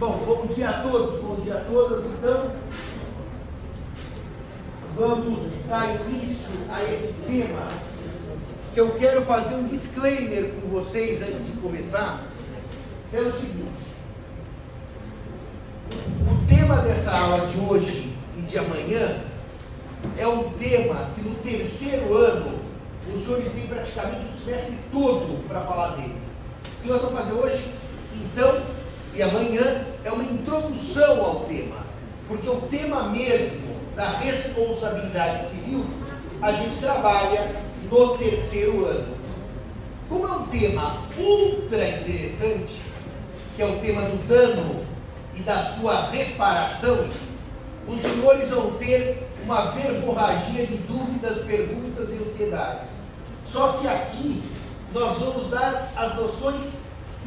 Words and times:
Bom, 0.00 0.16
bom 0.24 0.46
dia 0.46 0.70
a 0.70 0.72
todos, 0.80 1.20
bom 1.20 1.34
dia 1.44 1.56
a 1.56 1.60
todas. 1.60 2.06
Então, 2.06 2.50
vamos 4.96 5.66
dar 5.68 5.94
início 6.06 6.54
a 6.70 6.82
esse 6.84 7.12
tema 7.26 7.68
que 8.72 8.80
eu 8.80 8.92
quero 8.92 9.20
fazer 9.26 9.56
um 9.56 9.64
disclaimer 9.64 10.54
com 10.54 10.68
vocês 10.68 11.20
antes 11.20 11.44
de 11.44 11.52
começar. 11.60 12.18
É 13.12 13.20
o 13.20 13.30
seguinte: 13.30 13.68
o 15.92 16.46
tema 16.48 16.76
dessa 16.76 17.10
aula 17.10 17.46
de 17.48 17.60
hoje 17.60 18.16
e 18.38 18.40
de 18.40 18.56
amanhã 18.56 19.22
é 20.16 20.26
um 20.26 20.50
tema 20.54 21.10
que 21.14 21.20
no 21.20 21.34
terceiro 21.42 22.16
ano 22.16 22.58
os 23.14 23.20
senhores 23.20 23.52
têm 23.52 23.66
praticamente 23.66 24.24
o 24.32 24.44
semestre 24.44 24.78
todo 24.90 25.46
para 25.46 25.60
falar 25.60 25.88
dele. 25.96 26.16
O 26.78 26.82
que 26.84 26.88
nós 26.88 27.02
vamos 27.02 27.20
fazer 27.20 27.34
hoje, 27.34 27.70
então, 28.14 28.62
e 29.12 29.22
amanhã, 29.22 29.89
é 30.04 30.10
uma 30.10 30.24
introdução 30.24 31.24
ao 31.24 31.40
tema, 31.40 31.76
porque 32.28 32.48
o 32.48 32.60
tema 32.62 33.04
mesmo 33.08 33.76
da 33.94 34.10
responsabilidade 34.10 35.50
civil 35.50 35.84
a 36.40 36.52
gente 36.52 36.78
trabalha 36.80 37.56
no 37.90 38.16
terceiro 38.18 38.86
ano. 38.86 39.14
Como 40.08 40.26
é 40.26 40.30
um 40.30 40.46
tema 40.46 40.96
ultra 41.18 41.88
interessante, 41.88 42.80
que 43.54 43.62
é 43.62 43.66
o 43.66 43.78
tema 43.78 44.02
do 44.02 44.26
dano 44.26 44.80
e 45.36 45.40
da 45.42 45.62
sua 45.62 46.10
reparação, 46.10 47.06
os 47.86 47.98
senhores 47.98 48.50
vão 48.50 48.72
ter 48.72 49.28
uma 49.44 49.70
verborragia 49.72 50.66
de 50.66 50.76
dúvidas, 50.78 51.44
perguntas 51.44 52.10
e 52.10 52.22
ansiedades. 52.22 52.88
Só 53.44 53.72
que 53.72 53.86
aqui 53.86 54.42
nós 54.92 55.18
vamos 55.18 55.50
dar 55.50 55.92
as 55.96 56.16
noções 56.16 56.80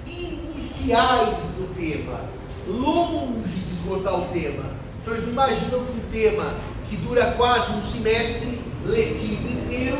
iniciais 0.05 1.37
do 1.57 1.73
tema, 1.75 2.19
longe 2.67 3.49
de 3.49 3.73
esgotar 3.73 4.19
o 4.19 4.25
tema. 4.27 4.71
Os 4.99 5.05
senhores 5.05 5.25
não 5.25 5.33
imaginam 5.33 5.85
que 5.85 5.91
um 5.91 6.11
tema 6.11 6.53
que 6.89 6.97
dura 6.97 7.31
quase 7.31 7.71
um 7.73 7.81
semestre 7.81 8.61
letivo 8.85 9.47
inteiro, 9.47 9.97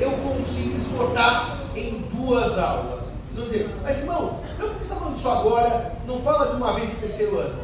eu 0.00 0.10
consigo 0.12 0.76
esgotar 0.76 1.64
em 1.74 2.04
duas 2.14 2.58
aulas. 2.58 3.06
Vocês 3.28 3.36
vão 3.36 3.44
dizer, 3.46 3.70
mas 3.82 3.98
irmão, 3.98 4.40
então 4.54 4.68
por 4.68 4.78
que 4.78 4.84
você 4.86 4.92
está 4.92 4.96
falando 4.96 5.14
disso 5.16 5.28
agora? 5.28 5.96
Não 6.06 6.20
fala 6.20 6.50
de 6.50 6.56
uma 6.56 6.72
vez 6.74 6.88
no 6.90 6.96
terceiro 6.96 7.38
ano. 7.38 7.62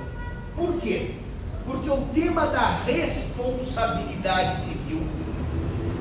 Por 0.57 0.81
quê? 0.81 1.15
Porque 1.65 1.89
o 1.89 2.03
tema 2.15 2.47
da 2.47 2.79
responsabilidade 2.85 4.61
civil, 4.61 5.03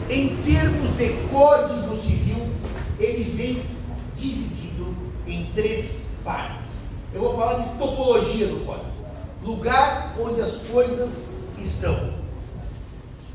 em 0.10 0.36
termos 0.44 0.90
de 0.98 1.10
código 1.32 1.96
civil, 1.96 2.48
ele 3.00 3.32
vem 3.36 3.64
dividido 4.16 4.96
em 5.26 5.46
três 5.56 6.04
partes. 6.24 6.63
Eu 7.14 7.22
vou 7.22 7.38
falar 7.38 7.62
de 7.62 7.78
topologia 7.78 8.48
do 8.48 8.66
código, 8.66 8.92
lugar 9.44 10.16
onde 10.20 10.42
as 10.42 10.56
coisas 10.68 11.28
estão. 11.60 12.14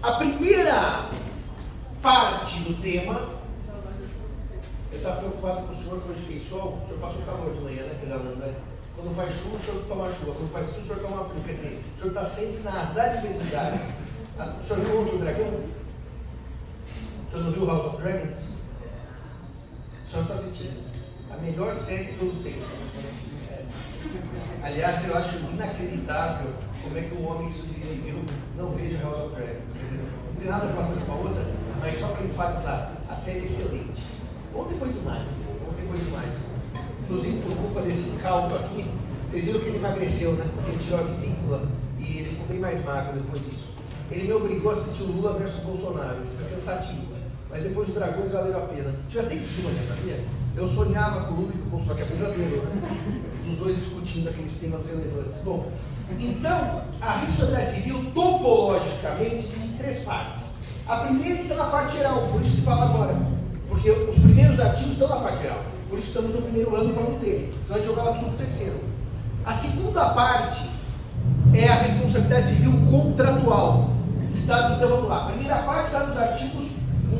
A 0.02 0.12
primeira 0.12 1.08
parte 2.02 2.58
do 2.60 2.82
tema, 2.82 3.28
eu 4.90 4.98
estava 4.98 5.20
preocupado 5.20 5.66
com 5.66 5.72
o 5.72 5.76
senhor 5.76 6.00
quando 6.00 6.26
fez 6.26 6.48
sol, 6.48 6.80
o 6.82 6.86
senhor 6.88 7.00
passou 7.00 7.22
calor 7.22 7.54
de 7.54 7.60
manhã, 7.60 7.82
né, 7.82 7.96
pedalando, 8.00 8.36
né? 8.36 8.54
Quando 8.96 9.14
faz 9.14 9.36
chuva, 9.36 9.56
o 9.56 9.60
senhor 9.60 9.84
toma 9.86 10.12
chuva, 10.12 10.32
quando 10.32 10.52
faz 10.52 10.70
frio, 10.70 10.82
o 10.82 10.86
senhor 10.86 11.00
toma 11.00 11.24
frio. 11.28 11.44
Quer 11.44 11.52
dizer, 11.52 11.80
o 11.94 11.98
senhor 11.98 12.08
está 12.08 12.24
sempre 12.24 12.62
nas 12.64 12.98
adversidades. 12.98 13.86
O 14.38 14.66
senhor 14.66 14.84
viu 14.84 14.98
outro 14.98 15.18
dragão? 15.18 15.46
O 15.46 17.30
senhor 17.30 17.44
não 17.44 17.52
viu 17.52 17.66
House 17.66 17.94
of 17.94 18.02
Dragons? 18.02 18.38
O 20.06 20.10
senhor 20.10 20.22
está 20.22 20.34
assistindo 20.34 20.88
a 21.30 21.36
melhor 21.36 21.76
série 21.76 22.04
de 22.04 22.12
todos 22.14 22.38
os 22.38 22.42
tempos. 22.42 22.66
Aliás, 24.62 25.08
eu 25.08 25.16
acho 25.16 25.36
inacreditável 25.52 26.50
como 26.82 26.98
é 26.98 27.02
que 27.02 27.14
um 27.14 27.28
homem 27.28 27.48
que 27.48 27.56
estuda 27.56 27.86
civil 27.86 28.24
não 28.56 28.70
veja 28.72 29.02
House 29.02 29.26
of 29.26 29.34
Dragons. 29.34 29.72
Quer 29.72 29.84
dizer, 29.84 30.04
não 30.26 30.40
tem 30.40 30.48
nada 30.48 30.66
ver 30.66 30.72
uma 30.72 30.86
coisa 30.86 31.00
com 31.02 31.12
a 31.12 31.16
outra, 31.16 31.44
mas 31.80 32.00
só 32.00 32.08
para 32.08 32.24
enfatizar, 32.24 32.92
a 33.08 33.14
série 33.14 33.40
é 33.40 33.44
excelente. 33.44 34.02
Ontem 34.54 34.78
foi 34.78 34.92
demais. 34.92 35.28
Ontem 35.68 35.86
foi 35.88 35.98
demais 35.98 36.58
inclusive 37.08 37.40
por 37.40 37.56
culpa 37.56 37.80
desse 37.80 38.10
caldo 38.18 38.54
aqui, 38.54 38.84
vocês 39.30 39.46
viram 39.46 39.60
que 39.60 39.66
ele 39.66 39.78
emagreceu, 39.78 40.32
né? 40.32 40.44
Ele 40.68 40.78
tirou 40.84 41.00
a 41.00 41.02
vesícula 41.04 41.68
e 41.98 42.18
ele 42.18 42.28
ficou 42.28 42.46
bem 42.46 42.58
mais 42.58 42.84
magro 42.84 43.14
depois 43.14 43.42
disso. 43.46 43.64
Ele 44.10 44.24
me 44.24 44.32
obrigou 44.34 44.70
a 44.70 44.74
assistir 44.74 45.04
o 45.04 45.12
Lula 45.12 45.38
versus 45.38 45.60
Bolsonaro, 45.60 46.18
foi 46.36 46.56
cansativo. 46.56 47.08
Mas 47.50 47.62
depois 47.62 47.88
os 47.88 47.94
dragões 47.94 48.30
valeram 48.30 48.58
a 48.58 48.66
pena. 48.66 48.94
Tive 49.08 49.20
até 49.20 49.36
sonho, 49.36 49.88
sabia? 49.88 50.22
Eu 50.54 50.68
sonhava 50.68 51.24
com 51.24 51.32
o 51.32 51.36
Lula 51.38 51.52
e 51.54 51.58
com 51.58 51.66
o 51.66 51.70
Bolsonaro, 51.70 51.96
que 51.96 52.02
é 52.02 52.06
pesadelo, 52.06 52.62
né? 52.62 53.27
Os 53.48 53.56
dois 53.56 53.76
discutindo 53.76 54.28
aqueles 54.28 54.52
temas 54.54 54.82
relevantes. 54.86 55.40
Bom, 55.44 55.70
então, 56.18 56.82
a 57.00 57.18
responsabilidade 57.18 57.74
civil, 57.74 58.04
topologicamente, 58.14 59.48
tem 59.48 59.68
três 59.78 60.04
partes. 60.04 60.44
A 60.86 60.96
primeira 60.96 61.40
está 61.40 61.54
na 61.54 61.64
parte 61.64 61.96
geral, 61.96 62.28
por 62.32 62.40
isso 62.40 62.50
se 62.56 62.62
fala 62.62 62.84
agora. 62.84 63.14
Porque 63.68 63.90
os 63.90 64.16
primeiros 64.18 64.58
artigos 64.58 64.92
estão 64.92 65.08
na 65.08 65.16
parte 65.16 65.42
geral. 65.42 65.62
Por 65.88 65.98
isso 65.98 66.08
estamos 66.08 66.34
no 66.34 66.42
primeiro 66.42 66.74
ano 66.74 66.94
falando 66.94 67.20
dele. 67.20 67.52
Você 67.62 67.72
vai 67.72 67.82
jogar 67.84 68.04
tudo 68.12 68.30
no 68.30 68.36
terceiro. 68.36 68.80
A 69.44 69.52
segunda 69.52 70.10
parte 70.10 70.68
é 71.54 71.68
a 71.68 71.74
responsabilidade 71.76 72.48
civil 72.48 72.72
contratual. 72.90 73.90
Tá, 74.46 74.74
então 74.76 74.88
vamos 74.88 75.08
lá. 75.08 75.24
A 75.24 75.30
primeira 75.30 75.56
parte 75.56 75.86
está 75.86 76.04
nos 76.04 76.16
artigos 76.16 76.68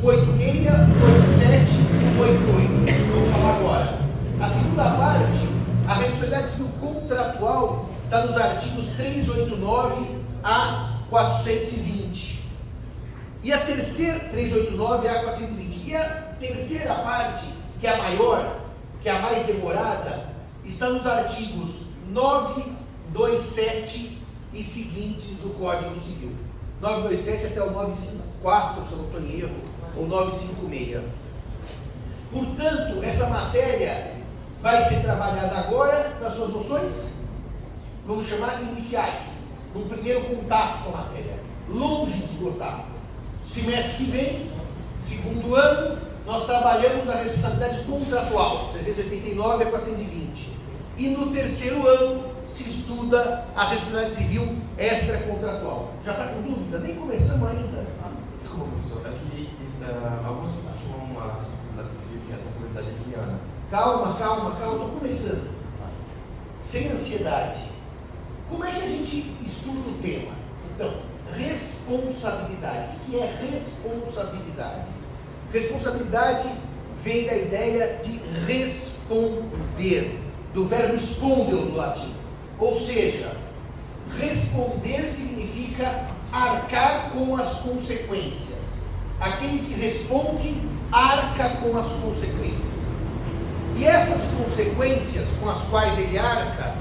186, 0.01 0.65
187 0.65 1.71
e 1.71 2.17
188. 2.17 3.11
Vamos 3.13 3.33
falar 3.33 3.57
agora. 3.57 3.99
A 4.41 4.49
segunda 4.49 4.85
parte, 4.85 5.38
a 5.89 5.95
responsabilidade 5.95 6.51
civil 6.51 6.69
contratual, 6.79 7.89
está 8.05 8.27
nos 8.27 8.37
artigos 8.37 8.89
389 8.89 10.19
a 10.45 10.99
420. 11.09 12.45
E 13.43 13.51
a 13.51 13.59
terceira, 13.61 14.19
389 14.19 15.09
a 15.09 15.25
420. 15.25 15.89
E 15.89 15.97
a 15.97 16.05
terceira 16.39 16.95
parte, 16.95 17.47
que 17.81 17.87
é 17.87 17.95
a 17.95 18.03
maior, 18.03 18.61
que 19.01 19.09
é 19.09 19.13
a 19.13 19.23
mais 19.23 19.47
demorada, 19.47 20.27
está 20.63 20.91
nos 20.91 21.07
artigos 21.07 21.87
927 22.11 24.19
e 24.53 24.63
seguintes 24.63 25.39
do 25.39 25.59
Código 25.59 25.99
Civil. 26.03 26.35
927 26.83 27.47
até 27.47 27.63
o 27.63 27.71
954, 27.71 28.87
se 28.87 28.93
eu 28.93 28.99
não 28.99 29.07
estou 29.07 29.23
em 29.23 29.41
erro, 29.41 29.57
ou 29.97 30.07
956. 30.07 31.03
Portanto, 32.31 33.03
essa 33.03 33.31
matéria 33.31 34.18
vai 34.61 34.83
ser 34.85 35.03
trabalhada 35.03 35.57
agora 35.57 36.17
nas 36.21 36.35
suas 36.35 36.51
noções, 36.51 37.13
vamos 38.07 38.27
chamar 38.27 38.63
iniciais, 38.63 39.39
no 39.75 39.83
primeiro 39.83 40.23
contato 40.23 40.85
com 40.85 40.91
a 40.91 41.03
matéria, 41.03 41.41
longe 41.69 42.19
de 42.19 42.25
esgotar. 42.25 42.85
Semestre 43.45 44.05
que 44.05 44.11
vem, 44.11 44.51
segundo 44.99 45.55
ano, 45.55 45.99
nós 46.27 46.45
trabalhamos 46.45 47.09
a 47.09 47.23
responsabilidade 47.23 47.85
contratual, 47.85 48.71
389 48.73 49.65
a 49.65 49.71
420. 49.71 50.49
E 50.99 51.09
no 51.11 51.31
terceiro 51.31 51.87
ano 51.87 52.25
se 52.45 52.65
estuda 52.65 53.47
a 53.55 53.65
responsabilidade 53.69 54.15
civil 54.15 54.59
extracontratual. 54.77 55.93
Já 56.05 56.13
está 56.13 56.27
com 56.27 56.43
dúvida? 56.43 56.79
Nem 56.81 56.97
começamos 56.97 57.49
ainda. 57.49 57.87
Desculpa, 58.39 58.67
professor, 58.67 59.07
aqui 59.07 59.51
uh, 59.81 59.85
eh, 59.85 60.27
algumas 60.27 60.53
pessoas 60.57 60.75
chamam 60.83 61.21
a 61.21 61.35
responsabilidade 61.35 61.95
civil 61.95 62.21
de 62.27 62.33
responsabilidade 62.33 62.89
lineana. 63.05 63.58
Calma, 63.71 64.15
calma, 64.15 64.53
calma, 64.53 64.85
estou 64.85 64.99
começando. 64.99 65.51
Sem 66.63 66.89
ansiedade. 66.89 67.69
Como 68.49 68.65
é 68.65 68.71
que 68.71 68.81
a 68.81 68.89
gente 68.89 69.37
estuda 69.45 69.91
o 69.91 69.99
tema? 70.01 70.33
Então, 70.75 70.95
responsabilidade. 71.37 72.97
O 72.97 73.01
que 73.01 73.19
é 73.19 73.37
responsabilidade? 73.51 74.87
Responsabilidade 75.53 76.49
vem 77.03 77.27
da 77.27 77.37
ideia 77.37 78.01
de 78.03 78.19
responder, 78.47 80.19
do 80.55 80.65
verbo 80.65 80.95
responder 80.95 81.57
do 81.57 81.77
latim. 81.77 82.15
Ou 82.59 82.75
seja, 82.75 83.37
responder 84.19 85.09
significa 85.09 86.07
arcar 86.33 87.11
com 87.11 87.37
as 87.37 87.61
consequências. 87.61 88.79
Aquele 89.21 89.59
que 89.59 89.75
responde 89.75 90.57
arca 90.91 91.51
com 91.57 91.77
as 91.77 91.89
consequências. 91.93 92.78
E 93.79 93.85
essas 93.85 94.23
consequências 94.33 95.29
com 95.41 95.49
as 95.49 95.63
quais 95.69 95.97
ele 95.99 96.19
arca, 96.19 96.75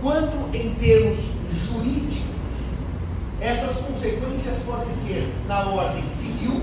quando 0.00 0.54
em 0.54 0.74
termos 0.76 1.38
jurídicos, 1.66 2.70
essas 3.40 3.78
consequências 3.78 4.58
podem 4.64 4.94
ser 4.94 5.28
na 5.48 5.68
ordem 5.70 6.08
civil, 6.08 6.62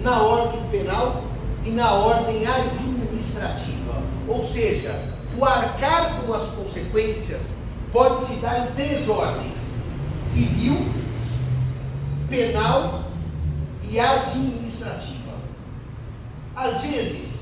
na 0.00 0.22
ordem 0.22 0.62
penal 0.70 1.24
e 1.64 1.70
na 1.70 1.92
ordem 1.92 2.46
administrativa. 2.46 4.00
Ou 4.28 4.40
seja, 4.44 5.12
o 5.36 5.44
arcar 5.44 6.20
com 6.20 6.32
as 6.32 6.46
consequências 6.48 7.54
pode 7.92 8.24
se 8.26 8.34
dar 8.36 8.68
em 8.68 8.74
três 8.74 9.08
ordens: 9.08 9.58
civil, 10.22 10.86
penal 12.28 13.06
e 13.82 13.98
administrativa. 13.98 15.34
Às 16.54 16.80
vezes, 16.82 17.40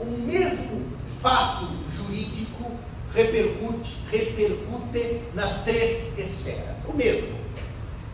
o 0.00 0.06
mesmo 0.06 0.91
fato 1.22 1.68
jurídico 1.96 2.72
repercute, 3.14 3.96
repercute 4.10 5.22
nas 5.34 5.62
três 5.62 6.18
esferas. 6.18 6.78
O 6.86 6.92
mesmo. 6.92 7.38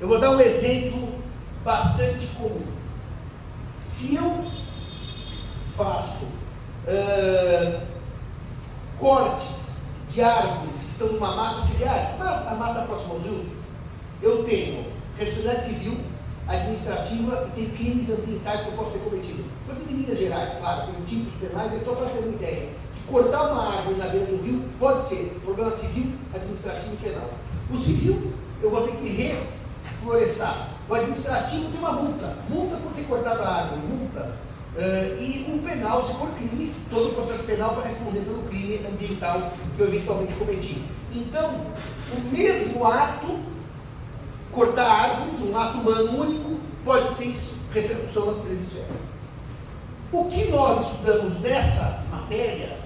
Eu 0.01 0.07
vou 0.07 0.21
dar 0.21 0.31
um 0.31 0.41
exemplo 0.41 1.09
bastante 1.65 2.27
comum. 2.39 2.63
Se 3.83 4.15
eu 4.15 4.45
faço 5.75 6.27
uh, 6.27 7.81
cortes 8.99 9.79
de 10.11 10.23
árvores 10.23 10.79
que 10.81 10.91
estão 10.91 11.13
numa 11.13 11.35
mata 11.35 11.63
ciliar, 11.67 12.17
a 12.21 12.55
mata 12.55 12.83
próxima 12.83 13.15
aos 13.15 13.23
rios, 13.23 13.47
eu 14.23 14.45
tenho 14.45 14.85
responsabilidade 15.17 15.67
civil, 15.67 15.99
administrativa 16.47 17.49
e 17.49 17.51
tem 17.53 17.71
crimes 17.71 18.11
ambientais 18.11 18.63
que 18.63 18.69
eu 18.69 18.73
posso 18.73 18.93
ter 18.93 18.99
cometido. 19.01 19.45
Coisa 19.67 19.85
de 19.85 19.95
Minas 19.95 20.19
Gerais, 20.19 20.59
claro, 20.59 20.93
tem 20.93 21.05
tipos 21.05 21.35
penais, 21.35 21.73
é 21.73 21.79
só 21.79 21.95
para 21.95 22.07
ter 22.07 22.19
uma 22.21 22.35
ideia. 22.35 22.69
Cortar 23.11 23.53
uma 23.53 23.77
árvore 23.77 23.97
na 23.97 24.09
beira 24.09 24.27
do 24.27 24.43
rio 24.43 24.63
pode 24.79 25.03
ser 25.03 25.41
problema 25.43 25.71
civil, 25.73 26.13
administrativo 26.35 26.93
e 26.93 26.97
penal. 26.97 27.31
O 27.71 27.77
civil, 27.77 28.33
eu 28.63 28.71
vou 28.71 28.87
ter 28.87 28.97
que 28.97 29.09
reflorestar. 29.09 30.69
O 30.89 30.95
administrativo 30.95 31.71
tem 31.71 31.79
uma 31.79 31.93
multa, 31.93 32.37
multa 32.51 32.77
por 32.77 32.93
ter 32.93 33.05
cortado 33.05 33.43
a 33.43 33.49
árvore, 33.49 33.81
multa. 33.81 34.37
Uh, 34.77 35.23
e 35.23 35.47
um 35.49 35.59
penal, 35.67 36.07
se 36.07 36.15
for 36.15 36.29
crime, 36.37 36.73
todo 36.91 37.09
o 37.09 37.15
processo 37.15 37.45
penal 37.45 37.75
para 37.75 37.89
responder 37.89 38.21
pelo 38.21 38.43
crime 38.43 38.87
ambiental 38.87 39.53
que 39.75 39.81
eu 39.83 39.89
eventualmente 39.89 40.35
cometi. 40.35 40.85
Então, 41.13 41.63
o 42.13 42.21
mesmo 42.31 42.87
ato, 42.87 43.41
cortar 44.53 44.87
árvores, 44.87 45.41
um 45.41 45.59
ato 45.59 45.79
humano 45.79 46.21
único, 46.21 46.61
pode 46.85 47.15
ter 47.15 47.35
repercussão 47.73 48.27
nas 48.27 48.39
três 48.39 48.61
esferas. 48.61 49.09
O 50.13 50.27
que 50.27 50.45
nós 50.49 50.93
estudamos 50.93 51.41
nessa 51.41 52.05
matéria 52.11 52.78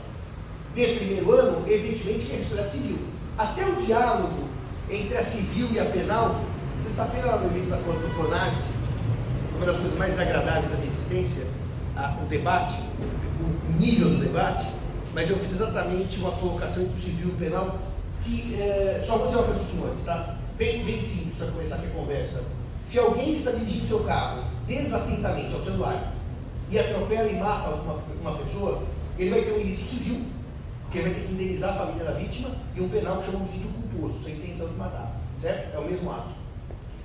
de 0.74 0.86
primeiro 0.96 1.32
ano, 1.32 1.64
evidentemente, 1.68 2.24
que 2.24 2.32
é 2.32 2.34
a 2.34 2.38
responsabilidade 2.38 2.70
civil. 2.70 2.98
Até 3.36 3.66
o 3.66 3.76
diálogo 3.76 4.48
entre 4.90 5.16
a 5.16 5.22
civil 5.22 5.68
e 5.72 5.80
a 5.80 5.84
penal, 5.86 6.40
sexta-feira 6.82 7.36
no 7.36 7.46
evento 7.46 7.70
da 7.70 7.76
do 7.76 8.16
Conarse, 8.16 8.72
uma 9.56 9.66
das 9.66 9.76
coisas 9.76 9.98
mais 9.98 10.18
agradáveis 10.18 10.70
da 10.70 10.76
minha 10.76 10.88
existência, 10.88 11.46
a, 11.96 12.18
o 12.22 12.26
debate, 12.26 12.78
o 13.40 13.78
nível 13.78 14.10
do 14.10 14.16
debate, 14.16 14.66
mas 15.14 15.28
eu 15.28 15.38
fiz 15.38 15.52
exatamente 15.52 16.18
uma 16.18 16.32
colocação 16.32 16.82
entre 16.82 16.98
o 16.98 17.00
civil 17.00 17.28
e 17.28 17.30
o 17.30 17.34
penal 17.34 17.78
que, 18.24 18.54
é, 18.60 19.04
só 19.06 19.18
vou 19.18 19.26
dizer 19.26 19.38
uma 19.38 19.46
coisa 19.46 19.60
para 19.60 19.66
os 19.66 19.70
senhores, 19.70 20.04
tá? 20.04 20.36
Bem, 20.56 20.82
bem 20.84 21.02
simples 21.02 21.34
para 21.36 21.48
começar 21.48 21.76
aqui 21.76 21.86
a 21.86 21.90
conversa. 21.90 22.42
Se 22.82 22.98
alguém 22.98 23.32
está 23.32 23.50
dirigindo 23.52 23.86
seu 23.86 24.00
carro 24.00 24.44
desatentamente 24.66 25.54
ao 25.54 25.62
celular 25.62 26.12
e 26.70 26.78
atropela 26.78 27.28
e 27.28 27.38
mata 27.38 27.70
uma, 27.70 27.98
uma 28.20 28.38
pessoa, 28.38 28.82
ele 29.18 29.30
vai 29.30 29.42
ter 29.42 29.52
um 29.52 29.60
ilícito 29.60 29.90
civil, 29.90 30.22
que 30.92 31.00
vai 31.00 31.14
ter 31.14 31.26
que 31.26 31.32
indenizar 31.32 31.70
a 31.70 31.86
família 31.86 32.04
da 32.04 32.12
vítima, 32.12 32.50
e 32.76 32.80
um 32.80 32.88
penal 32.88 33.18
que 33.18 33.26
chama 33.26 33.38
homicídio 33.38 33.70
culposo, 33.70 34.22
sem 34.22 34.34
intenção 34.34 34.68
de 34.68 34.74
matar. 34.74 35.16
Certo? 35.38 35.74
É 35.74 35.78
o 35.78 35.84
mesmo 35.84 36.10
ato. 36.10 36.28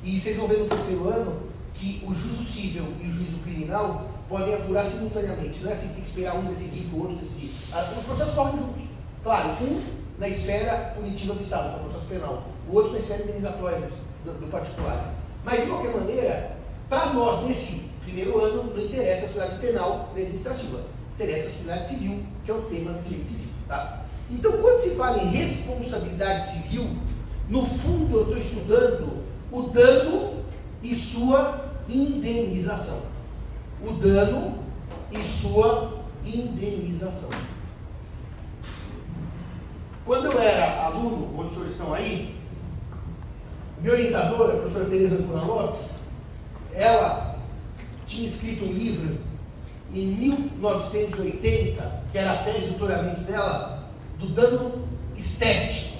E 0.03 0.19
vocês 0.19 0.37
vão 0.37 0.47
ver 0.47 0.59
no 0.59 0.65
terceiro 0.65 1.09
ano 1.09 1.47
que 1.73 2.03
o 2.05 2.13
juízo 2.13 2.43
civil 2.43 2.85
e 3.01 3.07
o 3.07 3.11
juízo 3.11 3.37
criminal 3.39 4.09
podem 4.27 4.53
apurar 4.53 4.85
simultaneamente. 4.85 5.59
Não 5.63 5.69
é 5.69 5.73
assim, 5.73 5.87
tem 5.89 6.01
que 6.01 6.07
esperar 6.07 6.35
um 6.35 6.45
decidir 6.45 6.87
para 6.87 6.97
o 6.97 7.01
outro 7.01 7.15
decidir. 7.17 7.49
Ah, 7.73 7.93
os 7.97 8.05
processos 8.05 8.35
correm 8.35 8.57
juntos. 8.57 8.83
Claro, 9.23 9.49
um 9.61 9.83
na 10.19 10.27
esfera 10.27 10.93
punitiva 10.95 11.33
do 11.33 11.41
Estado, 11.41 11.69
que 11.69 11.75
é 11.75 11.77
o 11.77 11.83
processo 11.83 12.05
penal, 12.05 12.43
o 12.69 12.75
outro 12.75 12.91
na 12.91 12.97
esfera 12.97 13.23
indenizatória 13.23 13.89
do, 14.25 14.39
do 14.39 14.51
particular. 14.51 15.13
Mas, 15.45 15.61
de 15.61 15.67
qualquer 15.67 15.95
maneira, 15.95 16.57
para 16.89 17.13
nós, 17.13 17.45
nesse 17.45 17.89
primeiro 18.03 18.43
ano, 18.43 18.73
não 18.75 18.83
interessa 18.83 19.25
a 19.25 19.27
sociedade 19.27 19.59
penal 19.59 20.09
nem 20.13 20.25
administrativa. 20.25 20.79
Interessa 21.17 21.47
a 21.47 21.51
sociedade 21.51 21.87
civil, 21.87 22.23
que 22.45 22.51
é 22.51 22.53
o 22.53 22.61
tema 22.61 22.91
do 22.91 23.01
direito 23.01 23.25
civil. 23.25 23.47
Tá? 23.67 24.05
Então, 24.29 24.51
quando 24.51 24.83
se 24.83 24.91
fala 24.91 25.17
em 25.17 25.31
responsabilidade 25.31 26.51
civil, 26.51 26.87
no 27.49 27.65
fundo 27.65 28.17
eu 28.17 28.21
estou 28.21 28.37
estudando 28.37 29.23
o 29.51 29.63
dano 29.63 30.43
e 30.83 30.93
sua 30.93 31.71
indenização. 31.89 33.01
O 33.83 33.93
dano 33.93 34.59
e 35.11 35.17
sua 35.23 36.03
indenização. 36.23 37.31
Quando 40.05 40.25
eu 40.25 40.39
era 40.39 40.83
aluno, 40.83 41.33
onde 41.35 41.47
os 41.47 41.53
senhores 41.53 41.71
estão 41.71 41.93
aí, 41.95 42.35
minha 43.81 43.91
orientadora, 43.91 44.53
a 44.53 44.57
professora 44.57 44.85
Tereza 44.85 45.23
Cunha 45.23 45.41
Lopes, 45.41 45.89
ela 46.73 47.39
tinha 48.05 48.27
escrito 48.27 48.65
um 48.65 48.71
livro 48.71 49.17
em 49.97 50.07
1980, 50.07 52.03
que 52.11 52.17
era 52.17 52.33
a 52.33 52.43
tese 52.43 52.59
de 52.59 52.67
doutoramento 52.69 53.21
dela, 53.21 53.89
do 54.19 54.29
dano 54.29 54.87
estético. 55.15 55.97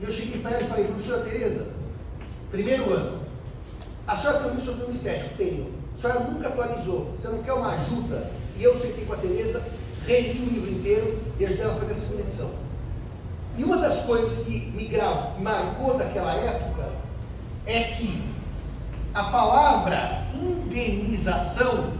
E 0.00 0.04
eu 0.04 0.10
cheguei 0.10 0.40
para 0.40 0.52
ela 0.52 0.62
e 0.62 0.68
falei, 0.68 0.84
professora 0.86 1.22
Tereza, 1.22 1.68
primeiro 2.50 2.92
ano, 2.92 3.20
a 4.06 4.16
senhora 4.16 4.38
tem 4.38 4.46
um 4.48 4.54
livro 4.54 4.64
sobre 4.64 4.80
dano 4.80 4.94
estético? 4.94 5.36
Tenho. 5.36 5.72
A 5.94 6.00
senhora 6.00 6.20
nunca 6.20 6.48
atualizou. 6.48 7.14
Você 7.16 7.28
não 7.28 7.42
quer 7.42 7.52
uma 7.52 7.72
ajuda? 7.72 8.30
E 8.56 8.62
eu 8.62 8.76
sentei 8.78 9.04
com 9.04 9.12
a 9.12 9.16
Tereza, 9.16 9.62
reli 10.06 10.40
o 10.40 10.54
livro 10.54 10.70
inteiro 10.70 11.18
e 11.38 11.46
ajudei 11.46 11.64
ela 11.64 11.74
a 11.74 11.78
fazer 11.78 11.92
a 11.92 11.96
segunda 11.96 12.22
edição. 12.22 12.50
E 13.56 13.64
uma 13.64 13.76
das 13.78 14.04
coisas 14.04 14.44
que 14.44 14.70
me 14.70 14.90
marcou 15.40 15.98
daquela 15.98 16.34
época 16.34 16.88
é 17.66 17.82
que 17.82 18.37
a 19.18 19.24
palavra 19.24 20.28
indenização, 20.32 21.92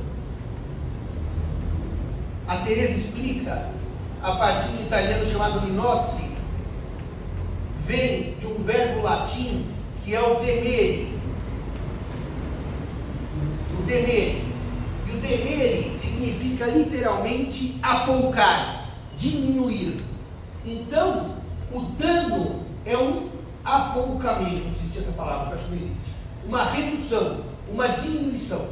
a 2.46 2.58
Teresa 2.58 2.92
explica, 2.92 3.70
a 4.22 4.36
partir 4.36 4.68
do 4.68 4.82
italiano 4.82 5.26
chamado 5.26 5.62
minozzi, 5.62 6.30
vem 7.84 8.34
de 8.34 8.46
um 8.46 8.62
verbo 8.62 9.02
latim 9.02 9.66
que 10.04 10.14
é 10.14 10.20
o 10.20 10.36
demere. 10.36 11.18
O 13.76 13.82
demere. 13.82 14.44
E 15.08 15.10
o 15.10 15.20
demere 15.20 15.92
significa 15.96 16.66
literalmente 16.66 17.80
apoucar, 17.82 18.90
diminuir. 19.16 20.04
Então, 20.64 21.34
o 21.72 21.80
dano 21.80 22.62
é 22.86 22.96
um 22.96 23.28
apoucamento, 23.64 24.60
não 24.60 24.68
existe 24.68 24.98
essa 24.98 25.12
palavra, 25.12 25.54
acho 25.54 25.64
que 25.64 25.70
não 25.70 25.78
existe 25.78 26.08
uma 26.46 26.64
redução, 26.64 27.38
uma 27.70 27.88
diminuição. 27.88 28.66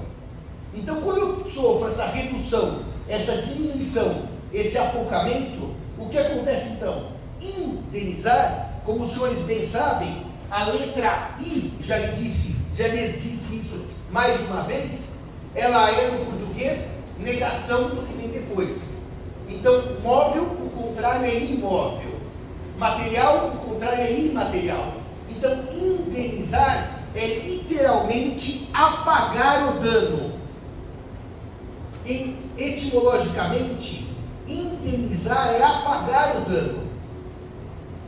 Então, 0.74 1.00
quando 1.00 1.18
eu 1.18 1.50
sofro 1.50 1.88
essa 1.88 2.06
redução, 2.06 2.82
essa 3.08 3.36
diminuição, 3.42 4.28
esse 4.52 4.76
apocamento, 4.78 5.74
o 5.98 6.08
que 6.08 6.18
acontece 6.18 6.74
então? 6.74 7.12
Indenizar, 7.40 8.80
como 8.84 9.02
os 9.02 9.10
senhores 9.10 9.40
bem 9.42 9.64
sabem, 9.64 10.26
a 10.50 10.66
letra 10.66 11.34
I, 11.40 11.72
já 11.80 11.98
lhe 11.98 12.16
disse, 12.16 12.56
já 12.76 12.88
lhes 12.88 13.22
disse 13.22 13.56
isso 13.56 13.84
mais 14.10 14.38
de 14.38 14.44
uma 14.46 14.62
vez, 14.62 15.06
ela 15.54 15.90
é 15.90 16.10
no 16.10 16.26
português 16.26 16.96
negação 17.18 17.88
do 17.88 18.06
que 18.06 18.14
vem 18.14 18.28
depois. 18.28 18.90
Então, 19.48 19.82
móvel, 20.02 20.42
o 20.42 20.70
contrário 20.70 21.26
é 21.26 21.38
imóvel. 21.38 22.16
Material, 22.76 23.48
o 23.48 23.58
contrário 23.58 24.02
é 24.02 24.12
imaterial. 24.12 24.94
Então, 25.28 25.52
indenizar 25.72 26.95
é 27.16 27.38
literalmente 27.38 28.68
apagar 28.72 29.76
o 29.76 29.80
dano. 29.80 30.36
Etimologicamente, 32.56 34.06
indenizar 34.46 35.48
é 35.54 35.62
apagar 35.62 36.36
o 36.36 36.40
dano. 36.48 36.86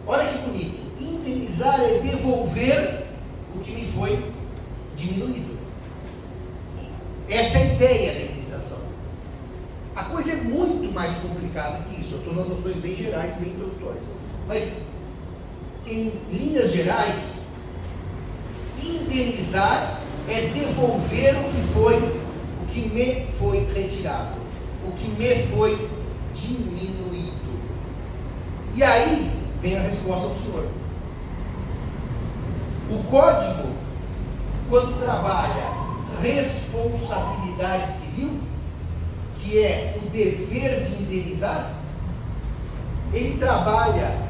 Olha 0.07 0.29
que 0.29 0.39
bonito. 0.39 0.79
Indenizar 1.01 1.81
é 1.81 1.99
devolver 1.99 3.07
o 3.55 3.61
que 3.61 3.73
me 3.73 3.91
foi 3.93 4.33
diminuído. 4.97 5.59
Essa 7.29 7.59
é 7.59 7.63
a 7.63 7.75
ideia 7.75 8.13
da 8.13 8.21
indenização. 8.21 8.79
A 9.95 10.05
coisa 10.05 10.33
é 10.33 10.37
muito 10.37 10.93
mais 10.93 11.17
complicada 11.17 11.83
que 11.85 12.01
isso. 12.01 12.15
Eu 12.15 12.19
estou 12.19 12.35
nas 12.35 12.49
noções 12.49 12.77
bem 12.77 12.95
gerais, 12.95 13.35
bem 13.37 13.51
introdutórias. 13.51 14.13
Mas, 14.47 14.83
em 15.87 16.13
linhas 16.31 16.73
gerais, 16.73 17.48
Indenizar 18.83 19.99
é 20.29 20.43
devolver 20.53 21.37
o 21.37 21.51
que 21.51 21.63
foi, 21.73 21.97
o 21.97 22.67
que 22.69 22.89
me 22.89 23.27
foi 23.39 23.67
retirado, 23.75 24.37
o 24.87 24.93
que 24.93 25.09
me 25.09 25.47
foi 25.49 25.89
diminuído. 26.35 27.59
E 28.75 28.83
aí 28.83 29.33
vem 29.61 29.77
a 29.77 29.83
resposta 29.83 30.27
ao 30.27 30.35
Senhor. 30.35 30.69
O 32.91 33.03
código, 33.11 33.69
quando 34.69 35.03
trabalha 35.03 35.79
responsabilidade 36.23 37.97
civil, 37.97 38.41
que 39.41 39.59
é 39.59 39.99
o 40.03 40.09
dever 40.11 40.85
de 40.85 41.03
indenizar, 41.03 41.75
ele 43.13 43.39
trabalha 43.39 44.29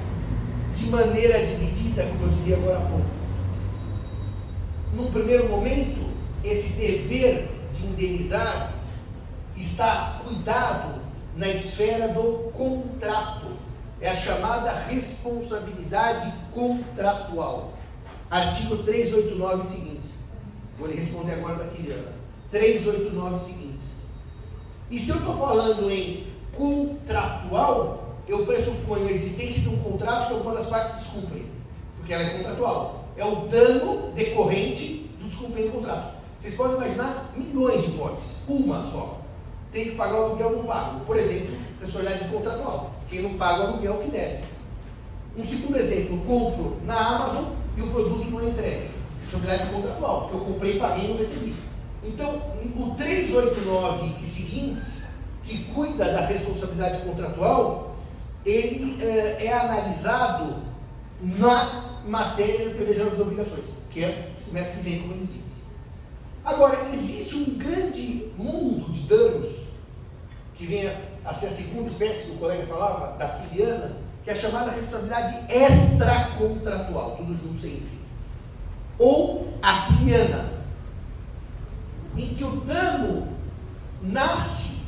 de 0.74 0.86
maneira 0.86 1.44
dividida, 1.44 2.04
como 2.04 2.24
eu 2.24 2.28
dizia 2.28 2.56
agora 2.56 2.78
há 2.78 2.82
pouco 2.82 3.17
num 4.94 5.10
primeiro 5.10 5.48
momento, 5.48 6.08
esse 6.42 6.72
dever 6.74 7.50
de 7.74 7.86
indenizar 7.86 8.74
está 9.56 10.20
cuidado 10.24 11.00
na 11.36 11.48
esfera 11.48 12.08
do 12.08 12.50
contrato. 12.52 13.46
É 14.00 14.10
a 14.10 14.16
chamada 14.16 14.72
responsabilidade 14.72 16.32
contratual. 16.54 17.74
Artigo 18.30 18.78
389 18.78 19.66
seguintes. 19.66 20.18
Vou 20.78 20.88
lhe 20.88 20.96
responder 20.96 21.34
agora 21.34 21.56
da 21.56 21.64
Quiliana. 21.64 22.12
389 22.50 23.40
seguintes. 23.44 23.96
E 24.90 24.98
se 24.98 25.10
eu 25.10 25.16
estou 25.16 25.36
falando 25.36 25.90
em 25.90 26.26
contratual, 26.56 28.16
eu 28.26 28.46
pressuponho 28.46 29.08
a 29.08 29.12
existência 29.12 29.62
de 29.62 29.68
um 29.68 29.78
contrato 29.78 30.28
que 30.28 30.34
alguma 30.34 30.54
das 30.54 30.66
partes 30.66 30.96
descumprem, 30.96 31.46
porque 31.96 32.12
ela 32.12 32.22
é 32.24 32.36
contratual. 32.36 32.97
É 33.18 33.24
o 33.24 33.48
dano 33.48 34.12
decorrente 34.12 35.10
do 35.18 35.26
descumprimento 35.26 35.72
do 35.72 35.78
contrato. 35.78 36.14
Vocês 36.38 36.54
podem 36.54 36.76
imaginar 36.76 37.32
milhões 37.36 37.82
de 37.82 37.88
hipóteses, 37.88 38.42
uma 38.48 38.86
só. 38.86 39.20
Tem 39.72 39.86
que 39.86 39.96
pagar 39.96 40.14
o 40.14 40.24
aluguel 40.26 40.56
não 40.56 40.64
pago. 40.64 41.00
Por 41.04 41.16
exemplo, 41.16 41.56
responsabilidade 41.80 42.30
contratual. 42.30 42.92
Quem 43.10 43.22
não 43.22 43.34
paga 43.34 43.64
o 43.64 43.66
aluguel 43.66 43.98
que 43.98 44.10
deve. 44.10 44.44
Um 45.36 45.42
segundo 45.42 45.76
exemplo, 45.76 46.18
compro 46.26 46.76
na 46.84 47.16
Amazon 47.16 47.44
e 47.76 47.82
o 47.82 47.88
produto 47.88 48.30
não 48.30 48.40
é 48.40 48.50
entregue. 48.50 48.90
Responsabilidade 49.20 49.70
contratual, 49.72 50.20
porque 50.22 50.36
eu 50.36 50.40
comprei, 50.40 50.78
paguei 50.78 51.04
e 51.04 51.08
não 51.08 51.16
recebi. 51.16 51.54
Então, 52.04 52.40
o 52.76 52.94
389 52.96 54.14
e 54.22 54.26
seguintes, 54.26 55.02
que 55.44 55.64
cuida 55.74 56.04
da 56.04 56.20
responsabilidade 56.20 57.02
contratual, 57.02 57.96
ele 58.46 59.02
é, 59.02 59.46
é 59.46 59.52
analisado 59.52 60.56
na 61.20 61.97
matéria 62.08 62.68
da 62.68 62.74
teoria 62.74 62.94
geral 62.94 63.10
das 63.10 63.20
obrigações, 63.20 63.82
que 63.90 64.02
é 64.02 64.32
semestre 64.40 64.78
que 64.78 64.84
vem, 64.84 65.00
como 65.02 65.14
eles 65.14 65.28
disse. 65.28 65.58
Agora, 66.44 66.88
existe 66.92 67.36
um 67.36 67.58
grande 67.58 68.32
mundo 68.36 68.90
de 68.90 69.00
danos, 69.00 69.68
que 70.54 70.66
vem 70.66 70.90
a, 71.24 71.34
ser 71.34 71.46
a 71.46 71.50
segunda 71.50 71.88
espécie 71.88 72.26
que 72.26 72.32
o 72.32 72.38
colega 72.38 72.66
falava, 72.66 73.16
da 73.16 73.28
Kiliana, 73.28 73.96
que 74.24 74.30
é 74.30 74.32
a 74.32 74.36
chamada 74.36 74.70
responsabilidade 74.70 75.52
extracontratual, 75.52 77.16
tudo 77.16 77.36
junto 77.36 77.60
sem 77.60 77.72
fim. 77.72 77.98
Ou 78.98 79.52
a 79.62 79.82
Kiliana, 79.82 80.52
em 82.16 82.34
que 82.34 82.42
o 82.42 82.60
dano 82.62 83.28
nasce 84.02 84.78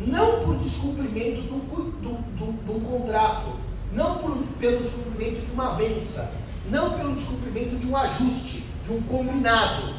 não 0.00 0.44
por 0.44 0.56
descumprimento 0.58 1.42
de 1.42 1.52
um, 1.52 2.80
contrato, 2.80 3.52
não 3.92 4.18
por, 4.18 4.36
pelo 4.58 4.78
descumprimento 4.78 5.46
de 5.46 5.52
uma 5.52 5.74
vença, 5.74 6.30
não 6.70 6.92
pelo 6.92 7.14
descumprimento 7.14 7.76
de 7.76 7.86
um 7.86 7.96
ajuste, 7.96 8.64
de 8.84 8.92
um 8.92 9.02
combinado, 9.02 9.94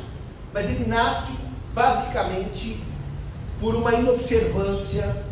mas 0.53 0.69
ele 0.69 0.85
nasce 0.85 1.39
basicamente 1.73 2.79
por 3.59 3.75
uma 3.75 3.93
inobservância 3.93 5.25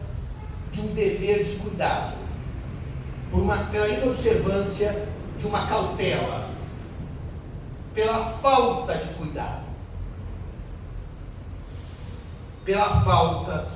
de 0.72 0.82
um 0.82 0.94
dever 0.94 1.46
de 1.46 1.56
cuidado, 1.58 2.16
por 3.30 3.42
uma, 3.42 3.66
pela 3.66 3.88
inobservância 3.88 5.08
de 5.38 5.46
uma 5.46 5.68
cautela, 5.68 6.50
pela 7.94 8.32
falta 8.42 8.96
de 8.96 9.14
cuidado 9.16 9.72
pela 12.66 13.02
falta 13.02 13.68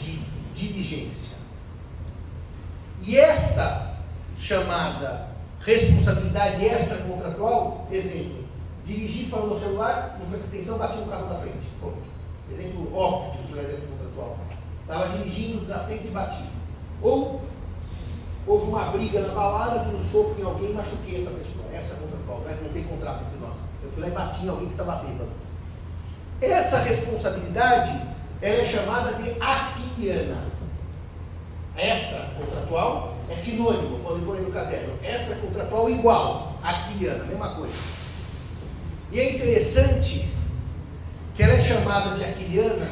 de 0.00 0.18
diligência. 0.54 1.36
E 3.02 3.16
esta 3.16 3.85
chamada 4.38 5.28
responsabilidade 5.60 6.64
extracontratual, 6.64 7.86
exemplo, 7.90 8.44
dirigir 8.84 9.28
falando 9.28 9.54
no 9.54 9.58
celular, 9.58 10.16
não 10.20 10.26
presta 10.26 10.48
atenção, 10.48 10.78
bati 10.78 10.98
no 10.98 11.06
carro 11.06 11.28
da 11.28 11.38
frente. 11.40 11.66
Exemplo 12.52 12.96
óbvio 12.96 13.42
de 13.42 13.72
extracontratual. 13.72 14.38
Estava 14.80 15.08
dirigindo, 15.08 15.60
desatento 15.60 16.06
e 16.06 16.10
bati. 16.10 16.44
Ou 17.02 17.42
houve 18.46 18.68
uma 18.68 18.84
briga 18.92 19.20
na 19.20 19.34
balada, 19.34 19.80
dei 19.80 19.94
um 19.96 20.00
soco 20.00 20.40
em 20.40 20.44
alguém 20.44 20.70
e 20.70 20.74
machuquei 20.74 21.16
essa 21.16 21.30
pessoa. 21.30 21.66
Essa 21.72 21.96
contratual, 21.96 22.42
mas 22.46 22.62
não 22.62 22.68
tem 22.70 22.84
contrato 22.84 23.24
entre 23.24 23.38
nós. 23.40 23.56
Eu 23.82 23.90
fui 23.90 24.02
lá 24.02 24.08
e 24.08 24.12
bati 24.12 24.46
em 24.46 24.48
alguém 24.48 24.66
que 24.66 24.72
estava 24.74 25.02
bêbado. 25.02 25.30
Essa 26.40 26.78
responsabilidade 26.78 28.00
ela 28.40 28.60
é 28.60 28.64
chamada 28.64 29.14
de 29.14 29.30
aquiliana. 29.42 30.44
Extra 31.76 32.30
contratual 32.38 33.15
é 33.28 33.34
sinônimo, 33.34 34.00
podem 34.00 34.24
pôr 34.24 34.36
aí 34.36 34.44
no 34.44 34.52
caderno. 34.52 34.94
Extra 35.02 35.36
contratual 35.36 35.90
igual, 35.90 36.58
aquiliana, 36.62 37.24
mesma 37.24 37.54
coisa. 37.54 37.74
E 39.10 39.20
é 39.20 39.34
interessante 39.34 40.28
que 41.34 41.42
ela 41.42 41.52
é 41.52 41.60
chamada 41.60 42.16
de 42.16 42.24
aquiliana, 42.24 42.88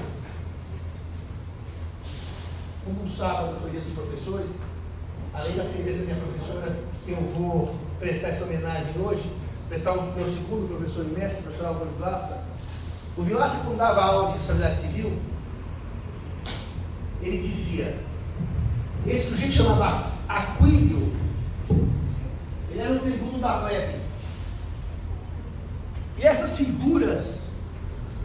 como 2.84 3.02
no 3.02 3.10
sábado 3.10 3.56
foi 3.60 3.70
dia 3.70 3.80
dos 3.80 3.94
professores, 3.94 4.50
além 5.32 5.56
da 5.56 5.64
Tereza, 5.64 6.04
minha 6.04 6.16
professora, 6.16 6.78
eu 7.06 7.16
vou 7.16 7.74
prestar 7.98 8.28
essa 8.28 8.44
homenagem 8.44 9.00
hoje, 9.00 9.30
prestar 9.68 9.92
o 9.92 10.12
meu 10.12 10.26
segundo 10.26 10.68
professor 10.68 11.04
e 11.04 11.18
mestre, 11.18 11.40
o 11.40 11.42
professor 11.44 11.66
Álvaro 11.66 11.90
Vilaça. 11.96 12.44
O 13.16 13.22
Vilaça, 13.22 13.64
quando 13.64 13.78
dava 13.78 14.02
aula 14.02 14.26
de 14.26 14.32
responsabilidade 14.34 14.80
civil, 14.80 15.18
ele 17.22 17.48
dizia, 17.48 17.96
esse 19.06 19.30
sujeito 19.30 19.54
chamava 19.54 20.13
Aquílio, 20.28 21.12
ele 22.70 22.80
era 22.80 22.92
um 22.92 22.98
tribuno 22.98 23.38
da 23.38 23.58
plebe. 23.58 24.00
E 26.18 26.22
essas 26.26 26.56
figuras 26.56 27.52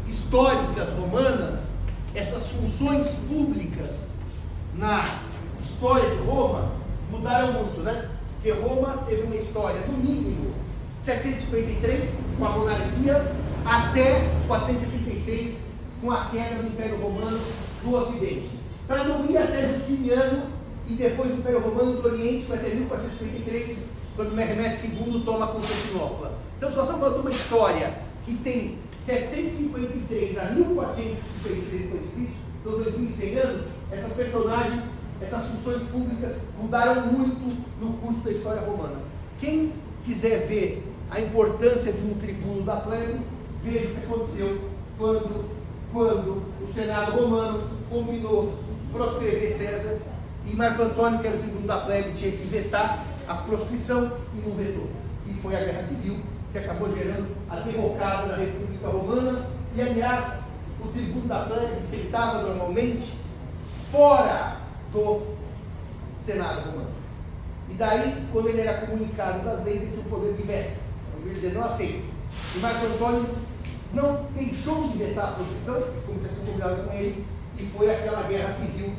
históricas 0.08 0.90
romanas, 0.90 1.70
essas 2.16 2.48
funções 2.48 3.16
públicas 3.28 4.10
na 4.76 5.20
história 5.62 6.10
de 6.10 6.22
Roma, 6.24 6.72
mudaram 7.12 7.54
muito, 7.54 7.82
né? 7.82 8.10
Porque 8.36 8.52
Roma 8.52 9.04
teve 9.08 9.24
uma 9.24 9.36
história, 9.36 9.82
no 9.88 9.98
mínimo, 9.98 10.54
753, 11.00 12.10
com 12.38 12.46
a 12.46 12.50
monarquia, 12.50 13.34
até 13.66 14.30
476, 14.48 15.62
com 16.02 16.12
a 16.12 16.26
queda 16.26 16.62
do 16.62 16.68
Império 16.68 17.02
Romano 17.02 17.40
no 17.84 17.96
Ocidente 17.98 18.60
para 18.90 19.04
não 19.04 19.24
ir 19.30 19.38
até 19.38 19.68
Justiniano 19.68 20.48
e 20.90 20.94
depois 20.94 21.32
o 21.32 21.36
Império 21.36 21.60
Romano 21.60 22.02
do 22.02 22.08
Oriente, 22.08 22.48
para 22.48 22.56
até 22.56 22.70
1453, 22.70 23.78
quando 24.16 24.36
Mehmed 24.36 24.76
II 24.76 25.22
toma 25.24 25.48
Constantinopla. 25.48 26.34
Então, 26.58 26.72
só 26.72 26.82
estamos 26.82 27.00
falando 27.00 27.16
de 27.16 27.22
uma 27.22 27.32
história 27.32 27.94
que 28.26 28.34
tem 28.36 28.80
753 29.02 30.38
a 30.40 30.46
1453 30.46 31.82
depois 31.84 32.02
de 32.02 32.08
Cristo, 32.10 32.38
são 32.64 32.74
2.100 32.80 33.38
anos, 33.38 33.68
essas 33.92 34.14
personagens, 34.14 34.84
essas 35.22 35.46
funções 35.46 35.82
públicas 35.84 36.36
mudaram 36.60 37.08
muito 37.08 37.58
no 37.80 37.94
curso 37.94 38.22
da 38.22 38.32
história 38.32 38.62
romana. 38.62 39.00
Quem 39.40 39.74
quiser 40.04 40.48
ver 40.48 40.84
a 41.12 41.22
importância 41.22 41.94
de 41.94 42.06
um 42.06 42.16
tribuno 42.16 42.64
da 42.64 42.78
plebe, 42.78 43.20
veja 43.64 43.88
o 43.88 43.92
que 43.92 44.06
aconteceu 44.06 44.62
quando, 44.98 45.46
quando 45.94 46.44
o 46.62 46.74
Senado 46.74 47.12
romano 47.12 47.70
combinou 47.90 48.54
proscrever 48.92 49.50
César, 49.50 49.98
e 50.50 50.56
Marco 50.56 50.82
Antônio, 50.82 51.20
que 51.20 51.28
era 51.28 51.38
o 51.38 51.40
tribuno 51.40 51.68
da 51.68 51.78
plebe, 51.78 52.14
tinha 52.14 52.32
que 52.32 52.48
vetar 52.48 53.06
a 53.28 53.36
proscrição 53.36 54.18
e 54.34 54.38
não 54.38 54.56
vetou. 54.56 54.90
E 55.28 55.34
foi 55.34 55.56
a 55.56 55.60
guerra 55.60 55.84
civil 55.84 56.18
que 56.52 56.58
acabou 56.58 56.90
gerando 56.96 57.36
a 57.50 57.58
derrocada 57.58 58.30
da 58.30 58.36
República 58.38 58.88
Romana. 58.88 59.48
E, 59.76 59.82
aliás, 59.82 60.46
o 60.84 60.88
tribuno 60.88 61.28
da 61.28 61.40
plebe 61.46 61.84
sentava 61.84 62.42
normalmente 62.42 63.14
fora 63.92 64.58
do 64.92 65.22
Senado 66.20 66.72
romano. 66.72 66.90
E 67.70 67.74
daí, 67.76 68.28
quando 68.32 68.50
ele 68.50 68.62
era 68.62 68.86
comunicado 68.86 69.44
das 69.44 69.64
leis, 69.64 69.84
ele 69.84 69.92
tinha 69.92 70.02
o 70.02 70.10
poder 70.10 70.34
de 70.34 70.42
veto. 70.42 70.80
Ele 71.22 71.34
dizia, 71.34 71.52
não 71.52 71.66
aceito. 71.66 72.04
E 72.56 72.60
Marco 72.60 72.86
Antônio 72.88 73.30
não 73.94 74.26
deixou 74.34 74.90
de 74.90 74.98
vetar 74.98 75.30
a 75.30 75.32
proscrição, 75.34 75.84
como 76.08 76.18
tinha 76.18 76.30
sido 76.30 76.46
combinado 76.46 76.84
com 76.84 76.94
ele, 76.94 77.24
e 77.58 77.66
foi 77.66 77.94
aquela 77.94 78.24
guerra 78.24 78.52
civil. 78.52 78.94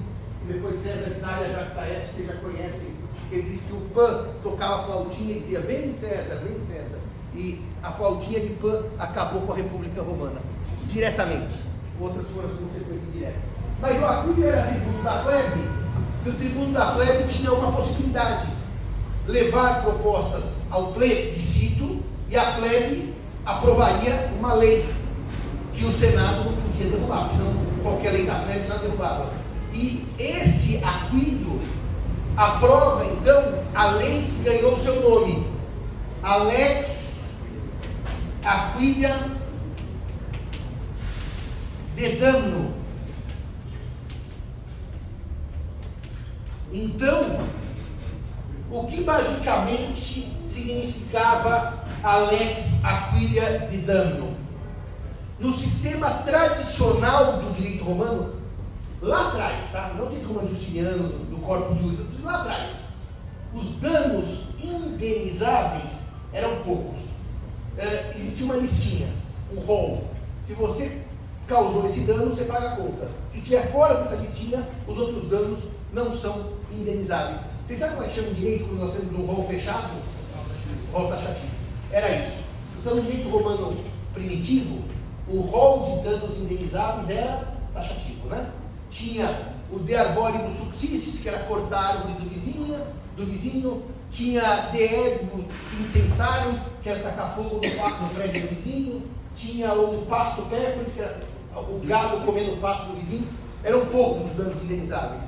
Depois 0.52 0.80
César 0.80 1.14
Zaya 1.20 1.48
Jactaes, 1.48 2.04
que 2.06 2.14
vocês 2.16 2.26
já 2.26 2.34
conhecem, 2.34 2.88
ele 3.30 3.42
disse 3.42 3.64
que 3.64 3.72
o 3.72 3.80
Pan 3.94 4.24
tocava 4.42 4.80
a 4.80 4.82
flautinha 4.82 5.36
e 5.36 5.38
dizia: 5.38 5.60
Vem 5.60 5.92
César, 5.92 6.40
vem 6.42 6.58
César. 6.58 6.98
E 7.36 7.64
a 7.80 7.92
flautinha 7.92 8.40
de 8.40 8.48
Pan 8.54 8.82
acabou 8.98 9.42
com 9.42 9.52
a 9.52 9.56
República 9.56 10.02
Romana, 10.02 10.40
diretamente. 10.86 11.54
Outras 12.00 12.26
foram 12.26 12.48
as 12.48 12.54
consequências 12.54 13.12
diretas. 13.12 13.42
Mas 13.80 14.00
o 14.00 14.04
Acúlio 14.04 14.48
era 14.48 14.66
tribuno 14.66 15.02
da 15.04 15.22
plebe, 15.22 15.60
e 16.26 16.28
o 16.28 16.34
tribuno 16.34 16.72
da 16.72 16.86
plebe 16.92 17.28
tinha 17.28 17.52
uma 17.52 17.70
possibilidade: 17.70 18.48
levar 19.28 19.82
propostas 19.82 20.62
ao 20.68 20.92
plebiscito 20.92 22.00
e 22.28 22.36
a 22.36 22.52
plebe 22.52 23.14
aprovaria 23.46 24.32
uma 24.36 24.54
lei 24.54 24.84
que 25.72 25.84
o 25.84 25.92
Senado 25.92 26.44
não 26.44 26.52
podia 26.54 26.90
derrubar, 26.90 27.30
senão 27.30 27.54
qualquer 27.84 28.12
lei 28.12 28.26
da 28.26 28.40
plebe 28.40 28.66
já 28.66 28.74
derrubava. 28.74 29.39
E 29.72 30.06
esse 30.18 30.82
Aquílio 30.84 31.60
aprova 32.36 33.04
então 33.04 33.62
a 33.74 33.86
lei 33.92 34.22
que 34.22 34.42
ganhou 34.42 34.76
seu 34.78 35.08
nome, 35.08 35.46
Alex 36.22 37.30
Aquilia 38.42 39.16
de 41.94 42.16
Damno. 42.16 42.80
Então, 46.72 47.20
o 48.70 48.86
que 48.86 49.02
basicamente 49.02 50.32
significava 50.44 51.84
a 52.02 52.16
lex 52.18 52.84
aquilia 52.84 53.66
de 53.68 53.78
dano? 53.78 54.36
No 55.40 55.50
sistema 55.52 56.10
tradicional 56.10 57.38
do 57.38 57.52
direito 57.54 57.84
romano, 57.84 58.39
lá 59.02 59.28
atrás, 59.28 59.72
tá? 59.72 59.94
não 59.96 60.06
direito 60.08 60.28
romano 60.28 60.48
justiniano, 60.48 61.08
do 61.08 61.40
corpus 61.40 61.78
juris, 61.78 61.98
lá 62.22 62.40
atrás, 62.40 62.70
os 63.54 63.74
danos 63.80 64.48
indenizáveis 64.62 66.00
eram 66.32 66.56
poucos. 66.62 67.10
É, 67.78 68.12
existia 68.16 68.44
uma 68.44 68.56
listinha, 68.56 69.08
um 69.54 69.60
rol. 69.60 70.04
Se 70.42 70.52
você 70.54 71.02
causou 71.46 71.86
esse 71.86 72.00
dano, 72.00 72.30
você 72.30 72.44
paga 72.44 72.72
a 72.72 72.76
conta. 72.76 73.08
Se 73.30 73.38
estiver 73.38 73.72
fora 73.72 73.94
dessa 73.94 74.16
listinha, 74.16 74.66
os 74.86 74.98
outros 74.98 75.28
danos 75.28 75.64
não 75.92 76.12
são 76.12 76.52
indenizáveis. 76.70 77.38
Vocês 77.66 77.78
sabem 77.78 77.96
como 77.96 78.06
é 78.06 78.10
que 78.10 78.20
chama 78.20 78.34
direito 78.34 78.64
quando 78.64 78.80
nós 78.80 78.92
temos 78.92 79.18
um 79.18 79.24
rol 79.24 79.46
fechado? 79.46 79.90
Rol 80.92 81.08
taxativo. 81.08 81.52
Era 81.90 82.10
isso. 82.16 82.38
Então, 82.80 82.96
no 82.96 83.02
direito 83.02 83.28
romano 83.28 83.76
primitivo, 84.12 84.82
o 85.28 85.40
rol 85.40 85.96
de 85.96 86.08
danos 86.08 86.36
indenizáveis 86.36 87.10
era 87.10 87.52
taxativo, 87.72 88.28
né? 88.28 88.50
Tinha 88.90 89.54
o 89.72 89.78
de 89.78 89.94
arboribus 89.94 90.54
succissis, 90.54 91.22
que 91.22 91.28
era 91.28 91.38
cortar 91.40 91.78
a 91.78 91.88
árvore 91.88 92.14
do 92.14 92.28
vizinho, 92.28 92.80
do 93.16 93.24
vizinho, 93.24 93.82
tinha 94.10 94.70
de 94.72 94.82
ego 94.82 95.44
incensário, 95.80 96.60
que 96.82 96.88
era 96.88 97.00
tacar 97.00 97.34
fogo 97.34 97.60
no, 97.62 98.06
no 98.06 98.14
prédio 98.14 98.42
do 98.42 98.54
vizinho, 98.54 99.02
tinha 99.36 99.72
o 99.72 100.04
pasto 100.06 100.42
pecoris, 100.42 100.92
que 100.92 101.00
era 101.00 101.20
o 101.54 101.80
gado 101.86 102.24
comendo 102.26 102.54
o 102.54 102.56
pasto 102.56 102.86
do 102.86 102.98
vizinho. 102.98 103.28
Eram 103.62 103.86
poucos 103.86 104.26
os 104.26 104.32
danos 104.32 104.62
indenizáveis. 104.62 105.24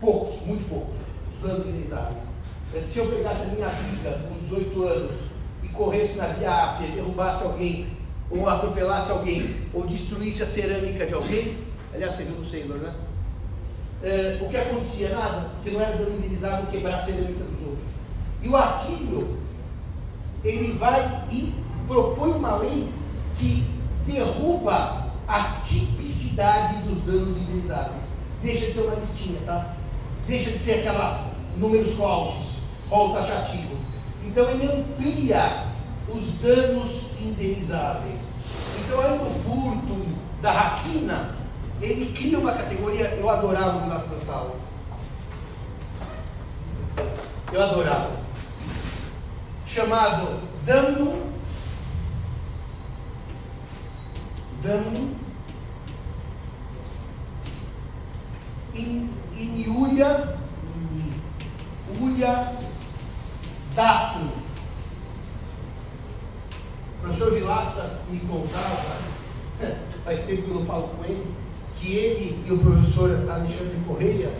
Poucos, 0.00 0.46
muito 0.46 0.68
poucos, 0.68 1.00
os 1.34 1.46
danos 1.46 1.66
indenizáveis. 1.66 2.22
É, 2.74 2.80
se 2.80 2.98
eu 2.98 3.06
pegasse 3.06 3.42
a 3.42 3.46
minha 3.48 3.68
briga 3.68 4.18
com 4.28 4.38
18 4.38 4.82
anos 4.84 5.16
e 5.62 5.68
corresse 5.68 6.16
na 6.16 6.28
via 6.28 6.50
ápia, 6.50 6.88
derrubasse 6.88 7.42
alguém, 7.42 7.86
ou 8.30 8.48
atropelasse 8.48 9.10
alguém, 9.10 9.56
ou 9.74 9.86
destruísse 9.86 10.42
a 10.42 10.46
cerâmica 10.46 11.06
de 11.06 11.12
alguém, 11.12 11.58
aliás, 11.92 12.14
você 12.14 12.24
no 12.24 12.44
Sailor, 12.44 12.78
né? 12.78 12.94
O 14.40 14.48
que 14.48 14.56
acontecia? 14.56 15.10
Nada, 15.10 15.50
porque 15.54 15.70
não 15.70 15.80
era 15.80 15.96
dano 15.96 16.16
indenizado 16.16 16.66
quebrar 16.68 16.94
a 16.94 16.98
cerâmica 16.98 17.44
dos 17.44 17.60
outros. 17.60 17.86
E 18.42 18.48
o 18.48 18.56
Aquílio, 18.56 19.38
ele 20.42 20.72
vai 20.72 21.24
e 21.30 21.54
propõe 21.86 22.32
uma 22.32 22.56
lei 22.56 22.92
que 23.38 23.64
derruba 24.04 25.06
a 25.28 25.60
tipicidade 25.60 26.82
dos 26.82 26.98
danos 27.04 27.36
indenizáveis. 27.36 28.02
Deixa 28.42 28.66
de 28.66 28.72
ser 28.72 28.80
uma 28.80 28.96
listinha, 28.96 29.38
tá? 29.46 29.76
Deixa 30.26 30.50
de 30.50 30.58
ser 30.58 30.80
aquela 30.80 31.30
números 31.56 31.94
clausos, 31.94 32.56
rol 32.90 33.14
taxativo. 33.14 33.76
Então 34.24 34.50
ele 34.50 34.66
amplia 34.66 35.66
os 36.08 36.38
danos 36.38 37.10
indenizáveis. 37.20 38.18
Então 38.84 39.00
aí 39.00 39.18
no 39.18 39.30
furto 39.30 40.06
da 40.40 40.50
raquina, 40.50 41.36
ele 41.82 42.12
cria 42.12 42.38
uma 42.38 42.52
categoria, 42.52 43.08
eu 43.16 43.28
adorava 43.28 43.78
Vilas 43.78 44.06
da 44.06 44.18
Sala. 44.18 44.54
Eu 47.52 47.62
adorava. 47.62 48.22
Chamado 49.66 50.40
dano 50.64 51.32
dano 54.62 55.16
in, 58.74 59.12
iniúria 59.36 60.32
datum. 63.74 64.28
O 66.98 67.02
professor 67.02 67.32
Vilaça 67.32 68.00
me 68.08 68.20
contava, 68.20 68.98
faz 70.04 70.24
tempo 70.24 70.42
que 70.42 70.48
eu 70.50 70.54
não 70.54 70.64
falo 70.64 70.88
com 70.88 71.04
ele, 71.04 71.34
que 71.82 71.96
ele 71.96 72.44
e 72.46 72.52
o 72.52 72.58
professor 72.58 73.10
Alexandre 73.28 73.76
Correia 73.86 74.30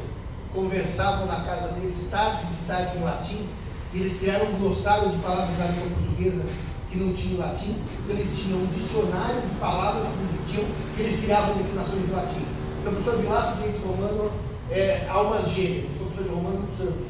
conversavam 0.54 1.26
na 1.26 1.40
casa 1.40 1.68
deles 1.72 2.06
tardes 2.08 2.44
e 2.44 2.66
tardes 2.68 2.94
em 2.94 3.02
latim, 3.02 3.46
e 3.92 3.98
eles 3.98 4.18
criaram 4.18 4.46
um 4.46 4.58
glossário 4.58 5.10
de 5.10 5.18
palavras 5.18 5.56
da 5.58 5.64
língua 5.64 5.88
portuguesa 5.88 6.44
que 6.90 6.98
não 6.98 7.12
tinha 7.12 7.40
latim, 7.40 7.74
então 8.04 8.16
eles 8.16 8.38
tinham 8.38 8.60
um 8.60 8.66
dicionário 8.66 9.40
de 9.40 9.54
palavras 9.56 10.06
que 10.06 10.16
não 10.18 10.34
existiam, 10.34 10.64
eles 10.98 11.20
criavam 11.20 11.56
declinações 11.56 12.08
em 12.08 12.12
latim. 12.12 12.44
Então 12.80 12.92
o 12.92 12.96
professor 12.96 13.20
Vilaço, 13.20 13.56
direito 13.56 13.86
romano, 13.86 14.30
é, 14.70 15.06
almas 15.08 15.48
gêmeas, 15.50 15.86
o 15.86 16.04
professor 16.04 16.24
de 16.24 16.30
romano 16.30 16.66
dos 16.66 16.78
santos. 16.78 17.06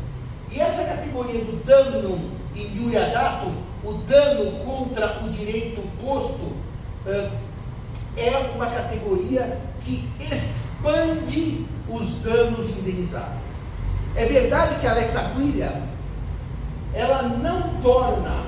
E 0.50 0.60
essa 0.60 0.84
categoria 0.84 1.40
do 1.40 1.64
damnum 1.64 2.30
injuria 2.56 3.10
datum, 3.10 3.52
o 3.84 3.92
dano 4.06 4.64
contra 4.64 5.24
o 5.24 5.28
direito 5.28 5.82
posto, 6.00 6.52
é 8.16 8.52
uma 8.54 8.66
categoria 8.66 9.58
que 9.84 10.08
expande 10.20 11.66
os 11.88 12.14
danos 12.16 12.70
indenizáveis. 12.70 13.52
É 14.14 14.26
verdade 14.26 14.80
que 14.80 14.86
a 14.86 14.92
Alex 14.92 15.16
Aquilia, 15.16 15.82
ela 16.94 17.22
não 17.22 17.80
torna 17.82 18.42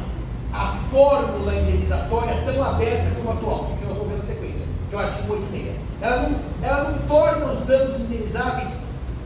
a 0.52 0.76
fórmula 0.90 1.54
indenizatória 1.54 2.42
tão 2.44 2.62
aberta 2.62 3.14
como 3.16 3.30
a 3.30 3.32
atual, 3.34 3.76
que 3.78 3.86
nós 3.86 3.96
vamos 3.96 4.12
ver 4.12 4.18
na 4.18 4.22
sequência, 4.22 4.66
que 4.88 4.94
é 4.94 4.98
o 4.98 5.00
artigo 5.00 5.32
86. 5.32 5.74
Ela 6.00 6.22
não, 6.22 6.40
ela 6.62 6.90
não 6.90 6.98
torna 7.08 7.46
os 7.46 7.60
danos 7.60 8.00
indenizáveis 8.00 8.70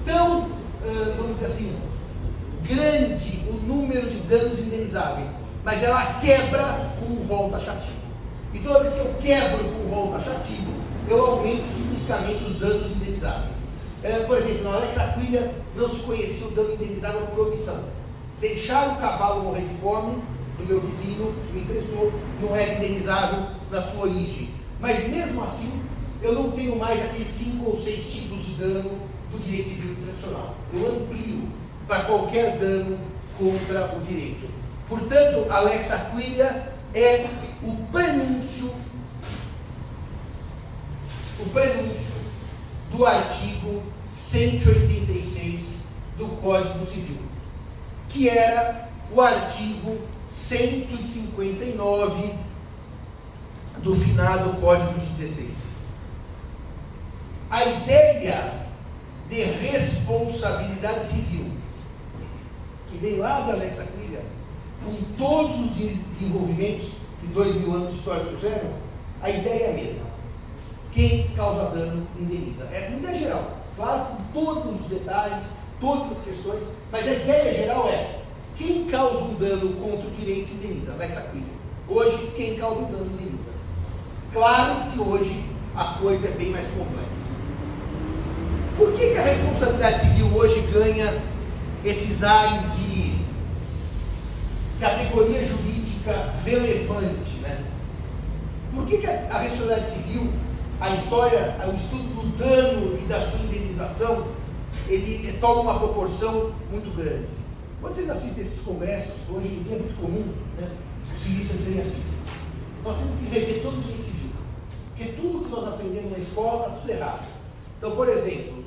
tão, 0.07 0.42
uh, 0.42 0.49
vamos 1.16 1.35
dizer 1.35 1.47
assim, 1.47 1.77
grande 2.62 3.44
o 3.49 3.55
número 3.66 4.09
de 4.09 4.18
danos 4.21 4.59
indenizáveis, 4.59 5.29
mas 5.64 5.83
ela 5.83 6.14
quebra 6.14 6.92
com 7.01 7.12
o 7.12 7.27
rol 7.27 7.51
taxativo. 7.51 7.99
E 8.55 8.59
toda 8.61 8.81
vez 8.81 8.94
que 8.94 9.01
eu 9.01 9.14
quebro 9.21 9.64
com 9.64 9.88
o 9.88 9.94
rol 9.94 10.12
taxativo, 10.12 10.73
eu 11.09 11.27
aumento 11.27 11.88
os 12.47 12.59
danos 12.59 12.90
indenizáveis. 12.90 13.57
Uh, 14.03 14.27
por 14.27 14.38
exemplo, 14.38 14.64
na 14.64 14.77
Alex 14.77 14.97
Aquilia 14.97 15.55
não 15.77 15.88
se 15.88 15.97
conhecia 16.01 16.47
o 16.47 16.51
dano 16.53 16.73
indenizável 16.75 17.27
por 17.27 17.49
omissão. 17.49 17.85
Deixar 18.40 18.94
o 18.94 19.01
cavalo 19.01 19.42
morrer 19.42 19.62
de 19.62 19.75
fome 19.81 20.23
do 20.57 20.66
meu 20.66 20.81
vizinho 20.81 21.35
que 21.47 21.53
me 21.53 21.62
emprestou 21.62 22.12
não 22.40 22.57
é 22.57 22.77
indenizável 22.77 23.49
na 23.71 23.83
sua 23.83 24.05
origem. 24.05 24.51
Mas 24.81 25.07
mesmo 25.09 25.42
assim, 25.44 25.83
eu 26.23 26.33
não 26.33 26.53
tenho 26.53 26.77
mais 26.77 27.05
aqueles 27.05 27.29
cinco 27.29 27.71
ou 27.71 27.77
seis 27.77 28.05
tipos 28.07 28.44
de 28.47 28.53
dano 28.55 28.90
do 29.31 29.38
direito 29.44 29.68
civil 29.68 29.97
tradicional. 30.03 30.55
Eu 30.73 30.88
amplio 30.88 31.49
para 31.87 32.05
qualquer 32.05 32.57
dano 32.59 32.99
contra 33.37 33.94
o 33.97 34.01
direito. 34.01 34.49
Portanto, 34.88 35.47
a 35.51 35.61
Lex 35.61 35.90
Aquilia 35.90 36.73
é 36.94 37.27
o 37.62 37.73
prenúncio, 37.92 38.73
o 41.40 41.48
prenúncio 41.51 42.14
do 42.90 43.07
artigo 43.07 43.83
186 44.07 45.79
do 46.16 46.27
Código 46.40 46.87
Civil, 46.87 47.18
que 48.09 48.29
era 48.29 48.88
o 49.12 49.20
artigo 49.20 49.98
159 50.27 52.35
do 53.83 53.96
finado 53.96 54.61
Código 54.61 54.98
de 54.98 55.07
16. 55.07 55.68
A 57.51 57.64
ideia 57.64 58.66
de 59.31 59.42
responsabilidade 59.42 61.07
civil, 61.07 61.53
que 62.90 62.98
vem 62.98 63.18
lá 63.18 63.42
da 63.42 63.53
Alex 63.53 63.79
Aquilia, 63.81 64.24
com 64.85 64.92
todos 65.16 65.61
os 65.61 65.70
desenvolvimentos 65.77 66.88
que 67.20 67.29
dois 67.29 67.55
mil 67.55 67.72
anos 67.74 67.92
de 67.92 67.98
história 67.98 68.24
trouxeram, 68.24 68.72
a 69.20 69.31
ideia 69.31 69.66
é 69.66 69.70
a 69.70 69.74
mesma. 69.74 70.08
Quem 70.92 71.29
causa 71.37 71.70
dano 71.70 72.07
indeniza. 72.18 72.64
É 72.64 72.88
uma 72.88 72.98
ideia 72.98 73.18
geral, 73.18 73.59
claro, 73.77 74.07
com 74.33 74.44
todos 74.44 74.81
os 74.81 74.87
detalhes, 74.87 75.51
todas 75.81 76.12
as 76.12 76.24
questões, 76.24 76.64
mas 76.90 77.07
a 77.07 77.12
ideia 77.12 77.55
geral 77.55 77.88
é 77.88 78.18
quem 78.57 78.87
causa 78.87 79.18
um 79.18 79.35
dano 79.35 79.74
contra 79.74 80.09
o 80.09 80.11
direito 80.11 80.53
indeniza? 80.53 80.94
Lex 80.94 81.16
Aquilia. 81.16 81.46
Hoje, 81.88 82.33
quem 82.37 82.57
causa 82.57 82.81
um 82.81 82.90
dano 82.90 83.07
indeniza. 83.07 83.48
Claro 84.33 84.90
que 84.90 85.01
hoje 85.01 85.44
a 85.77 85.85
coisa 86.01 86.27
é 86.27 86.31
bem 86.33 86.51
mais 86.51 86.66
complexa. 86.66 87.09
Por 88.77 88.92
que, 88.92 89.11
que 89.11 89.16
a 89.18 89.22
responsabilidade 89.22 90.01
civil 90.01 90.27
hoje 90.35 90.61
ganha 90.72 91.22
esses 91.85 92.22
ares 92.22 92.64
de 92.77 93.18
categoria 94.81 95.46
jurídica 95.46 96.35
relevante? 96.44 97.38
Né? 97.42 97.64
Por 98.74 98.87
que, 98.87 98.98
que 98.98 99.07
a 99.07 99.38
responsabilidade 99.38 99.90
civil, 99.90 100.33
a 100.80 100.94
história, 100.94 101.56
o 101.66 101.74
estudo 101.74 102.02
do 102.02 102.36
dano 102.36 102.98
e 102.98 103.06
da 103.06 103.20
sua 103.20 103.40
indenização, 103.40 104.28
ele, 104.86 105.36
toma 105.40 105.62
uma 105.62 105.78
proporção 105.78 106.52
muito 106.70 106.94
grande? 106.96 107.26
Quando 107.80 107.94
vocês 107.94 108.08
assistem 108.08 108.44
esses 108.44 108.60
congressos, 108.60 109.14
hoje 109.28 109.48
em 109.48 109.62
dia 109.62 109.76
é 109.76 109.78
muito 109.78 110.00
comum 110.00 110.32
né, 110.56 110.70
os 111.16 111.22
civilistas 111.22 111.58
dizerem 111.58 111.80
assim, 111.80 112.02
nós 112.84 112.98
temos 112.98 113.18
que 113.18 113.24
rever 113.26 113.62
todo 113.62 113.78
o 113.78 113.82
direito 113.82 114.04
civil, 114.04 114.30
porque 114.88 115.12
tudo 115.12 115.44
que 115.44 115.50
nós 115.50 115.68
aprendemos 115.68 116.12
na 116.12 116.18
escola 116.18 116.66
está 116.66 116.78
tudo 116.78 116.90
errado. 116.90 117.26
Então, 117.76 117.90
por 117.92 118.08
exemplo, 118.08 118.64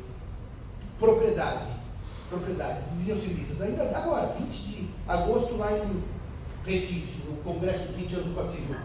propriedade. 1.00 1.70
propriedades. 2.30 2.84
Diziam 2.98 3.18
os 3.18 3.24
civilistas, 3.24 3.62
ainda 3.62 3.84
agora, 3.98 4.34
20 4.38 4.50
de 4.50 4.90
agosto, 5.08 5.58
lá 5.58 5.72
em 5.78 6.04
Recife, 6.66 7.22
no 7.28 7.38
Congresso 7.38 7.86
dos 7.88 7.96
20 7.96 8.14
anos 8.14 8.26
do 8.28 8.36
Código 8.36 8.54
Civil. 8.54 8.76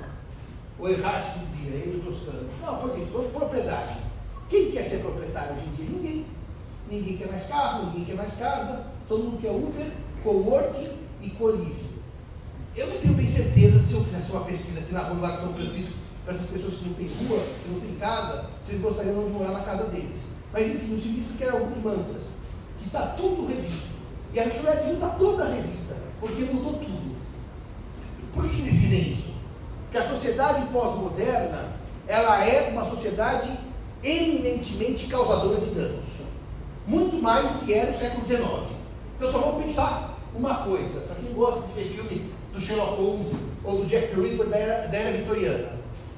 O 0.78 0.88
Erhard 0.88 1.24
dizia, 1.40 1.70
ele 1.70 2.02
Toscano, 2.04 2.48
não, 2.60 2.78
por 2.78 2.90
exemplo, 2.90 3.30
propriedade. 3.32 3.96
Quem 4.50 4.70
quer 4.70 4.82
ser 4.82 4.98
proprietário 4.98 5.54
hoje 5.54 5.66
em 5.66 5.74
dia? 5.74 5.86
Ninguém. 5.88 6.26
Ninguém 6.88 7.16
quer 7.16 7.28
mais 7.28 7.46
carro, 7.46 7.86
ninguém 7.86 8.04
quer 8.04 8.14
mais 8.14 8.36
casa, 8.36 8.86
todo 9.08 9.24
mundo 9.24 9.40
quer 9.40 9.50
Uber, 9.50 9.90
coworking 10.22 10.92
e 11.20 11.30
colívio. 11.30 11.86
Eu 12.76 12.86
não 12.88 12.98
tenho 12.98 13.14
bem 13.14 13.28
certeza 13.28 13.82
se 13.82 13.94
eu 13.94 14.04
fizesse 14.04 14.30
uma 14.32 14.44
pesquisa 14.44 14.80
aqui 14.80 14.92
na 14.92 15.08
rua 15.08 15.32
de 15.32 15.40
São 15.40 15.54
Francisco, 15.54 15.94
para 16.24 16.34
essas 16.34 16.50
pessoas 16.50 16.74
que 16.74 16.88
não 16.88 16.94
têm 16.94 17.06
rua, 17.06 17.38
que 17.38 17.70
não 17.70 17.80
têm 17.80 17.94
casa, 17.96 18.50
vocês 18.64 18.82
gostariam 18.82 19.24
de 19.24 19.30
morar 19.30 19.52
na 19.52 19.60
casa 19.60 19.84
deles. 19.84 20.18
Mas 20.52 20.66
enfim, 20.66 20.92
os 20.92 21.02
civistas 21.02 21.38
querem 21.38 21.54
alguns 21.54 21.82
mantras, 21.82 22.22
que 22.78 22.86
está 22.86 23.06
tudo 23.08 23.46
revisto. 23.46 23.96
E 24.32 24.38
a 24.38 24.50
Civil 24.50 24.94
está 24.94 25.08
toda 25.10 25.48
revista, 25.48 25.96
porque 26.20 26.44
mudou 26.44 26.74
tudo. 26.74 27.16
Por 28.34 28.48
que 28.48 28.60
eles 28.60 28.74
dizem 28.74 29.12
isso? 29.12 29.35
Que 29.90 29.98
a 29.98 30.02
sociedade 30.02 30.66
pós-moderna, 30.72 31.70
ela 32.06 32.44
é 32.44 32.70
uma 32.70 32.84
sociedade 32.84 33.48
eminentemente 34.02 35.06
causadora 35.06 35.60
de 35.60 35.70
danos. 35.70 36.04
Muito 36.86 37.20
mais 37.20 37.50
do 37.50 37.64
que 37.64 37.74
era 37.74 37.90
no 37.90 37.98
século 37.98 38.26
XIX. 38.26 38.76
Então 39.16 39.32
só 39.32 39.38
vamos 39.38 39.64
pensar 39.64 40.16
uma 40.34 40.56
coisa, 40.56 41.00
para 41.00 41.16
quem 41.16 41.32
gosta 41.32 41.66
de 41.66 41.72
ver 41.72 41.88
filme 41.88 42.30
do 42.52 42.60
Sherlock 42.60 43.00
Holmes 43.00 43.34
ou 43.64 43.78
do 43.78 43.86
Jack 43.86 44.14
Ripper 44.14 44.46
da 44.46 44.56
era, 44.56 44.88
da 44.88 44.96
era 44.96 45.16
vitoriana. 45.16 45.68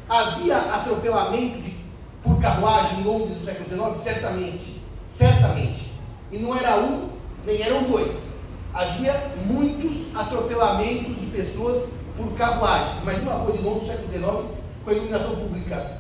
Havia 0.09 0.57
atropelamento 0.59 1.61
de, 1.61 1.77
por 2.23 2.41
carruagem 2.41 3.01
em 3.01 3.05
Londres 3.05 3.39
no 3.39 3.45
século 3.45 3.69
XIX? 3.69 4.03
Certamente. 4.03 4.81
Certamente. 5.07 5.93
E 6.31 6.39
não 6.39 6.57
era 6.57 6.79
um, 6.81 7.09
nem 7.47 7.63
eram 7.63 7.85
dois. 7.85 8.29
Havia 8.75 9.33
muitos 9.47 10.15
atropelamentos 10.15 11.21
de 11.21 11.27
pessoas 11.27 11.91
por 12.19 12.33
carruagens. 12.33 13.01
Imagina 13.03 13.31
uma 13.31 13.41
rua 13.45 13.53
de 13.57 13.63
Londres 13.63 13.87
século 13.87 14.09
XIX 14.13 14.59
com 14.85 14.91
a 14.91 14.93
iluminação 14.93 15.37
pública 15.37 15.93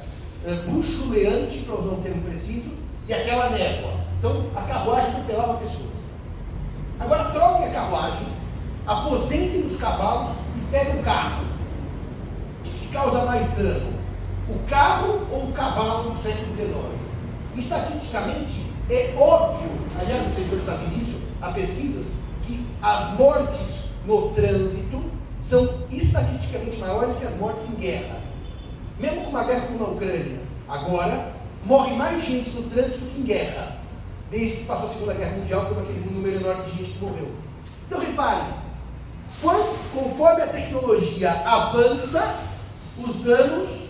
uh, 0.44 0.70
bruxuleante, 0.70 1.58
para 1.60 1.74
usar 1.76 1.94
um 1.94 2.02
termo 2.02 2.22
preciso, 2.22 2.70
e 3.06 3.14
aquela 3.14 3.50
névoa. 3.50 3.92
Então, 4.18 4.46
a 4.54 4.62
carruagem 4.62 5.10
atropelava 5.10 5.58
pessoas. 5.58 5.98
Agora, 6.98 7.30
troque 7.30 7.64
a 7.64 7.70
carruagem, 7.70 8.26
aposentem 8.86 9.64
os 9.64 9.76
cavalos 9.76 10.32
e 10.56 10.70
pegue 10.72 10.98
o 10.98 11.02
carro. 11.02 11.44
O 12.64 12.68
que 12.68 12.88
causa 12.88 13.24
mais 13.24 13.54
dano? 13.54 13.92
O 14.48 14.58
carro 14.68 15.26
ou 15.30 15.44
o 15.44 15.52
cavalo 15.52 16.08
no 16.08 16.16
século 16.16 16.54
XIX? 16.56 16.74
Estatisticamente, 17.56 18.64
é 18.90 19.14
óbvio, 19.16 19.70
aliás, 20.00 20.26
o 20.26 20.48
senhor 20.48 20.62
sabe 20.62 20.86
disso, 20.86 21.20
há 21.40 21.52
pesquisas, 21.52 22.06
que 22.46 22.66
as 22.82 23.12
mortes 23.18 23.84
no 24.06 24.30
trânsito 24.30 24.97
são 25.42 25.68
estatisticamente 25.90 26.78
maiores 26.78 27.16
que 27.16 27.26
as 27.26 27.36
mortes 27.36 27.68
em 27.70 27.74
guerra. 27.74 28.20
Mesmo 28.98 29.22
com 29.22 29.30
uma 29.30 29.44
guerra 29.44 29.66
como 29.66 29.78
na 29.78 29.90
Ucrânia, 29.92 30.40
agora 30.68 31.32
morre 31.64 31.94
mais 31.94 32.24
gente 32.24 32.50
no 32.50 32.64
trânsito 32.64 32.98
que 32.98 33.20
em 33.20 33.24
guerra, 33.24 33.76
desde 34.30 34.56
que 34.58 34.64
passou 34.64 34.88
a 34.88 34.92
Segunda 34.92 35.14
Guerra 35.14 35.36
Mundial, 35.36 35.66
com 35.66 35.80
aquele 35.80 36.10
número 36.10 36.36
enorme 36.36 36.64
de 36.64 36.78
gente 36.78 36.92
que 36.92 37.04
morreu. 37.04 37.30
Então 37.86 38.00
repare, 38.00 38.52
conforme 39.92 40.42
a 40.42 40.46
tecnologia 40.46 41.30
avança, 41.30 42.40
os 42.98 43.16
danos 43.22 43.88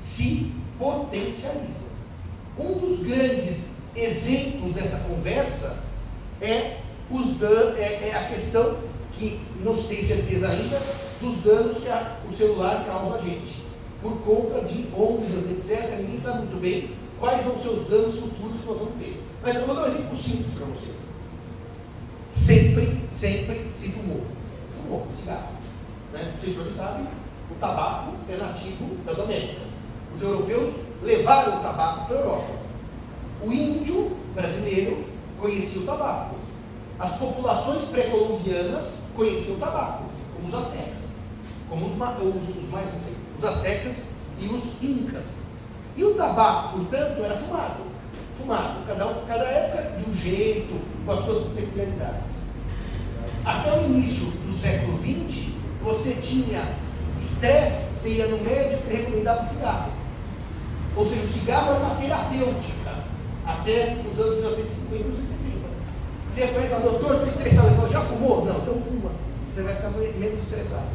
se 0.00 0.52
potencializam. 0.78 1.92
Um 2.58 2.78
dos 2.78 3.00
grandes 3.00 3.68
exemplos 3.94 4.74
dessa 4.74 4.98
conversa 5.00 5.76
é, 6.40 6.78
dan 7.38 7.74
é, 7.76 8.08
é 8.08 8.16
a 8.16 8.28
questão 8.28 8.78
que 9.22 9.40
não 9.64 9.74
se 9.74 9.84
tem 9.84 10.04
certeza 10.04 10.48
ainda 10.48 10.80
dos 11.20 11.36
danos 11.42 11.78
que 11.78 11.88
a, 11.88 12.16
o 12.28 12.32
celular 12.32 12.84
causa 12.84 13.14
a 13.14 13.18
gente. 13.18 13.62
Por 14.02 14.18
conta 14.22 14.64
de 14.64 14.88
ondas, 14.96 15.48
etc. 15.50 15.96
Ninguém 16.00 16.18
sabe 16.18 16.38
muito 16.38 16.60
bem 16.60 16.90
quais 17.20 17.44
vão 17.44 17.62
ser 17.62 17.68
os 17.68 17.86
danos 17.86 18.18
futuros 18.18 18.60
que 18.60 18.66
nós 18.66 18.78
vamos 18.78 18.94
ter. 18.98 19.22
Mas 19.40 19.54
eu 19.54 19.66
vou 19.66 19.76
dar 19.76 19.84
um 19.84 19.86
exemplo 19.86 20.20
simples 20.20 20.54
para 20.56 20.66
vocês. 20.66 20.96
Sempre, 22.28 23.00
sempre 23.12 23.70
se 23.76 23.90
fumou. 23.90 24.22
Fumou, 24.76 25.06
cigarro. 25.16 25.52
Né? 26.12 26.34
Vocês 26.36 26.56
já 26.56 26.84
sabem, 26.84 27.06
o 27.50 27.54
tabaco 27.60 28.14
é 28.28 28.36
nativo 28.36 28.96
das 29.06 29.20
Américas. 29.20 29.68
Os 30.16 30.22
europeus 30.22 30.74
levaram 31.02 31.58
o 31.58 31.62
tabaco 31.62 32.06
para 32.06 32.16
a 32.16 32.20
Europa. 32.20 32.52
O 33.44 33.52
índio 33.52 34.16
brasileiro 34.34 35.04
conhecia 35.38 35.80
o 35.80 35.84
tabaco. 35.84 36.34
As 36.98 37.16
populações 37.16 37.84
pré-colombianas 37.84 39.01
conheciam 39.14 39.56
o 39.56 39.60
tabaco, 39.60 40.04
como 40.34 40.48
os 40.48 40.54
astecas, 40.54 41.06
como 41.68 41.86
os, 41.86 41.92
os, 41.92 42.56
os 42.56 42.70
mais 42.70 42.88
os 43.38 43.44
astecas 43.44 44.02
e 44.38 44.46
os 44.46 44.82
incas. 44.82 45.26
E 45.96 46.04
o 46.04 46.14
tabaco, 46.14 46.78
portanto, 46.78 47.22
era 47.22 47.36
fumado. 47.36 47.92
Fumado, 48.38 48.86
cada, 48.86 49.04
cada 49.26 49.44
época 49.44 49.98
de 49.98 50.10
um 50.10 50.16
jeito, 50.16 50.80
com 51.04 51.12
as 51.12 51.24
suas 51.24 51.48
peculiaridades. 51.52 52.32
Até 53.44 53.78
o 53.78 53.84
início 53.84 54.26
do 54.26 54.52
século 54.52 54.98
XX, 54.98 55.48
você 55.82 56.14
tinha 56.14 56.76
estresse, 57.20 57.94
você 57.94 58.08
ia 58.10 58.26
no 58.28 58.38
médico 58.42 58.82
e 58.88 58.94
recomendava 58.94 59.42
cigarro. 59.42 59.92
Ou 60.96 61.06
seja, 61.06 61.22
o 61.22 61.28
cigarro 61.28 61.74
era 61.74 61.84
uma 61.84 61.94
terapêutica, 61.96 63.04
até 63.44 63.96
os 64.10 64.18
anos 64.18 64.36
1950 64.36 64.94
e 64.94 64.98
1960. 64.98 65.41
Você 66.34 66.46
vai 66.46 66.66
falar, 66.66 66.80
doutor, 66.80 67.12
estou 67.12 67.26
estressado. 67.26 67.66
Ele 67.68 67.76
fala, 67.76 67.88
já 67.90 68.00
fumou? 68.00 68.44
Não, 68.46 68.56
então 68.56 68.74
fuma. 68.80 69.10
Você 69.50 69.62
vai 69.62 69.76
ficar 69.76 69.90
menos 69.90 70.42
estressado. 70.42 70.86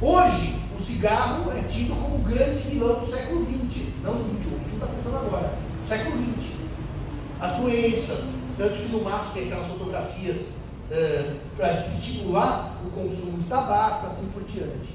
Hoje, 0.00 0.60
o 0.78 0.82
cigarro 0.82 1.50
é 1.52 1.62
tido 1.62 1.94
como 1.94 2.16
o 2.16 2.18
grande 2.18 2.68
vilão 2.68 3.00
do 3.00 3.06
século 3.06 3.46
XX, 3.46 3.86
não 4.02 4.16
do 4.16 4.42
XXI, 4.42 4.54
o 4.54 4.58
XXI 4.58 4.74
está 4.74 4.86
pensando 4.88 5.16
agora, 5.16 5.52
do 5.82 5.88
século 5.88 6.22
XX. 6.22 6.52
As 7.40 7.56
doenças, 7.56 8.34
tanto 8.58 8.74
que 8.74 8.88
no 8.88 9.02
MASP 9.02 9.32
tem 9.32 9.44
aquelas 9.44 9.66
fotografias 9.68 10.36
uh, 10.90 11.36
para 11.56 11.72
desestimular 11.72 12.74
o 12.84 12.90
consumo 12.90 13.38
de 13.38 13.44
tabaco, 13.44 14.06
assim 14.06 14.26
por 14.28 14.44
diante. 14.44 14.94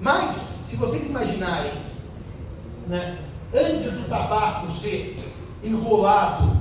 Mas, 0.00 0.34
se 0.64 0.74
vocês 0.74 1.06
imaginarem, 1.06 1.74
né, 2.88 3.18
antes 3.54 3.92
do 3.92 4.08
tabaco 4.08 4.72
ser 4.72 5.16
enrolado 5.62 6.56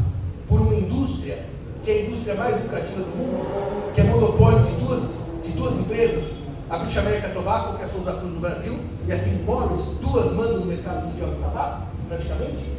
por 0.48 0.62
uma 0.62 0.76
indústria, 0.76 1.51
que 1.84 1.92
é 1.92 1.94
a 1.94 2.02
indústria 2.04 2.36
mais 2.36 2.62
lucrativa 2.62 3.02
do 3.02 3.18
mundo, 3.18 3.94
que 3.96 4.02
é 4.02 4.04
monopólio 4.04 4.64
de 4.66 4.76
duas, 4.76 5.16
de 5.44 5.52
duas 5.54 5.76
empresas, 5.78 6.24
a 6.70 6.78
British 6.78 6.98
American 6.98 7.32
Tobacco, 7.32 7.76
que 7.76 7.82
é 7.82 7.86
a 7.86 7.88
Souza 7.88 8.14
Cruz 8.14 8.34
do 8.34 8.40
Brasil, 8.40 8.80
e 9.08 9.12
a 9.12 9.18
Philip 9.18 9.44
Morris, 9.44 9.98
duas 10.00 10.32
mandam 10.34 10.60
no 10.60 10.66
mercado 10.68 11.08
mundial 11.08 11.32
do 11.32 11.42
tabaco, 11.42 11.88
praticamente. 12.08 12.70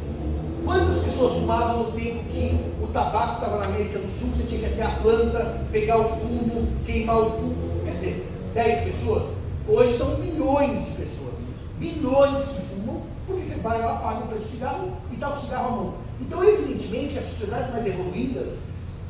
Quantas 0.63 0.99
pessoas 0.99 1.33
fumavam 1.33 1.83
no 1.83 1.91
tempo 1.91 2.23
que 2.31 2.57
o 2.81 2.87
tabaco 2.87 3.35
estava 3.35 3.57
na 3.57 3.65
América 3.65 3.99
do 3.99 4.09
Sul, 4.09 4.29
você 4.29 4.43
tinha 4.43 4.61
que 4.61 4.73
até 4.73 4.83
a 4.83 4.95
planta, 5.01 5.61
pegar 5.71 5.97
o 5.97 6.05
fumo, 6.15 6.67
queimar 6.85 7.17
o 7.19 7.31
fumo? 7.31 7.55
Quer 7.83 7.91
dizer, 7.91 8.27
10 8.53 8.83
pessoas? 8.85 9.23
Hoje 9.67 9.97
são 9.97 10.17
milhões 10.19 10.85
de 10.85 10.91
pessoas. 10.91 11.35
Milhões 11.77 12.47
que 12.47 12.61
fumam, 12.61 13.01
porque 13.27 13.43
você 13.43 13.59
vai 13.59 13.81
lá, 13.81 13.97
paga 13.97 14.23
o 14.23 14.27
preço 14.27 14.45
do 14.45 14.51
cigarro 14.51 14.91
e 15.11 15.17
dá 15.17 15.33
o 15.33 15.35
cigarro 15.35 15.67
à 15.67 15.71
mão. 15.71 15.93
Então, 16.21 16.41
evidentemente, 16.41 17.19
as 17.19 17.25
sociedades 17.25 17.71
mais 17.71 17.85
evoluídas 17.85 18.59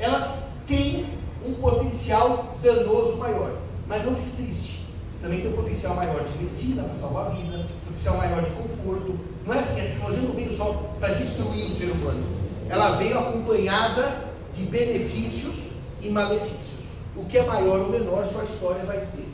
elas 0.03 0.43
têm 0.67 1.05
um 1.45 1.53
potencial 1.55 2.55
danoso 2.61 3.15
maior. 3.17 3.57
Mas 3.87 4.05
não 4.05 4.15
fique 4.15 4.43
triste. 4.43 4.85
Também 5.21 5.39
tem 5.39 5.51
um 5.51 5.55
potencial 5.55 5.95
maior 5.95 6.21
de 6.25 6.37
medicina 6.37 6.83
para 6.83 6.97
salvar 6.97 7.27
a 7.27 7.29
vida, 7.29 7.65
potencial 7.85 8.17
maior 8.17 8.43
de 8.43 8.51
conforto. 8.51 9.17
Não 9.45 9.53
é 9.53 9.59
assim, 9.59 9.79
a 9.79 9.83
tecnologia 9.85 10.21
não 10.23 10.33
veio 10.33 10.57
só 10.57 10.93
para 10.99 11.13
destruir 11.13 11.65
o 11.65 11.75
ser 11.75 11.85
humano. 11.85 12.23
Ela 12.69 12.97
veio 12.97 13.17
acompanhada 13.17 14.25
de 14.53 14.63
benefícios 14.63 15.71
e 16.01 16.09
malefícios. 16.09 16.83
O 17.15 17.23
que 17.25 17.37
é 17.37 17.43
maior 17.43 17.81
ou 17.81 17.89
menor, 17.89 18.25
só 18.25 18.41
a 18.41 18.45
história 18.45 18.83
vai 18.83 18.99
dizer. 19.05 19.27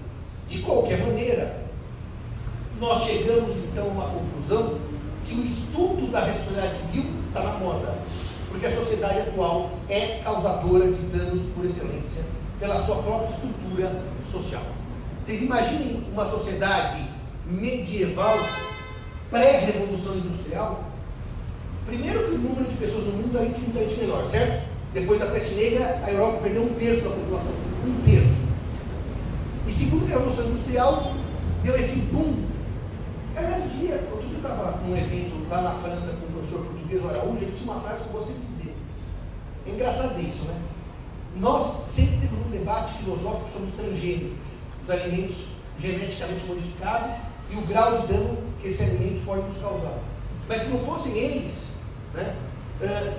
De 0.48 0.60
qualquer 0.60 1.00
maneira, 1.00 1.64
nós 2.80 3.04
chegamos 3.04 3.58
então 3.58 3.86
a 3.86 3.88
uma 3.88 4.10
conclusão 4.10 4.78
que 5.28 5.34
o 5.34 5.44
estudo 5.44 6.12
da 6.12 6.26
responsabilidade 6.26 6.76
civil 6.78 7.06
está 7.30 7.44
na 7.44 7.58
moda 7.58 7.96
porque 8.50 8.66
a 8.66 8.76
sociedade 8.76 9.20
atual 9.20 9.72
é 9.88 10.22
causadora 10.24 10.86
de 10.86 11.02
danos 11.18 11.44
por 11.56 11.66
excelência 11.66 12.24
pela 12.60 12.84
sua 12.84 12.98
própria 12.98 13.30
estrutura 13.30 14.04
social. 14.22 14.62
Vocês 15.22 15.42
imaginem 15.42 16.04
uma 16.12 16.26
sociedade 16.26 17.02
medieval, 17.46 18.38
pré-revolução 19.30 20.16
industrial? 20.16 20.84
Primeiro 21.86 22.26
que 22.26 22.36
o 22.36 22.38
número 22.38 22.70
de 22.70 22.78
pessoas 22.78 23.06
no 23.06 23.14
mundo 23.14 23.38
era 23.38 23.48
infinitamente 23.48 24.00
menor, 24.00 24.28
certo? 24.28 24.68
Depois 24.94 25.20
da 25.20 25.28
peste 25.28 25.56
negra, 25.56 26.02
a 26.04 26.12
Europa 26.12 26.40
perdeu 26.44 26.64
um 26.64 26.74
terço 26.74 27.04
da 27.04 27.10
população. 27.12 27.54
Um 27.86 28.02
terço. 28.04 28.40
E 29.68 29.72
segundo 29.72 30.06
a 30.06 30.10
Revolução 30.10 30.46
Industrial 30.48 31.14
deu 31.64 31.76
esse 31.78 32.00
boom. 32.12 32.44
Aliás, 33.36 33.64
eu 33.64 33.70
diria, 33.70 33.96
outro 34.12 34.28
dia 34.28 34.38
eu 34.38 34.50
estava 34.50 34.78
num 34.82 34.98
evento 34.98 35.48
lá 35.50 35.62
na 35.62 35.72
França 35.76 36.14
com 36.14 36.29
Pedro 36.90 37.10
Araújo, 37.10 37.38
ele 37.38 37.52
disse 37.52 37.64
uma 37.64 37.80
frase 37.82 38.04
que 38.04 38.10
eu 38.10 38.14
gosto 38.14 38.34
de 38.34 38.40
dizer. 38.40 38.76
É 39.68 39.70
engraçado 39.72 40.10
dizer 40.10 40.30
isso, 40.30 40.46
né? 40.46 40.60
nós 41.36 41.64
sempre 41.88 42.28
temos 42.28 42.46
um 42.46 42.50
debate 42.50 42.94
filosófico 42.94 43.50
sobre 43.52 43.68
os 43.68 43.74
transgênicos, 43.74 44.40
os 44.84 44.90
alimentos 44.90 45.46
geneticamente 45.80 46.46
modificados 46.46 47.16
e 47.52 47.56
o 47.56 47.62
grau 47.62 48.02
de 48.02 48.08
dano 48.08 48.38
que 48.62 48.68
esse 48.68 48.84
alimento 48.84 49.26
pode 49.26 49.48
nos 49.48 49.58
causar. 49.58 50.00
Mas 50.48 50.64
se 50.64 50.70
não 50.70 50.80
fossem 50.80 51.18
eles, 51.18 51.68
né, 52.14 52.36
eh, 52.82 53.14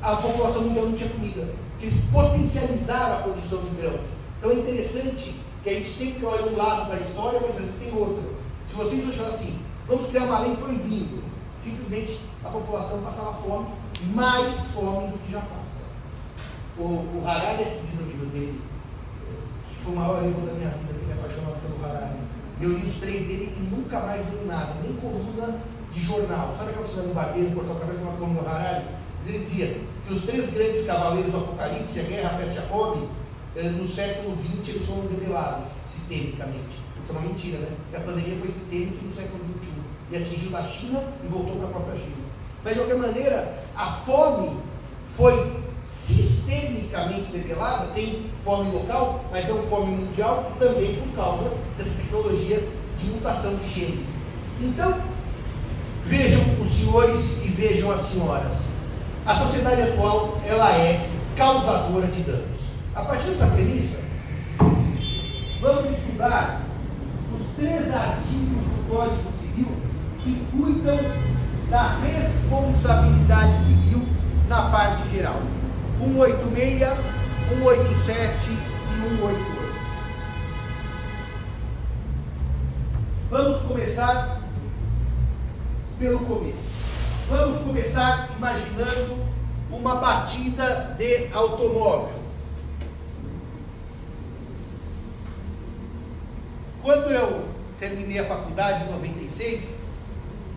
a 0.00 0.16
população 0.16 0.62
mundial 0.62 0.86
não 0.86 0.92
tinha 0.92 1.08
comida. 1.10 1.48
Eles 1.80 1.94
potencializaram 2.12 3.18
a 3.18 3.22
produção 3.22 3.60
de 3.62 3.76
grãos. 3.76 4.06
Então 4.38 4.50
é 4.50 4.54
interessante 4.54 5.34
que 5.64 5.70
a 5.70 5.74
gente 5.74 5.90
sempre 5.90 6.24
olha 6.24 6.46
um 6.46 6.56
lado 6.56 6.90
da 6.90 7.00
história, 7.00 7.40
mas 7.40 7.58
existem 7.58 7.92
outro. 7.92 8.34
Se 8.68 8.74
vocês 8.74 9.08
acharem 9.08 9.32
assim, 9.32 9.58
vamos 9.86 10.06
criar 10.06 10.24
uma 10.24 10.40
lei 10.40 10.54
proibindo, 10.56 11.24
simplesmente 11.60 12.20
a 12.44 12.48
população 12.48 13.02
passava 13.02 13.34
fome, 13.34 13.68
mais 14.14 14.70
fome 14.72 15.08
do 15.08 15.18
que 15.18 15.32
já 15.32 15.40
passa. 15.40 15.84
O, 16.78 16.82
o 16.82 17.22
Harari 17.26 17.62
é 17.62 17.80
que 17.80 17.86
diz 17.86 18.00
no 18.00 18.06
livro 18.06 18.26
dele, 18.26 18.60
que 19.68 19.82
foi 19.82 19.92
o 19.92 19.96
maior 19.96 20.24
erro 20.24 20.46
da 20.46 20.52
minha 20.52 20.70
vida, 20.70 20.94
que 20.94 21.06
me 21.06 21.12
apaixonado 21.12 21.60
pelo 21.60 21.84
Harari. 21.84 22.18
Eu 22.60 22.70
li 22.70 22.86
os 22.86 22.94
três 22.96 23.26
dele 23.26 23.54
e 23.56 23.60
nunca 23.74 24.00
mais 24.00 24.26
li 24.28 24.44
nada, 24.46 24.74
nem 24.82 24.94
coluna 24.94 25.58
de 25.92 26.00
jornal. 26.00 26.54
Sabe 26.56 26.70
aquela 26.70 26.86
você 26.86 26.96
vai 26.96 27.06
no 27.06 27.14
barbeiro, 27.14 27.50
cortar 27.52 27.72
o 27.72 27.80
cabelo 27.80 27.98
de 27.98 28.04
uma 28.04 28.16
coluna 28.16 28.40
do 28.42 28.48
Harari? 28.48 28.84
Ele 29.26 29.38
dizia 29.38 29.76
que 30.06 30.12
os 30.12 30.22
três 30.22 30.52
grandes 30.52 30.86
cavaleiros 30.86 31.32
do 31.32 31.38
Apocalipse, 31.38 32.00
a 32.00 32.02
guerra, 32.04 32.30
a 32.30 32.38
peste 32.38 32.56
e 32.56 32.58
a 32.58 32.62
fome, 32.62 33.08
eh, 33.56 33.62
no 33.62 33.86
século 33.86 34.36
XX 34.36 34.68
eles 34.68 34.86
foram 34.86 35.08
revelados 35.08 35.68
sistemicamente. 35.92 36.78
O 36.96 37.02
que 37.02 37.10
é 37.10 37.18
uma 37.18 37.28
mentira, 37.28 37.58
né? 37.58 37.76
Porque 37.82 37.96
a 37.96 38.00
pandemia 38.00 38.38
foi 38.38 38.48
sistêmica 38.48 38.98
no 39.02 39.12
século 39.12 39.44
XXI 39.44 39.88
e 40.10 40.16
atingiu 40.16 40.50
da 40.50 40.62
China 40.62 41.02
e 41.22 41.26
voltou 41.26 41.56
para 41.56 41.66
a 41.66 41.70
própria 41.70 41.98
China. 41.98 42.27
Mas 42.64 42.74
de 42.74 42.80
qualquer 42.80 42.96
maneira, 42.96 43.64
a 43.76 43.86
fome 43.86 44.58
foi 45.16 45.58
sistemicamente 45.82 47.36
revelada, 47.36 47.86
tem 47.94 48.26
fome 48.44 48.70
local, 48.72 49.24
mas 49.30 49.48
é 49.48 49.52
uma 49.52 49.62
fome 49.64 49.96
mundial 49.96 50.52
também 50.58 50.96
por 50.96 51.14
causa 51.14 51.50
dessa 51.76 51.94
tecnologia 51.94 52.68
de 52.96 53.10
mutação 53.10 53.56
de 53.56 53.68
genes. 53.68 54.06
Então, 54.60 54.98
vejam 56.04 56.40
os 56.60 56.68
senhores 56.68 57.44
e 57.44 57.48
vejam 57.48 57.90
as 57.90 58.00
senhoras. 58.00 58.64
A 59.24 59.34
sociedade 59.34 59.82
atual, 59.82 60.40
ela 60.44 60.72
é 60.76 61.08
causadora 61.36 62.06
de 62.06 62.22
danos. 62.22 62.58
A 62.94 63.02
partir 63.04 63.28
dessa 63.28 63.46
premissa, 63.48 63.98
vamos 65.60 65.96
estudar 65.96 66.62
os 67.34 67.46
três 67.56 67.94
artigos 67.94 68.64
do 68.64 68.88
Código 68.90 69.30
Civil 69.38 69.68
que 70.24 70.46
cuidam 70.50 70.98
da 71.70 71.98
responsabilidade 71.98 73.58
civil 73.64 74.06
na 74.48 74.70
parte 74.70 75.08
geral. 75.08 75.40
186, 75.98 76.80
187 77.48 78.50
e 78.50 79.18
188. 79.18 79.58
Vamos 83.30 83.60
começar 83.62 84.40
pelo 85.98 86.20
começo. 86.20 86.78
Vamos 87.28 87.58
começar 87.58 88.30
imaginando 88.36 89.18
uma 89.70 89.96
batida 89.96 90.96
de 90.96 91.28
automóvel. 91.34 92.18
Quando 96.82 97.10
eu 97.10 97.44
terminei 97.78 98.18
a 98.18 98.24
faculdade 98.24 98.84
em 98.84 98.92
96, 98.92 99.87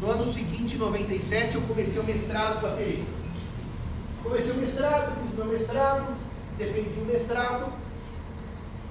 no 0.01 0.09
ano 0.09 0.25
seguinte, 0.25 0.75
em 0.75 0.79
97, 0.79 1.55
eu 1.55 1.61
comecei 1.61 2.01
o 2.01 2.03
mestrado 2.03 2.59
com 2.59 2.65
a 2.65 2.71
Tereza. 2.71 3.03
Comecei 4.23 4.51
o 4.51 4.57
mestrado, 4.57 5.21
fiz 5.21 5.37
meu 5.37 5.45
mestrado, 5.45 6.17
defendi 6.57 6.99
o 6.99 7.05
mestrado, 7.05 7.71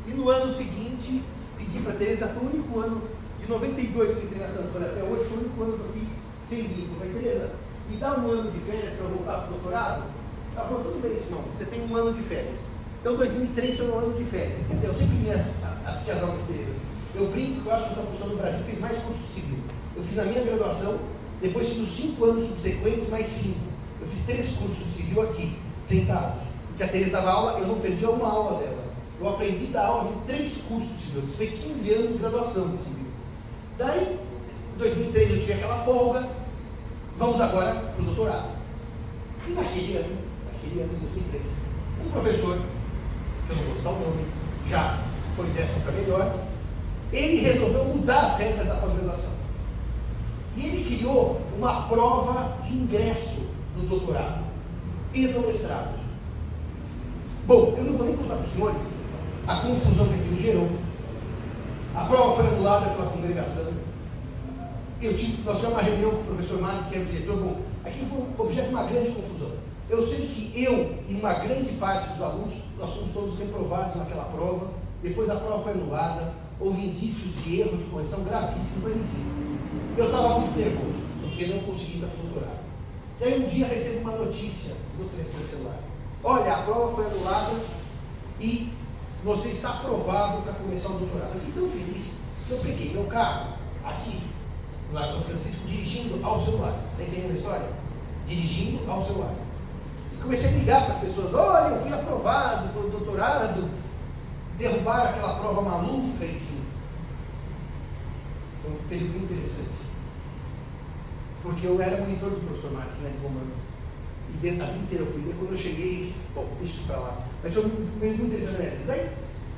e 0.06 0.12
no 0.12 0.28
ano 0.28 0.48
seguinte 0.48 1.22
pedi 1.58 1.80
para 1.80 1.94
a 1.94 1.96
Tereza, 1.96 2.28
foi 2.28 2.44
o 2.44 2.50
único 2.50 2.78
ano, 2.78 3.02
de 3.40 3.48
92 3.48 4.12
que 4.12 4.18
eu 4.18 4.24
entrei 4.24 4.40
na 4.40 4.48
Sanfona 4.48 4.86
até 4.86 5.02
hoje, 5.02 5.24
foi 5.24 5.38
o 5.38 5.40
único 5.40 5.62
ano 5.62 5.72
que 5.72 5.80
eu 5.80 5.92
fiz 5.92 6.08
sem 6.48 6.68
vínculo. 6.68 7.00
Falei, 7.00 7.14
Tereza, 7.14 7.50
me 7.90 7.96
dá 7.96 8.16
um 8.16 8.30
ano 8.30 8.52
de 8.52 8.60
férias 8.60 8.94
para 8.94 9.06
voltar 9.08 9.38
para 9.38 9.48
o 9.48 9.52
doutorado? 9.54 10.04
Ela 10.54 10.64
falou, 10.64 10.84
tudo 10.84 11.02
bem, 11.02 11.16
Simão, 11.16 11.42
você 11.52 11.64
tem 11.64 11.88
um 11.90 11.96
ano 11.96 12.12
de 12.14 12.22
férias. 12.22 12.60
Então 13.00 13.16
2003 13.16 13.76
foi 13.76 13.88
um 13.88 13.98
ano 13.98 14.16
de 14.16 14.24
férias. 14.24 14.64
Quer 14.64 14.74
dizer, 14.74 14.86
eu 14.86 14.94
sempre 14.94 15.16
vinha 15.16 15.54
assistir 15.86 16.12
as 16.12 16.22
aulas 16.22 16.38
de 16.38 16.52
Tereza. 16.52 16.74
Eu 17.16 17.26
brinco 17.26 17.68
eu 17.68 17.74
acho 17.74 17.88
que 17.88 17.98
eu 17.98 18.02
a 18.02 18.06
professora 18.06 18.30
do 18.30 18.36
Brasil 18.36 18.60
fiz 18.64 18.78
mais 18.78 18.98
curso 18.98 19.26
civil. 19.26 19.58
Eu 20.00 20.06
fiz 20.06 20.18
a 20.18 20.24
minha 20.24 20.42
graduação, 20.42 20.98
depois 21.42 21.68
fiz 21.68 21.78
os 21.78 21.90
cinco 21.90 22.24
anos 22.24 22.48
subsequentes, 22.48 23.10
mais 23.10 23.26
cinco. 23.26 23.60
Eu 24.00 24.08
fiz 24.08 24.24
três 24.24 24.56
cursos 24.56 24.78
de 24.78 24.92
civil 24.94 25.20
aqui, 25.20 25.58
sentados. 25.82 26.44
Porque 26.68 26.84
a 26.84 26.88
Tereza 26.88 27.10
dava 27.10 27.30
aula, 27.30 27.58
eu 27.58 27.66
não 27.66 27.80
perdia 27.80 28.08
uma 28.08 28.26
aula 28.26 28.60
dela. 28.60 28.82
Eu 29.20 29.28
aprendi 29.28 29.66
da 29.66 29.86
aula, 29.86 30.10
vi 30.10 30.32
três 30.32 30.62
cursos 30.66 30.96
de 30.96 31.04
civil. 31.04 31.22
Isso 31.22 31.36
foi 31.36 31.46
15 31.48 31.92
anos 31.92 32.12
de 32.12 32.18
graduação 32.18 32.68
de 32.68 32.78
civil. 32.78 33.06
Daí, 33.76 34.18
em 34.74 34.78
2003 34.78 35.30
eu 35.32 35.40
tive 35.40 35.52
aquela 35.52 35.84
folga. 35.84 36.30
Vamos 37.18 37.38
agora 37.38 37.74
para 37.74 38.02
o 38.02 38.06
doutorado. 38.06 38.48
E 39.46 39.52
naquele 39.52 39.98
ano, 39.98 40.16
naquele 40.50 40.80
ano 40.80 40.94
de 40.94 41.00
2003, 41.00 41.42
um 42.06 42.10
professor, 42.10 42.56
que 42.56 43.52
eu 43.52 43.56
não 43.56 43.64
vou 43.64 43.76
citar 43.76 43.92
o 43.92 44.00
nome, 44.00 44.24
já 44.66 44.98
foi 45.36 45.46
dessa 45.48 45.78
para 45.80 45.92
melhor, 45.92 46.34
ele 47.12 47.42
resolveu 47.42 47.84
mudar 47.84 48.20
as 48.20 48.38
regras 48.38 48.66
da 48.66 48.76
pós-graduação. 48.76 49.29
E 50.60 50.66
ele 50.66 50.96
criou 50.96 51.40
uma 51.56 51.88
prova 51.88 52.58
de 52.62 52.74
ingresso 52.74 53.48
no 53.76 53.88
doutorado 53.88 54.44
e 55.14 55.26
no 55.28 55.46
mestrado. 55.46 55.98
Bom, 57.46 57.74
eu 57.78 57.84
não 57.84 57.94
vou 57.94 58.06
nem 58.06 58.16
contar 58.16 58.34
para 58.34 58.44
os 58.44 58.52
senhores 58.52 58.82
a 59.46 59.56
confusão 59.56 60.06
que 60.06 60.14
aquilo 60.14 60.40
gerou. 60.40 60.68
A 61.94 62.04
prova 62.04 62.36
foi 62.36 62.46
anulada 62.46 62.90
pela 62.90 63.10
congregação. 63.10 63.72
Eu 65.00 65.16
tive, 65.16 65.42
nós 65.42 65.56
tivemos 65.56 65.78
uma 65.78 65.82
reunião 65.82 66.10
com 66.10 66.20
o 66.20 66.24
professor 66.24 66.60
Mário, 66.60 66.84
que 66.84 66.94
era 66.94 67.04
o 67.04 67.06
diretor. 67.06 67.36
Bom, 67.36 67.56
aquilo 67.84 68.06
foi 68.36 68.46
objeto 68.46 68.68
de 68.68 68.74
uma 68.74 68.84
grande 68.84 69.10
confusão. 69.12 69.50
Eu 69.88 70.02
sei 70.02 70.26
que 70.26 70.62
eu 70.62 70.98
e 71.08 71.14
uma 71.14 71.32
grande 71.34 71.72
parte 71.72 72.12
dos 72.12 72.22
alunos, 72.22 72.52
nós 72.78 72.90
fomos 72.90 73.12
todos 73.12 73.38
reprovados 73.38 73.96
naquela 73.96 74.24
prova. 74.24 74.68
Depois 75.02 75.30
a 75.30 75.36
prova 75.36 75.62
foi 75.62 75.72
anulada, 75.72 76.34
houve 76.60 76.86
indícios 76.86 77.34
de 77.42 77.60
erro 77.60 77.78
de 77.78 77.84
correção 77.84 78.22
gravíssimo, 78.22 78.82
mas 78.84 78.96
enfim. 78.96 79.49
Eu 80.00 80.06
estava 80.06 80.38
muito 80.38 80.58
nervoso, 80.58 81.04
porque 81.20 81.44
não 81.44 81.60
consegui 81.60 81.98
dar 81.98 82.06
doutorado. 82.06 82.60
E 83.20 83.24
aí 83.24 83.44
um 83.44 83.48
dia 83.50 83.66
recebo 83.66 84.08
uma 84.08 84.16
notícia 84.16 84.74
no 84.98 85.06
telefone 85.10 85.46
celular. 85.46 85.78
Olha, 86.24 86.54
a 86.54 86.62
prova 86.62 86.94
foi 86.96 87.04
anulada 87.04 87.52
e 88.40 88.72
você 89.22 89.50
está 89.50 89.68
aprovado 89.68 90.40
para 90.40 90.54
começar 90.54 90.88
o 90.88 90.98
doutorado. 91.00 91.34
Eu 91.34 91.40
fiquei 91.40 91.62
tão 91.62 91.70
feliz 91.70 92.14
que 92.46 92.50
eu 92.50 92.58
peguei 92.60 92.94
meu 92.94 93.04
carro 93.08 93.58
aqui, 93.84 94.22
lá 94.90 95.06
em 95.06 95.12
São 95.12 95.20
Francisco, 95.20 95.66
dirigindo 95.66 96.24
ao 96.24 96.42
celular. 96.46 96.80
Está 96.92 97.02
entendendo 97.02 97.32
a 97.32 97.34
história? 97.34 97.72
Dirigindo 98.26 98.90
ao 98.90 99.04
celular. 99.04 99.34
E 100.14 100.22
comecei 100.22 100.48
a 100.48 100.52
ligar 100.52 100.84
para 100.86 100.94
as 100.94 101.00
pessoas, 101.02 101.34
olha, 101.34 101.74
eu 101.74 101.82
fui 101.82 101.92
aprovado 101.92 102.70
para 102.70 102.80
o 102.80 102.88
doutorado, 102.88 103.68
derrubaram 104.56 105.10
aquela 105.10 105.34
prova 105.34 105.60
maluca, 105.60 106.24
enfim. 106.24 106.64
Foi 108.62 108.72
um 108.72 108.88
período 108.88 109.24
interessante. 109.24 109.89
Porque 111.42 111.66
eu 111.66 111.80
era 111.80 112.00
monitor 112.00 112.30
do 112.30 112.46
professor 112.46 112.72
Marques, 112.72 112.98
né, 112.98 113.10
de 113.10 113.18
romanos. 113.18 113.56
E 114.28 114.36
dentro 114.38 114.58
da 114.58 114.66
vida 114.66 114.78
inteira 114.78 115.04
eu 115.04 115.12
fui. 115.12 115.20
E 115.22 115.34
quando 115.34 115.52
eu 115.52 115.56
cheguei, 115.56 116.14
bom, 116.34 116.46
deixa 116.58 116.74
isso 116.74 116.82
para 116.86 116.98
lá. 116.98 117.18
Mas 117.42 117.54
foi 117.54 117.64
muito 117.64 118.22
interessante 118.22 118.58
na. 118.58 118.86
Daí, 118.86 119.10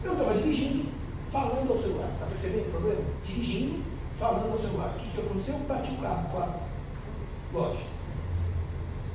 eu 0.05 0.13
estava 0.13 0.35
dirigindo, 0.35 0.89
falando 1.31 1.73
ao 1.73 1.79
celular. 1.79 2.11
Está 2.15 2.27
percebendo 2.27 2.69
o 2.69 2.71
problema? 2.71 3.01
Dirigindo, 3.25 3.83
falando 4.19 4.53
ao 4.53 4.61
celular. 4.61 4.95
O 4.97 5.01
que, 5.01 5.11
que 5.11 5.21
aconteceu? 5.21 5.55
Eu 5.55 5.61
bati 5.61 5.91
o 5.93 5.97
carro, 5.99 6.31
claro. 6.31 6.55
Lógico. 7.53 7.91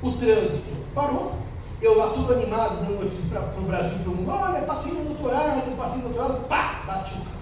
O 0.02 0.12
trânsito 0.12 0.76
parou. 0.94 1.34
Eu 1.80 1.96
lá 1.96 2.08
tudo 2.08 2.34
animado, 2.34 2.80
dando 2.80 2.98
notícias 2.98 3.28
para 3.28 3.60
o 3.60 3.62
Brasil 3.62 3.98
para 3.98 4.10
o 4.10 4.16
mundo. 4.16 4.30
Olha, 4.30 4.62
passei 4.62 4.92
no 4.92 5.04
doutorado, 5.04 5.76
passei 5.76 6.02
no 6.02 6.08
doutorado. 6.08 6.48
Pá! 6.48 6.82
Bati 6.86 7.14
o 7.14 7.24
carro. 7.24 7.38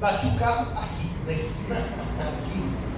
Bati 0.00 0.26
o 0.26 0.38
carro 0.38 0.78
aqui, 0.78 1.12
na 1.24 1.32
esquina, 1.32 1.76
aqui, 2.18 2.89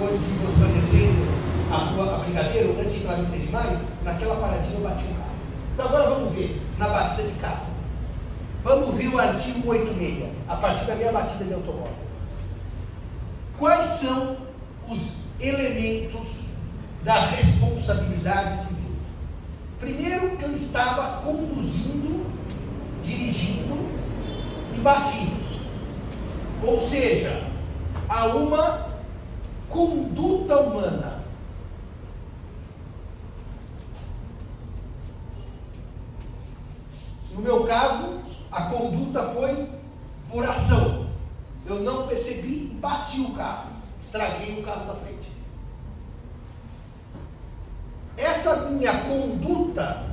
onde 0.00 0.24
você 0.44 0.60
vai 0.60 0.72
descendo 0.72 1.38
a 1.70 2.14
a 2.14 2.18
Brigadeiro, 2.24 2.76
antes 2.78 2.94
de 2.94 3.00
entrar 3.00 3.18
no 3.18 3.26
3 3.26 3.42
de 3.42 3.52
maio, 3.52 3.78
naquela 4.02 4.36
paradinha 4.36 4.78
eu 4.78 4.82
bati 4.82 5.04
o 5.04 5.14
carro. 5.14 5.30
Então 5.74 5.86
agora 5.86 6.10
vamos 6.10 6.34
ver, 6.34 6.60
na 6.78 6.88
batida 6.88 7.28
de 7.28 7.38
carro. 7.38 7.66
Vamos 8.64 8.94
ver 8.96 9.08
o 9.08 9.18
artigo 9.18 9.68
86, 9.68 10.32
a 10.48 10.56
partir 10.56 10.86
da 10.86 10.94
minha 10.94 11.12
batida 11.12 11.44
de 11.44 11.54
automóvel. 11.54 11.92
Quais 13.58 13.84
são 13.84 14.36
os 14.88 15.24
elementos 15.40 16.46
da 17.04 17.26
responsabilidade 17.26 18.62
civil? 18.62 18.92
Primeiro, 19.78 20.36
que 20.36 20.44
eu 20.44 20.54
estava 20.54 21.22
conduzindo, 21.22 22.26
dirigindo 23.04 23.88
e 24.74 24.80
bati. 24.80 25.32
Ou 26.64 26.80
seja, 26.80 27.42
há 28.08 28.26
uma 28.26 28.87
conduta 29.68 30.60
humana. 30.60 31.24
No 37.32 37.40
meu 37.40 37.64
caso, 37.64 38.20
a 38.50 38.62
conduta 38.62 39.22
foi 39.30 39.68
por 40.30 40.48
ação. 40.48 41.08
Eu 41.66 41.80
não 41.80 42.08
percebi, 42.08 42.76
bati 42.80 43.20
o 43.20 43.34
carro, 43.34 43.70
estraguei 44.00 44.60
o 44.60 44.64
carro 44.64 44.86
da 44.86 44.94
frente. 44.94 45.30
Essa 48.16 48.68
minha 48.70 49.04
conduta 49.04 50.04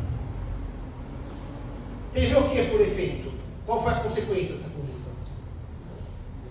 teve 2.13 2.35
o 2.35 2.49
que 2.49 2.65
por 2.65 2.81
efeito? 2.81 3.33
Qual 3.65 3.83
foi 3.83 3.93
a 3.93 3.99
consequência 3.99 4.55
dessa 4.55 4.69
conduta? 4.69 5.09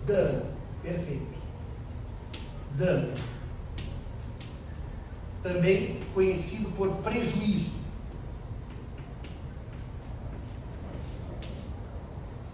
Dano. 0.07 0.47
Perfeito. 0.83 1.34
Dano. 2.75 3.15
Também 5.43 6.01
conhecido 6.13 6.71
por 6.77 6.91
prejuízo. 7.03 7.73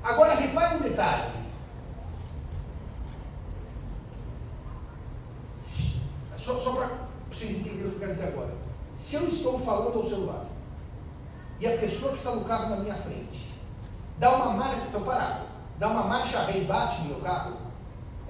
Agora 0.03 0.35
repare 0.35 0.77
um 0.77 0.81
detalhe. 0.81 1.41
Só, 6.37 6.59
só 6.59 6.73
para 6.75 6.91
vocês 7.31 7.53
entenderem 7.53 7.87
o 7.87 7.91
que 7.91 7.97
eu 7.97 8.01
quero 8.01 8.13
dizer 8.15 8.29
agora. 8.29 8.55
Se 8.97 9.17
eu 9.17 9.29
estou 9.29 9.61
falando 9.61 9.99
ao 9.99 10.05
celular 10.05 10.47
e 11.61 11.67
a 11.67 11.79
pessoa 11.79 12.13
que 12.13 12.19
está 12.19 12.33
no 12.35 12.45
carro 12.45 12.71
na 12.71 12.77
minha 12.77 12.97
frente 12.97 13.51
dá 14.19 14.37
uma 14.37 14.53
marcha, 14.53 14.85
estou 14.85 15.03
parado, 15.03 15.47
dá 15.79 15.89
uma 15.89 16.05
marcha 16.05 16.43
ré 16.43 16.59
e 16.59 16.65
bate 16.65 17.03
no 17.03 17.09
meu 17.09 17.21
carro, 17.21 17.57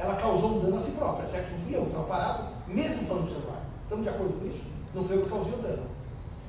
ela 0.00 0.14
causou 0.14 0.56
um 0.56 0.60
dano 0.60 0.78
a 0.78 0.80
si 0.80 0.92
própria, 0.92 1.28
certo? 1.28 1.52
Não 1.52 1.60
fui 1.60 1.76
eu, 1.76 1.82
estava 1.86 2.04
parado, 2.04 2.44
mesmo 2.66 3.06
falando 3.06 3.24
no 3.24 3.28
celular. 3.28 3.62
Estamos 3.82 4.04
de 4.04 4.08
acordo 4.08 4.40
com 4.40 4.46
isso? 4.46 4.62
Não 4.94 5.04
foi 5.04 5.16
eu 5.16 5.22
que 5.22 5.28
causei 5.28 5.52
o 5.52 5.56
dano. 5.58 5.82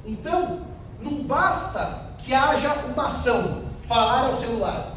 Então, 0.06 0.62
não 1.02 1.24
basta 1.24 2.12
que 2.20 2.34
haja 2.34 2.74
uma 2.86 3.08
ação, 3.08 3.64
falar 3.84 4.28
ao 4.28 4.36
celular, 4.38 4.96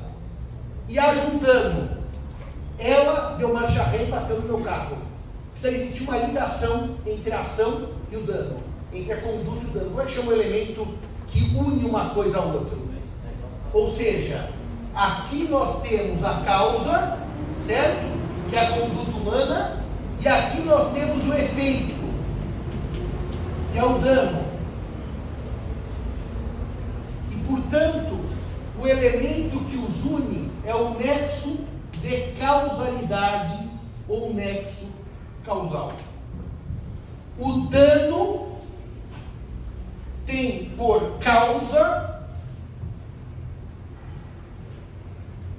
e 0.89 0.99
haja 0.99 1.27
um 1.27 1.39
dano. 1.39 2.05
Ela 2.79 3.37
deu 3.37 3.53
marcha 3.53 3.83
ré 3.83 4.05
e 4.05 4.11
bateu 4.11 4.41
no 4.41 4.47
meu 4.47 4.61
carro. 4.61 4.99
Precisa 5.53 5.77
existir 5.77 6.05
uma 6.05 6.19
ligação 6.19 6.97
entre 7.05 7.33
a 7.33 7.41
ação 7.41 7.89
e 8.11 8.17
o 8.17 8.21
dano, 8.21 8.59
entre 8.93 9.15
a 9.15 9.21
conduta 9.21 9.65
e 9.65 9.67
o 9.67 9.73
dano. 9.73 9.91
Como 9.91 10.01
é 10.01 10.05
que 10.05 10.13
chama 10.13 10.31
o 10.31 10.35
elemento 10.35 10.87
que 11.27 11.57
une 11.57 11.85
uma 11.85 12.11
coisa 12.11 12.39
a 12.39 12.43
outra? 12.43 12.79
Ou 13.73 13.91
seja, 13.91 14.49
aqui 14.95 15.49
nós 15.49 15.83
temos 15.83 16.23
a 16.23 16.35
causa, 16.45 17.19
certo? 17.61 18.14
É 18.55 18.59
a 18.61 18.71
conduta 18.71 19.11
humana, 19.17 19.85
e 20.21 20.29
aqui 20.29 20.61
nós 20.61 20.93
temos 20.93 21.27
o 21.27 21.35
efeito, 21.35 21.93
que 23.73 23.79
é 23.79 23.85
o 23.85 23.99
dano. 23.99 24.45
E 27.33 27.35
portanto, 27.49 28.21
o 28.81 28.87
elemento 28.87 29.59
que 29.65 29.77
os 29.77 30.05
une 30.05 30.53
é 30.65 30.73
o 30.73 30.95
nexo 30.95 31.67
de 32.01 32.33
causalidade 32.39 33.59
ou 34.09 34.33
nexo 34.33 34.87
causal. 35.45 35.91
O 37.37 37.63
dano 37.63 38.59
tem 40.25 40.71
por 40.77 41.19
causa 41.19 42.25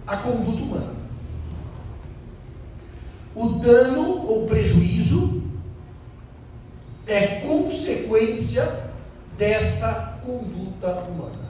a 0.08 0.16
conduta 0.16 0.64
humana. 0.64 0.95
O 3.36 3.50
dano 3.60 4.26
ou 4.26 4.46
prejuízo 4.48 5.44
é 7.06 7.42
consequência 7.42 8.92
desta 9.38 10.20
conduta 10.26 10.88
humana. 11.02 11.46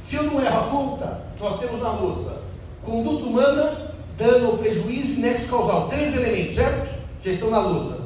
Se 0.00 0.16
eu 0.16 0.24
não 0.24 0.40
erro 0.40 0.58
a 0.58 0.68
conta, 0.68 1.20
nós 1.38 1.60
temos 1.60 1.80
na 1.80 1.92
lousa 1.92 2.42
conduta 2.84 3.24
humana, 3.24 3.94
dano 4.16 4.50
ou 4.50 4.58
prejuízo 4.58 5.14
e 5.14 5.20
nexo 5.20 5.48
causal. 5.48 5.88
Três 5.88 6.14
elementos, 6.14 6.54
certo? 6.54 7.00
Já 7.24 7.30
estão 7.30 7.50
na 7.50 7.60
lousa. 7.60 8.02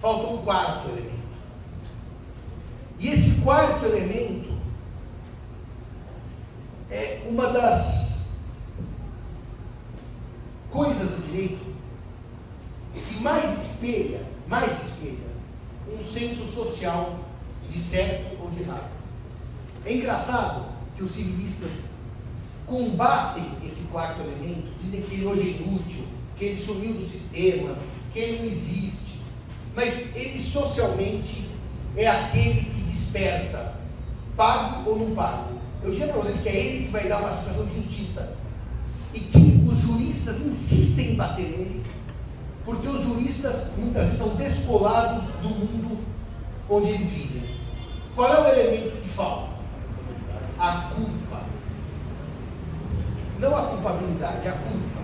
Falta 0.00 0.32
um 0.32 0.38
quarto 0.38 0.88
elemento. 0.88 1.10
E 2.98 3.08
esse 3.08 3.40
quarto 3.40 3.84
elemento 3.86 4.50
é 6.90 7.22
uma 7.28 7.46
das 7.50 8.09
coisas 10.70 11.08
do 11.08 11.26
direito 11.26 11.70
que 12.92 13.14
mais 13.20 13.72
espelha, 13.72 14.22
mais 14.48 14.70
espelha, 14.82 15.30
um 15.92 16.02
senso 16.02 16.46
social 16.46 17.18
de 17.68 17.80
certo 17.80 18.36
ou 18.42 18.50
de 18.50 18.62
errado. 18.62 18.90
É 19.84 19.92
engraçado 19.92 20.66
que 20.96 21.02
os 21.02 21.12
civilistas 21.12 21.90
combatem 22.66 23.44
esse 23.66 23.82
quarto 23.84 24.20
elemento, 24.20 24.68
dizem 24.80 25.02
que 25.02 25.14
ele 25.14 25.26
hoje 25.26 25.40
é 25.40 25.62
inútil, 25.62 26.04
que 26.36 26.44
ele 26.44 26.62
sumiu 26.62 26.94
do 26.94 27.08
sistema, 27.08 27.76
que 28.12 28.18
ele 28.18 28.38
não 28.38 28.50
existe. 28.50 29.20
Mas 29.74 30.14
ele 30.14 30.40
socialmente 30.40 31.48
é 31.96 32.06
aquele 32.06 32.62
que 32.62 32.80
desperta, 32.82 33.74
pago 34.36 34.90
ou 34.90 34.98
não 34.98 35.14
pago. 35.14 35.58
Eu 35.82 35.90
diria 35.90 36.08
para 36.08 36.22
vocês 36.22 36.40
que 36.42 36.48
é 36.48 36.56
ele 36.56 36.84
que 36.86 36.92
vai 36.92 37.08
dar 37.08 37.20
uma 37.20 37.30
sensação 37.30 37.66
de 37.66 37.74
justiça. 37.76 38.36
E 39.14 39.20
que 39.20 39.59
os 39.70 39.78
juristas 39.78 40.40
insistem 40.40 41.12
em 41.12 41.16
bater 41.16 41.48
nele, 41.48 41.86
porque 42.64 42.88
os 42.88 43.02
juristas 43.02 43.74
muitas 43.78 44.04
vezes 44.04 44.18
são 44.18 44.34
descolados 44.34 45.24
do 45.42 45.48
mundo 45.48 46.04
onde 46.68 46.88
eles 46.88 47.10
vivem. 47.10 47.44
Qual 48.14 48.28
é 48.28 48.40
o 48.40 48.52
elemento 48.52 49.02
que 49.02 49.08
falta? 49.10 49.50
A 50.58 50.90
culpa. 50.94 51.42
Não 53.38 53.56
a 53.56 53.62
culpabilidade, 53.62 54.48
a 54.48 54.52
culpa. 54.52 55.00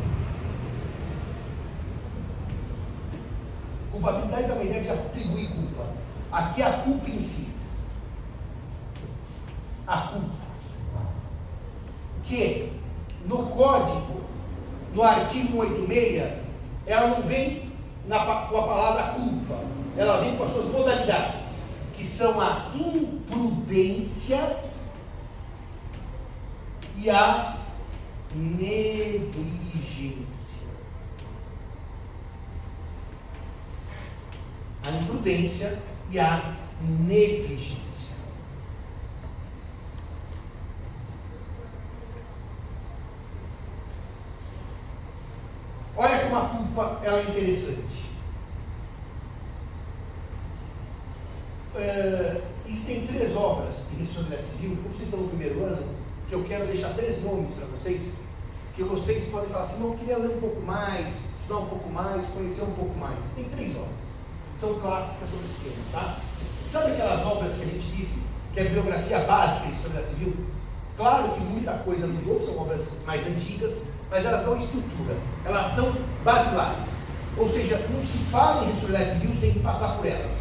Culpabilidade 3.92 4.48
dá 4.48 4.54
uma 4.54 4.64
ideia 4.64 4.82
de 4.82 4.90
atribuir 4.90 5.48
culpa. 5.48 5.86
Aqui 6.30 6.62
é 6.62 6.66
a 6.66 6.72
culpa 6.72 7.08
em 7.08 7.20
si. 7.20 7.48
A 9.86 9.98
culpa 10.08 10.46
que 12.24 12.72
no 13.26 13.46
código, 13.46 14.25
no 14.96 15.02
artigo 15.02 15.62
186, 15.62 16.32
ela 16.86 17.08
não 17.08 17.20
vem 17.22 17.70
na, 18.06 18.18
com 18.18 18.56
a 18.56 18.66
palavra 18.66 19.12
culpa, 19.12 19.60
ela 19.94 20.22
vem 20.22 20.34
com 20.36 20.44
as 20.44 20.50
suas 20.52 20.72
modalidades, 20.72 21.56
que 21.94 22.02
são 22.04 22.40
a 22.40 22.70
imprudência 22.74 24.56
e 26.96 27.10
a 27.10 27.58
negligência. 28.34 28.96
A 34.86 34.90
imprudência 34.92 35.78
e 36.10 36.18
a 36.18 36.54
negligência. 36.80 37.86
Olha 45.98 46.18
como 46.24 46.36
a 46.36 46.48
culpa 46.48 46.95
ela 47.06 47.20
é 47.20 47.22
interessante. 47.22 48.06
Uh, 51.76 52.42
existem 52.66 53.06
três 53.06 53.36
obras 53.36 53.74
de 53.90 53.96
responsabilidade 53.98 54.46
civil, 54.48 54.76
como 54.82 54.94
vocês 54.94 55.04
estão 55.04 55.20
no 55.20 55.28
primeiro 55.28 55.62
ano, 55.62 55.86
que 56.28 56.34
eu 56.34 56.42
quero 56.44 56.66
deixar 56.66 56.94
três 56.94 57.22
nomes 57.22 57.52
para 57.52 57.66
vocês, 57.66 58.10
que 58.74 58.82
vocês 58.82 59.26
podem 59.26 59.48
falar 59.50 59.62
assim, 59.62 59.78
não, 59.80 59.90
eu 59.90 59.98
queria 59.98 60.18
ler 60.18 60.36
um 60.36 60.40
pouco 60.40 60.60
mais, 60.62 61.06
estudar 61.32 61.60
um 61.60 61.66
pouco 61.66 61.88
mais, 61.90 62.24
conhecer 62.26 62.62
um 62.62 62.72
pouco 62.72 62.98
mais. 62.98 63.24
Tem 63.36 63.44
três 63.44 63.76
obras, 63.76 63.90
são 64.56 64.74
clássicas 64.80 65.28
sobre 65.30 65.46
esse 65.46 65.60
tema, 65.60 65.76
tá? 65.92 66.16
Sabe 66.68 66.92
aquelas 66.92 67.24
obras 67.24 67.54
que 67.54 67.62
a 67.62 67.66
gente 67.66 67.96
disse 67.96 68.20
que 68.52 68.60
é 68.60 68.66
a 68.66 68.70
biografia 68.70 69.20
básica 69.20 69.66
de 69.66 69.72
responsabilidade 69.72 70.12
civil? 70.12 70.34
Claro 70.96 71.34
que 71.34 71.40
muita 71.40 71.72
coisa 71.78 72.06
mudou, 72.06 72.40
são 72.40 72.58
obras 72.58 73.00
mais 73.06 73.24
antigas, 73.26 73.82
mas 74.10 74.24
elas 74.24 74.44
dão 74.44 74.56
estrutura, 74.56 75.16
elas 75.44 75.66
são 75.66 75.92
basilares. 76.24 76.95
Ou 77.36 77.46
seja, 77.46 77.86
não 77.90 78.02
se 78.02 78.18
fala 78.30 78.64
em 78.64 78.66
responsabilidade 78.68 79.18
civil 79.18 79.36
sem 79.38 79.62
passar 79.62 79.96
por 79.96 80.06
elas. 80.06 80.32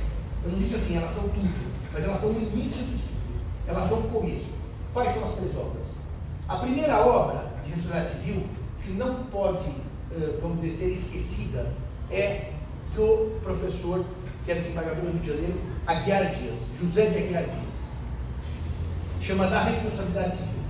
Eu 0.44 0.52
não 0.52 0.60
disse 0.60 0.76
assim, 0.76 0.98
elas 0.98 1.12
são 1.12 1.24
tudo, 1.24 1.72
mas 1.92 2.04
elas 2.04 2.20
são 2.20 2.30
o 2.30 2.40
início 2.40 2.86
do 2.86 2.96
estudo, 2.96 3.44
elas 3.68 3.86
são 3.86 4.00
o 4.00 4.10
começo. 4.10 4.46
Quais 4.94 5.12
são 5.12 5.26
as 5.26 5.36
três 5.36 5.56
obras? 5.58 5.96
A 6.48 6.58
primeira 6.58 6.98
obra 7.06 7.52
de 7.66 7.72
responsabilidade 7.72 8.12
civil, 8.12 8.44
que 8.84 8.92
não 8.92 9.24
pode, 9.26 9.68
eh, 10.12 10.38
vamos 10.42 10.62
dizer, 10.62 10.78
ser 10.78 10.92
esquecida, 10.94 11.74
é 12.10 12.52
do 12.96 13.40
professor, 13.42 14.06
que 14.46 14.52
é 14.52 14.56
desembargador 14.56 15.04
do 15.04 15.12
Rio 15.12 15.20
de 15.20 15.28
Janeiro, 15.28 15.62
Aguiar 15.86 16.34
Dias, 16.36 16.68
José 16.80 17.08
de 17.08 17.18
Aguiar 17.18 17.44
Dias. 17.44 17.74
Chama 19.22 19.48
da 19.48 19.64
responsabilidade 19.64 20.38
civil. 20.38 20.62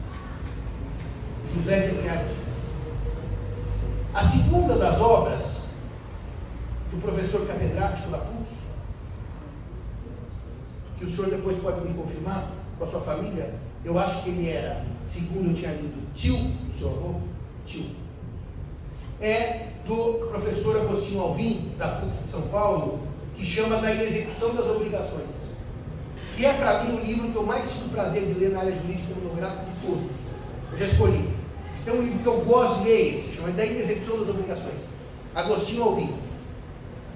José 1.54 1.80
de 1.82 2.00
Aguiar 2.00 2.24
Dias. 2.24 2.56
A 4.14 4.24
segunda 4.24 4.78
das 4.78 5.00
obras 5.00 5.55
do 6.92 7.02
professor 7.02 7.46
catedrático 7.48 8.10
da 8.10 8.20
PUC, 8.20 8.46
que 10.98 11.06
o 11.06 11.10
senhor 11.10 11.30
depois 11.30 11.58
pode 11.58 11.82
me 11.82 11.94
confirmar, 11.94 12.52
com 12.78 12.84
a 12.84 12.88
sua 12.88 13.02
família, 13.02 13.54
eu 13.84 13.98
acho 13.98 14.24
que 14.24 14.30
ele 14.30 14.50
era, 14.50 14.84
segundo 15.06 15.50
eu 15.50 15.54
tinha 15.54 15.72
lido, 15.72 16.14
tio 16.14 16.38
do 16.38 16.78
seu 16.78 16.90
avô, 16.90 17.16
tio. 17.66 17.86
É 19.22 19.68
do 19.86 20.28
professor 20.30 20.76
Agostinho 20.78 21.22
Alvim, 21.22 21.74
da 21.78 21.88
PUC 22.00 22.24
de 22.24 22.30
São 22.30 22.42
Paulo, 22.44 23.00
que 23.36 23.46
chama 23.46 23.78
da 23.78 23.92
inexecução 23.92 24.56
das 24.56 24.66
obrigações. 24.68 25.46
Que 26.36 26.46
é 26.46 26.54
para 26.54 26.84
mim 26.84 26.98
o 26.98 27.00
livro 27.02 27.30
que 27.30 27.36
eu 27.36 27.44
mais 27.44 27.72
tive 27.72 27.90
prazer 27.90 28.26
de 28.26 28.34
ler 28.34 28.52
na 28.52 28.60
área 28.60 28.74
jurídica 28.74 29.14
monográfica 29.16 29.66
de 29.66 29.88
todos. 29.88 30.28
Eu 30.72 30.78
já 30.78 30.86
escolhi. 30.86 31.30
Se 31.76 31.84
tem 31.84 31.94
um 31.94 32.02
livro 32.02 32.20
que 32.20 32.28
eu 32.28 32.42
gosto 32.42 32.80
de 32.80 32.90
ler, 32.90 33.14
esse, 33.14 33.36
chama 33.36 33.52
da 33.52 33.66
inexecução 33.66 34.20
das 34.20 34.30
obrigações. 34.30 34.90
Agostinho 35.34 35.84
Alvim. 35.84 36.14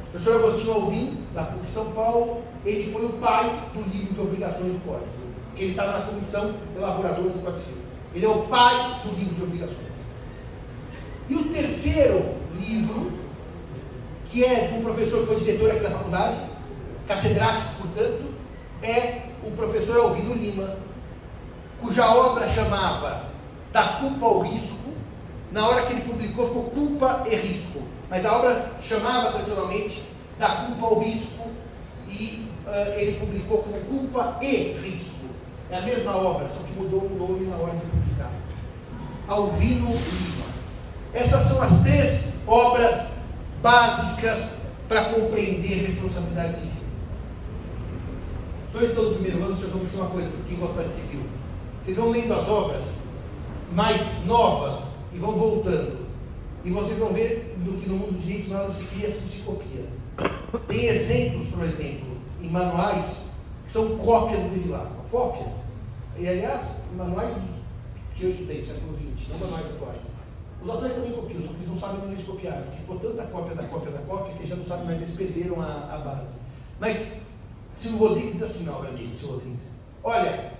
O 0.09 0.11
professor 0.11 0.37
Agostinho 0.37 0.73
Alvim, 0.73 1.17
da 1.35 1.43
PUC 1.43 1.71
São 1.71 1.91
Paulo, 1.91 2.41
ele 2.65 2.91
foi 2.91 3.05
o 3.05 3.09
pai 3.09 3.47
do 3.71 3.81
livro 3.91 4.11
de 4.15 4.21
obrigações 4.21 4.73
do 4.73 4.83
Código. 4.83 5.05
Ele 5.55 5.69
estava 5.69 5.99
na 5.99 6.05
comissão 6.07 6.51
elaboradora 6.75 7.29
do 7.29 7.43
Código 7.43 7.63
Civil. 7.63 7.83
Ele 8.15 8.25
é 8.25 8.29
o 8.29 8.41
pai 8.47 9.01
do 9.03 9.11
livro 9.13 9.35
de 9.35 9.43
obrigações. 9.43 9.93
E 11.29 11.35
o 11.35 11.43
terceiro 11.49 12.25
livro, 12.59 13.11
que 14.31 14.43
é 14.43 14.67
de 14.67 14.79
um 14.79 14.81
professor 14.81 15.19
que 15.19 15.27
foi 15.27 15.35
diretor 15.35 15.69
aqui 15.69 15.79
da 15.81 15.91
faculdade, 15.91 16.37
catedrático, 17.07 17.69
portanto, 17.77 18.23
é 18.81 19.21
o 19.43 19.51
professor 19.51 19.97
Alvino 19.97 20.33
Lima, 20.33 20.75
cuja 21.79 22.11
obra 22.11 22.47
chamava 22.47 23.25
Da 23.71 23.83
Culpa 23.99 24.25
ao 24.25 24.39
Risco. 24.39 24.91
Na 25.51 25.67
hora 25.67 25.85
que 25.85 25.93
ele 25.93 26.01
publicou, 26.01 26.47
ficou 26.47 26.63
Culpa 26.63 27.25
e 27.29 27.35
Risco. 27.35 27.83
Mas 28.09 28.25
a 28.25 28.35
obra 28.35 28.71
chamava 28.81 29.31
tradicionalmente 29.31 30.03
Da 30.39 30.47
Culpa 30.47 30.85
ao 30.85 30.99
Risco 30.99 31.47
e 32.07 32.49
uh, 32.65 32.99
ele 32.99 33.19
publicou 33.19 33.59
como 33.59 33.79
Culpa 33.81 34.37
e 34.41 34.73
Risco. 34.83 35.27
É 35.69 35.77
a 35.77 35.81
mesma 35.81 36.15
obra, 36.15 36.49
só 36.49 36.63
que 36.63 36.73
mudou 36.73 37.01
o 37.01 37.15
nome 37.15 37.45
na 37.45 37.57
hora 37.57 37.75
de 37.75 37.85
publicar. 37.85 38.31
Alvino 39.27 39.87
Lima. 39.87 40.45
Essas 41.13 41.43
são 41.43 41.61
as 41.61 41.81
três 41.81 42.33
obras 42.47 43.09
básicas 43.61 44.61
para 44.87 45.05
compreender 45.05 45.87
responsabilidade 45.87 46.55
civil. 46.55 46.71
Os 48.65 48.71
senhores 48.71 48.89
estão 48.89 49.05
no 49.05 49.13
primeiro 49.15 49.43
ano, 49.43 49.55
vocês 49.55 49.71
vão 49.71 49.81
pensar 49.81 49.97
uma 49.97 50.09
coisa, 50.09 50.29
quem 50.47 50.57
gosta 50.57 50.83
de 50.83 50.93
civil. 50.93 51.21
Vocês 51.83 51.97
vão 51.97 52.09
lendo 52.09 52.33
as 52.33 52.47
obras 52.47 52.83
mais 53.71 54.25
novas 54.25 54.79
e 55.13 55.17
vão 55.19 55.33
voltando. 55.33 55.98
E 56.63 56.71
vocês 56.71 56.99
vão 56.99 57.13
ver 57.13 57.55
do 57.59 57.79
que 57.81 57.89
no 57.89 57.95
mundo 57.95 58.13
do 58.13 58.21
direito 58.21 58.49
nada 58.49 58.71
se 58.71 58.85
cria, 58.87 59.11
tudo 59.11 59.29
se 59.29 59.39
copia. 59.39 59.85
Tem 60.67 60.85
exemplos, 60.85 61.47
por 61.47 61.63
exemplo, 61.63 62.17
em 62.41 62.49
manuais 62.49 63.23
que 63.65 63.71
são 63.71 63.97
cópia 63.97 64.37
do 64.37 64.49
Bevilacqua. 64.49 64.99
Cópia. 65.09 65.47
E 66.17 66.27
aliás, 66.27 66.83
manuais 66.95 67.33
que 68.15 68.23
eu 68.25 68.31
estudei, 68.31 68.65
século 68.65 68.97
XX, 68.97 69.29
não 69.29 69.37
manuais 69.37 69.65
atuais. 69.67 69.99
Os 70.61 70.69
atuais 70.69 70.93
também 70.93 71.13
copiam, 71.13 71.41
só 71.41 71.47
que 71.49 71.55
eles 71.55 71.67
não 71.69 71.77
sabem 71.77 72.01
onde 72.03 72.13
eles 72.15 72.25
copiaram. 72.25 72.63
Ficou 72.75 72.99
tanta 72.99 73.23
cópia 73.23 73.55
da 73.55 73.63
cópia 73.63 73.91
da 73.91 73.99
cópia 73.99 74.33
que 74.35 74.45
já 74.45 74.55
não 74.55 74.65
sabem 74.65 74.85
mais, 74.85 74.97
eles 74.97 75.15
perderam 75.15 75.61
a, 75.61 75.95
a 75.95 75.97
base. 75.99 76.33
Mas 76.79 77.13
Silvio 77.75 77.99
Rodrigues 77.99 78.33
diz 78.33 78.43
assim 78.43 78.65
na 78.65 78.73
obra 78.73 78.91
dele, 78.91 79.15
Silvio 79.17 79.37
Rodrigues, 79.37 79.69
olha, 80.03 80.51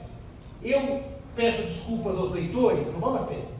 eu 0.63 1.03
peço 1.35 1.63
desculpas 1.63 2.17
aos 2.17 2.31
leitores, 2.31 2.87
não 2.93 3.01
vale 3.01 3.17
a 3.17 3.23
pena, 3.23 3.58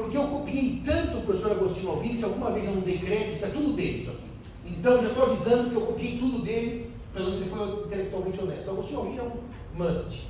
porque 0.00 0.16
eu 0.16 0.28
copiei 0.28 0.82
tanto 0.82 1.18
o 1.18 1.22
professor 1.22 1.52
Agostinho 1.52 1.90
Alvim, 1.90 2.16
se 2.16 2.24
alguma 2.24 2.50
vez 2.52 2.64
eu 2.64 2.74
não 2.74 2.80
dei 2.80 2.98
crédito, 2.98 3.44
é 3.44 3.48
tudo 3.50 3.74
dele 3.74 3.98
isso 3.98 4.10
aqui. 4.10 4.30
Então 4.64 5.02
já 5.02 5.08
estou 5.08 5.24
avisando 5.24 5.68
que 5.68 5.76
eu 5.76 5.82
copiei 5.82 6.18
tudo 6.18 6.42
dele, 6.42 6.90
pelo 7.12 7.26
menos 7.26 7.40
ele 7.40 7.50
foi 7.50 7.84
intelectualmente 7.84 8.40
honesto. 8.40 8.66
O 8.66 8.70
Agostinho 8.70 8.98
Alvim 9.00 9.18
é 9.18 9.22
um 9.22 9.32
must. 9.76 10.26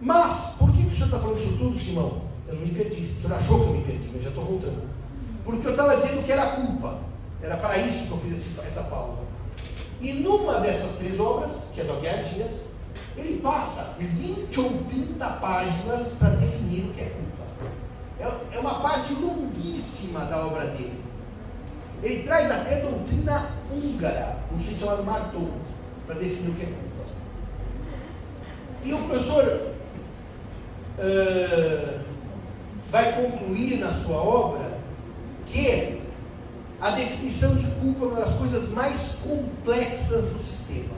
Mas, 0.00 0.56
por 0.58 0.72
que, 0.72 0.82
que 0.82 0.92
o 0.92 0.94
senhor 0.94 1.06
está 1.06 1.18
falando 1.20 1.38
isso 1.38 1.56
tudo, 1.56 1.78
Simão? 1.78 2.22
Eu 2.48 2.56
não 2.56 2.62
me 2.62 2.70
perdi. 2.70 3.14
O 3.16 3.22
senhor 3.22 3.36
achou 3.36 3.60
que 3.60 3.66
eu 3.66 3.74
me 3.74 3.84
perdi, 3.84 4.10
mas 4.12 4.22
já 4.24 4.28
estou 4.30 4.44
voltando. 4.44 4.82
Porque 5.44 5.66
eu 5.66 5.70
estava 5.70 5.96
dizendo 5.96 6.24
que 6.24 6.32
era 6.32 6.46
culpa. 6.48 6.98
Era 7.40 7.56
para 7.56 7.78
isso 7.78 8.06
que 8.08 8.10
eu 8.10 8.18
fiz 8.18 8.58
essa 8.66 8.82
pausa. 8.84 9.18
E 10.00 10.14
numa 10.14 10.58
dessas 10.58 10.96
três 10.96 11.20
obras, 11.20 11.68
que 11.72 11.80
é 11.80 11.84
do 11.84 11.92
Aguiar 11.92 12.24
Dias, 12.24 12.64
ele 13.16 13.38
passa 13.40 13.94
20 13.98 14.60
ou 14.60 14.70
30 14.90 15.26
páginas 15.26 16.16
para 16.18 16.30
definir 16.30 16.86
o 16.86 16.92
que 16.92 17.00
é 17.02 17.10
culpa. 17.10 17.33
É, 18.18 18.56
é 18.56 18.58
uma 18.58 18.80
parte 18.80 19.12
longuíssima 19.14 20.20
da 20.26 20.46
obra 20.46 20.66
dele. 20.66 21.02
Ele 22.02 22.22
traz 22.22 22.50
até 22.50 22.80
doutrina 22.80 23.50
húngara, 23.72 24.38
um 24.52 24.58
sujeito 24.58 24.80
chamado 24.80 25.04
Marton, 25.04 25.48
para 26.06 26.16
definir 26.16 26.50
o 26.50 26.54
que 26.54 26.62
é 26.62 26.66
culpa. 26.66 26.84
E 28.84 28.92
o 28.92 28.98
professor 28.98 29.72
uh, 30.98 32.00
vai 32.90 33.12
concluir 33.14 33.78
na 33.78 33.94
sua 33.94 34.16
obra 34.16 34.78
que 35.46 36.02
a 36.80 36.90
definição 36.90 37.56
de 37.56 37.66
culpa 37.80 38.04
é 38.04 38.08
uma 38.08 38.20
das 38.20 38.34
coisas 38.34 38.68
mais 38.70 39.16
complexas 39.22 40.26
do 40.26 40.38
sistema. 40.38 40.94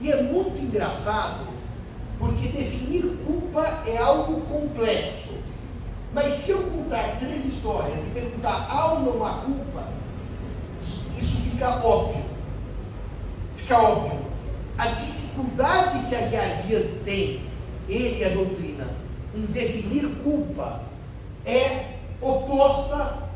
E 0.00 0.10
é 0.10 0.22
muito 0.22 0.58
engraçado, 0.58 1.46
porque 2.18 2.48
definir 2.48 3.02
culpa 3.26 3.62
é 3.86 3.98
algo 3.98 4.40
complexo. 4.42 5.27
Mas 6.12 6.34
se 6.34 6.52
eu 6.52 6.62
contar 6.62 7.18
três 7.18 7.44
histórias 7.44 7.98
e 7.98 8.10
perguntar 8.10 8.66
há 8.70 8.92
ou 8.92 9.00
não 9.00 9.26
há 9.26 9.34
culpa, 9.38 9.84
isso 11.18 11.36
fica 11.42 11.84
óbvio. 11.84 12.24
Fica 13.56 13.78
óbvio. 13.78 14.26
A 14.78 14.86
dificuldade 14.86 16.08
que 16.08 16.14
a 16.14 16.54
Dias 16.62 16.86
tem, 17.04 17.40
ele 17.88 18.18
e 18.20 18.24
a 18.24 18.28
doutrina, 18.30 18.86
em 19.34 19.46
definir 19.46 20.06
culpa, 20.22 20.82
é 21.44 21.96
oposta 22.20 23.28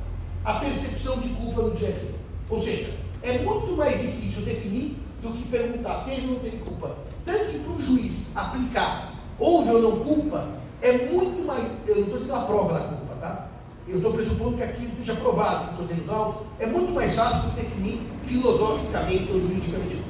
a 0.44 0.54
percepção 0.54 1.18
de 1.18 1.28
culpa 1.30 1.62
no 1.62 1.70
dia 1.72 1.88
a 1.88 1.92
dia. 1.92 2.14
Ou 2.48 2.60
seja, 2.60 2.90
é 3.22 3.38
muito 3.38 3.76
mais 3.76 4.00
difícil 4.00 4.42
definir 4.42 4.98
do 5.22 5.30
que 5.30 5.48
perguntar, 5.48 6.04
teve 6.04 6.26
ou 6.26 6.34
não 6.34 6.40
teve 6.40 6.56
culpa. 6.58 6.96
Tanto 7.24 7.50
que 7.50 7.58
para 7.58 7.72
um 7.72 7.80
juiz 7.80 8.36
aplicar 8.36 9.14
houve 9.38 9.70
ou 9.70 9.82
não 9.82 10.04
culpa, 10.04 10.48
é 10.82 11.10
muito 11.10 11.46
mais. 11.46 11.64
Eu 11.86 11.96
não 11.96 12.02
estou 12.02 12.18
dizendo 12.18 12.36
a 12.36 12.40
prova 12.42 12.74
da 12.74 12.80
culpa, 12.80 13.14
tá? 13.20 13.48
Eu 13.88 13.96
estou 13.96 14.12
pressupondo 14.12 14.56
que 14.56 14.62
aquilo 14.62 14.92
esteja 14.92 15.14
provado, 15.14 15.70
estou 15.70 15.86
dizendo 15.86 16.04
os 16.04 16.10
autos, 16.10 16.46
é 16.58 16.66
muito 16.66 16.92
mais 16.92 17.14
fácil 17.14 17.42
do 17.42 17.54
que 17.54 17.62
definir 17.62 18.00
filosoficamente 18.24 19.32
ou 19.32 19.40
juridicamente. 19.40 20.02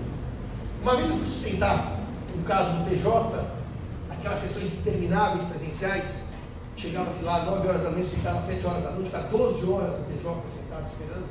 Uma 0.82 0.96
vez 0.96 1.08
eu 1.08 1.16
fui 1.16 1.28
sustentar 1.28 1.98
um 2.36 2.42
caso 2.42 2.70
do 2.70 2.90
TJ, 2.90 3.06
aquelas 4.10 4.38
sessões 4.38 4.72
intermináveis 4.74 5.42
presenciais, 5.44 6.22
Chegava-se 6.76 7.24
lá 7.24 7.44
9 7.44 7.68
horas 7.68 7.82
da 7.82 7.90
noite, 7.90 8.08
ficava 8.08 8.40
7 8.40 8.66
horas 8.66 8.82
da 8.82 8.90
noite, 8.90 9.06
ficava 9.06 9.28
12 9.28 9.70
horas 9.70 9.98
no 9.98 10.04
TJ 10.06 10.34
sentado 10.50 10.86
esperando. 10.86 11.28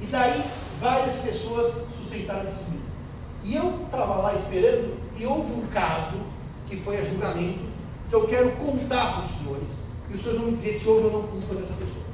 E 0.00 0.06
daí 0.06 0.42
várias 0.80 1.16
pessoas 1.18 1.86
sustentaram 1.96 2.48
esse 2.48 2.64
mito. 2.70 2.84
E 3.42 3.54
eu 3.54 3.84
estava 3.84 4.16
lá 4.16 4.34
esperando 4.34 4.96
e 5.16 5.26
houve 5.26 5.52
um 5.52 5.66
caso 5.66 6.16
que 6.66 6.76
foi 6.76 6.98
a 6.98 7.04
julgamento 7.04 7.73
eu 8.14 8.28
quero 8.28 8.52
contar 8.52 9.12
para 9.12 9.24
os 9.24 9.30
senhores 9.30 9.80
e 10.08 10.14
os 10.14 10.20
senhores 10.20 10.40
vão 10.40 10.50
me 10.52 10.56
dizer 10.56 10.74
se 10.74 10.88
houve 10.88 11.06
ou 11.06 11.12
não 11.12 11.28
culpa 11.28 11.54
dessa 11.56 11.74
pessoa. 11.74 12.04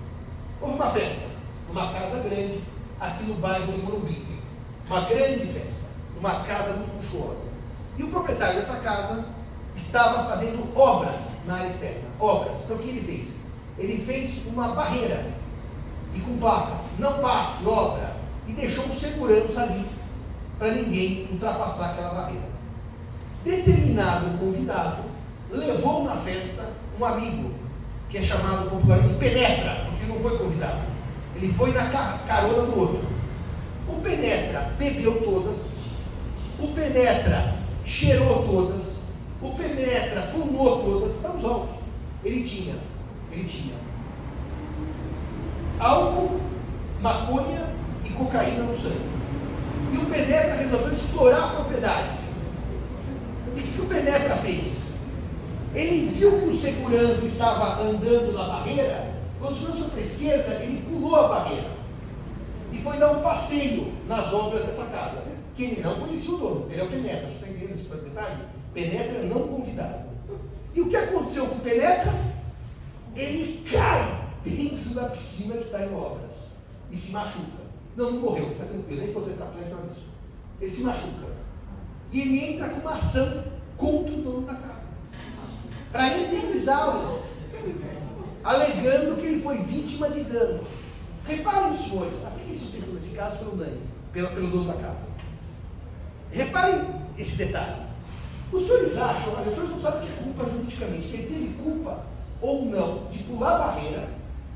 Houve 0.60 0.74
uma 0.74 0.90
festa, 0.90 1.26
numa 1.68 1.92
casa 1.92 2.20
grande, 2.20 2.64
aqui 2.98 3.24
no 3.24 3.34
bairro 3.34 3.70
do 3.70 3.78
Morumbi. 3.82 4.40
Uma 4.86 5.02
grande 5.02 5.46
festa, 5.46 5.84
numa 6.16 6.40
casa 6.44 6.72
muito 6.72 6.96
luxuosa. 6.96 7.50
E 7.98 8.02
o 8.02 8.08
proprietário 8.08 8.56
dessa 8.56 8.76
casa 8.76 9.26
estava 9.76 10.24
fazendo 10.28 10.74
obras 10.74 11.16
na 11.46 11.56
área 11.56 11.68
externa. 11.68 12.08
Obras. 12.18 12.56
Então 12.64 12.76
o 12.76 12.78
que 12.78 12.88
ele 12.88 13.02
fez? 13.02 13.36
Ele 13.78 14.02
fez 14.04 14.46
uma 14.46 14.68
barreira 14.74 15.34
e 16.14 16.20
com 16.20 16.38
placas, 16.38 16.80
não 16.98 17.20
passe, 17.20 17.66
obra, 17.66 18.16
e 18.48 18.52
deixou 18.52 18.88
segurança 18.88 19.62
ali 19.62 19.86
para 20.58 20.72
ninguém 20.72 21.28
ultrapassar 21.30 21.90
aquela 21.90 22.14
barreira. 22.14 22.48
Determinado 23.44 24.38
convidado 24.38 25.09
levou 25.52 26.04
na 26.04 26.16
festa 26.16 26.70
um 26.98 27.04
amigo, 27.04 27.52
que 28.08 28.18
é 28.18 28.22
chamado 28.22 28.70
popularmente 28.70 29.14
Penetra, 29.14 29.86
porque 29.86 30.06
não 30.06 30.20
foi 30.20 30.38
convidado. 30.38 30.80
Ele 31.36 31.52
foi 31.52 31.72
na 31.72 31.86
carona 32.26 32.62
do 32.66 32.78
outro. 32.78 33.00
O 33.88 34.00
Penetra 34.00 34.72
bebeu 34.78 35.22
todas, 35.22 35.62
o 36.58 36.68
Penetra 36.68 37.54
cheirou 37.84 38.46
todas, 38.46 39.00
o 39.42 39.50
Penetra 39.50 40.22
fumou 40.32 40.82
todas, 40.82 41.16
estamos 41.16 41.44
altos. 41.44 41.76
Ele 42.22 42.44
tinha, 42.44 42.74
ele 43.32 43.44
tinha 43.44 43.74
álcool, 45.80 46.38
maconha 47.00 47.70
e 48.04 48.10
cocaína 48.10 48.64
no 48.64 48.76
sangue. 48.76 49.10
E 49.92 49.96
o 49.96 50.06
Penetra 50.06 50.56
resolveu 50.56 50.92
explorar 50.92 51.44
a 51.44 51.48
propriedade. 51.48 52.10
E 53.56 53.60
o 53.60 53.62
que, 53.62 53.72
que 53.72 53.80
o 53.80 53.86
Penetra 53.86 54.36
fez? 54.36 54.79
Ele 55.74 56.10
viu 56.10 56.40
que 56.40 56.48
o 56.48 56.52
segurança 56.52 57.24
estava 57.24 57.82
andando 57.82 58.32
na 58.32 58.44
barreira, 58.44 59.14
quando 59.38 59.54
o 59.54 59.90
para 59.90 59.98
a 59.98 60.02
esquerda, 60.02 60.54
ele 60.62 60.84
pulou 60.88 61.16
a 61.16 61.28
barreira 61.28 61.80
e 62.72 62.78
foi 62.78 62.98
dar 62.98 63.12
um 63.12 63.22
passeio 63.22 63.92
nas 64.06 64.32
obras 64.32 64.64
dessa 64.64 64.86
casa, 64.86 65.22
que 65.56 65.64
ele 65.64 65.80
não 65.80 66.00
conhecia 66.00 66.34
o 66.34 66.38
dono, 66.38 66.66
ele 66.70 66.80
é 66.80 66.84
o 66.84 66.88
Penetra, 66.88 67.26
você 67.26 67.34
está 67.34 67.48
entendendo 67.48 67.72
esse 67.72 67.88
detalhe? 67.88 68.44
Penetra 68.72 69.22
não 69.24 69.48
convidado. 69.48 70.10
E 70.74 70.80
o 70.80 70.88
que 70.88 70.96
aconteceu 70.96 71.46
com 71.46 71.56
o 71.56 71.60
Penetra? 71.60 72.12
Ele 73.16 73.64
cai 73.68 74.20
dentro 74.44 74.94
da 74.94 75.08
piscina 75.08 75.56
que 75.56 75.64
está 75.64 75.84
em 75.84 75.94
obras 75.94 76.32
e 76.90 76.96
se 76.96 77.10
machuca. 77.10 77.60
Não, 77.96 78.12
não 78.12 78.20
morreu, 78.20 78.50
fica 78.50 78.64
tranquilo, 78.66 79.00
nem 79.00 79.12
tetraplégico, 79.12 79.74
nada 79.74 79.88
disso. 79.88 80.06
Ele 80.60 80.70
se 80.70 80.82
machuca. 80.82 81.26
E 82.12 82.20
ele 82.20 82.44
entra 82.52 82.68
com 82.68 82.80
uma 82.80 82.94
ação 82.94 83.44
contra 83.76 84.12
o 84.12 84.22
dono 84.22 84.46
da 84.46 84.54
casa. 84.54 84.79
Para 85.92 86.18
indenizá-lo. 86.18 87.22
Alegando 88.42 89.20
que 89.20 89.26
ele 89.26 89.42
foi 89.42 89.58
vítima 89.58 90.08
de 90.08 90.22
dano. 90.24 90.60
Reparem, 91.26 91.76
senhores, 91.76 92.24
até 92.24 92.42
que 92.42 92.56
sustentou 92.56 92.94
nesse 92.94 93.10
caso 93.10 93.38
pelo 93.38 93.56
dano, 93.56 93.80
pelo, 94.12 94.28
pelo 94.28 94.50
dono 94.50 94.72
da 94.72 94.80
casa. 94.80 95.06
Reparem 96.32 97.02
esse 97.18 97.36
detalhe. 97.36 97.90
Os 98.52 98.62
senhores 98.62 98.96
acham, 98.96 99.32
os 99.32 99.54
senhores 99.54 99.70
não 99.70 99.80
sabem 99.80 100.00
o 100.00 100.06
que 100.06 100.12
é 100.12 100.22
culpa 100.24 100.50
juridicamente, 100.50 101.08
que 101.08 101.16
ele 101.16 101.34
teve 101.34 101.62
culpa 101.62 102.04
ou 102.40 102.64
não 102.64 103.06
de 103.08 103.18
pular 103.18 103.56
a 103.56 103.58
barreira, 103.58 104.08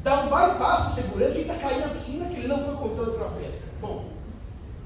dar 0.03 0.25
um 0.25 0.29
bypass 0.29 0.89
de 0.89 1.03
segurança 1.03 1.39
e 1.39 1.41
ainda 1.43 1.55
cair 1.55 1.81
na 1.81 1.89
piscina 1.89 2.29
que 2.29 2.37
ele 2.37 2.49
não 2.49 2.65
foi 2.65 2.77
contando 2.77 3.19
para 3.19 3.27
a 3.29 3.31
festa. 3.33 3.63
Bom, 3.81 4.07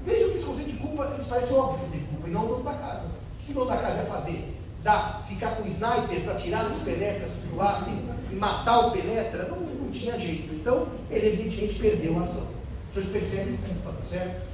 vejam 0.05 0.29
que 0.29 0.35
esse 0.35 0.45
conceito 0.45 0.71
de 0.71 0.77
culpa, 0.77 1.11
eles 1.13 1.25
parecem 1.25 1.57
óbvio 1.57 1.85
que 1.85 1.97
tem 1.97 2.05
culpa, 2.05 2.27
e 2.27 2.31
não 2.31 2.45
o 2.45 2.47
dono 2.49 2.63
da 2.63 2.73
casa. 2.73 3.05
O 3.05 3.45
que 3.45 3.51
o 3.51 3.55
dono 3.55 3.67
da 3.67 3.77
casa 3.77 3.97
ia 3.97 4.05
fazer? 4.05 4.58
Dar, 4.83 5.25
ficar 5.27 5.55
com 5.55 5.63
o 5.63 5.67
sniper 5.67 6.23
para 6.23 6.35
tirar 6.35 6.65
os 6.65 6.81
penetras 6.83 7.31
que 7.31 7.47
pulassem 7.49 7.99
e 8.31 8.35
matar 8.35 8.87
o 8.87 8.91
penetra? 8.91 9.49
Não, 9.49 9.57
não 9.57 9.89
tinha 9.89 10.17
jeito. 10.17 10.53
Então, 10.53 10.87
ele 11.09 11.27
evidentemente 11.27 11.75
perdeu 11.75 12.17
a 12.17 12.21
ação. 12.21 12.47
Senhores 12.93 13.11
percebem 13.11 13.57
culpa, 13.57 13.91
tá 13.97 14.03
certo? 14.03 14.47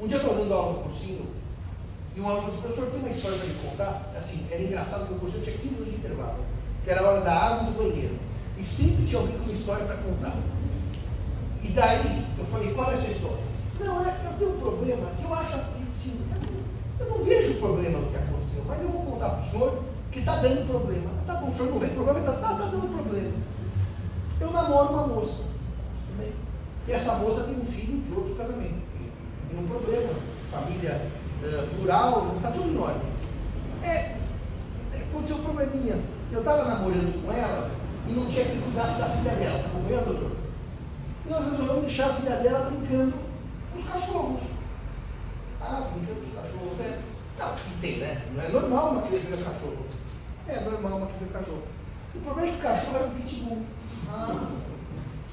Um 0.00 0.06
dia 0.06 0.18
eu 0.18 0.20
estou 0.20 0.36
dando 0.36 0.54
aula 0.54 0.72
no 0.78 0.84
cursinho, 0.84 1.26
e 2.18 2.20
um 2.20 2.28
aluno 2.28 2.50
falou 2.50 2.58
assim, 2.58 2.62
professor, 2.62 2.90
tem 2.90 3.00
uma 3.00 3.08
história 3.10 3.38
para 3.38 3.46
me 3.46 3.54
contar? 3.54 4.12
Assim, 4.16 4.46
era 4.50 4.62
engraçado 4.62 5.00
porque 5.00 5.14
o 5.14 5.18
cursinho 5.18 5.42
tinha 5.44 5.56
15 5.56 5.74
minutos 5.74 5.92
de 5.92 5.98
intervalo, 6.00 6.38
que 6.82 6.90
era 6.90 7.00
a 7.00 7.08
hora 7.08 7.20
da 7.20 7.32
água 7.32 7.62
e 7.62 7.72
do 7.72 7.78
banheiro. 7.78 8.16
E 8.58 8.64
sempre 8.64 9.06
tinha 9.06 9.20
alguém 9.20 9.38
com 9.38 9.44
uma 9.44 9.52
história 9.52 9.84
para 9.84 9.96
contar. 9.98 10.34
E 11.62 11.68
daí, 11.68 12.26
eu 12.36 12.44
falei, 12.46 12.72
qual 12.74 12.90
é 12.90 12.94
a 12.94 12.98
sua 12.98 13.10
história? 13.10 13.38
Não, 13.78 14.04
é, 14.04 14.16
eu 14.24 14.32
tenho 14.36 14.56
um 14.56 14.60
problema 14.60 15.10
que 15.16 15.24
eu 15.24 15.34
acho, 15.34 15.54
assim, 15.54 16.26
eu 16.98 17.06
não, 17.06 17.24
vejo 17.24 17.60
problema 17.60 17.98
no 18.00 18.10
que 18.10 18.16
mas 18.68 18.82
eu 18.82 18.88
vou 18.88 19.02
contar 19.02 19.30
para 19.30 19.40
o 19.40 19.50
senhor 19.50 19.82
que 20.12 20.20
está 20.20 20.36
dando 20.36 20.68
problema. 20.68 21.10
Tá 21.26 21.34
bom, 21.34 21.48
o 21.48 21.52
senhor 21.52 21.70
não 21.70 21.78
vê 21.78 21.88
problema, 21.88 22.20
está 22.20 22.32
tá, 22.32 22.48
tá 22.48 22.66
dando 22.66 22.94
problema. 22.94 23.32
Eu 24.40 24.50
namoro 24.52 24.92
uma 24.92 25.06
moça. 25.08 25.42
E 26.86 26.92
essa 26.92 27.16
moça 27.16 27.44
tem 27.44 27.58
um 27.58 27.66
filho 27.66 28.00
de 28.00 28.14
outro 28.14 28.34
casamento. 28.34 28.80
Tem 29.50 29.60
um 29.60 29.66
problema. 29.66 30.08
Família 30.50 31.00
plural, 31.76 32.34
está 32.36 32.50
tudo 32.50 32.70
em 32.70 32.78
ordem. 32.78 33.02
É, 33.82 34.16
aconteceu 35.10 35.36
um 35.36 35.42
probleminha. 35.42 36.00
Eu 36.32 36.40
estava 36.40 36.64
namorando 36.64 37.24
com 37.24 37.32
ela 37.32 37.70
e 38.06 38.12
não 38.12 38.26
tinha 38.26 38.44
que 38.44 38.62
cuidasse 38.62 38.98
da 38.98 39.06
filha 39.10 39.32
dela, 39.32 39.62
tá 39.62 39.68
acompanhando, 39.68 40.04
doutor? 40.06 40.36
E 41.26 41.30
nós 41.30 41.44
resolvemos 41.44 41.84
deixar 41.84 42.10
a 42.10 42.14
filha 42.14 42.36
dela 42.36 42.70
brincando 42.70 43.14
com 43.72 43.78
os 43.78 43.86
cachorros. 43.86 44.40
Ah, 45.60 45.88
brincando 45.92 46.20
com 46.20 46.26
os 46.26 46.34
cachorros, 46.34 46.78
né? 46.78 47.02
Não, 47.38 47.54
tem, 47.80 47.98
né? 47.98 48.22
Não 48.34 48.42
é 48.42 48.48
normal 48.48 48.92
uma 48.92 49.02
criança 49.02 49.28
ver 49.28 49.44
cachorro. 49.44 49.86
É 50.48 50.60
normal 50.60 50.98
uma 50.98 51.06
criança 51.06 51.24
ver 51.24 51.32
cachorro. 51.32 51.62
O 52.14 52.20
problema 52.20 52.48
é 52.48 52.52
que 52.52 52.58
o 52.58 52.62
cachorro 52.62 52.96
era 52.96 53.06
um 53.06 53.10
pitbull. 53.10 53.62
Ah, 54.10 54.48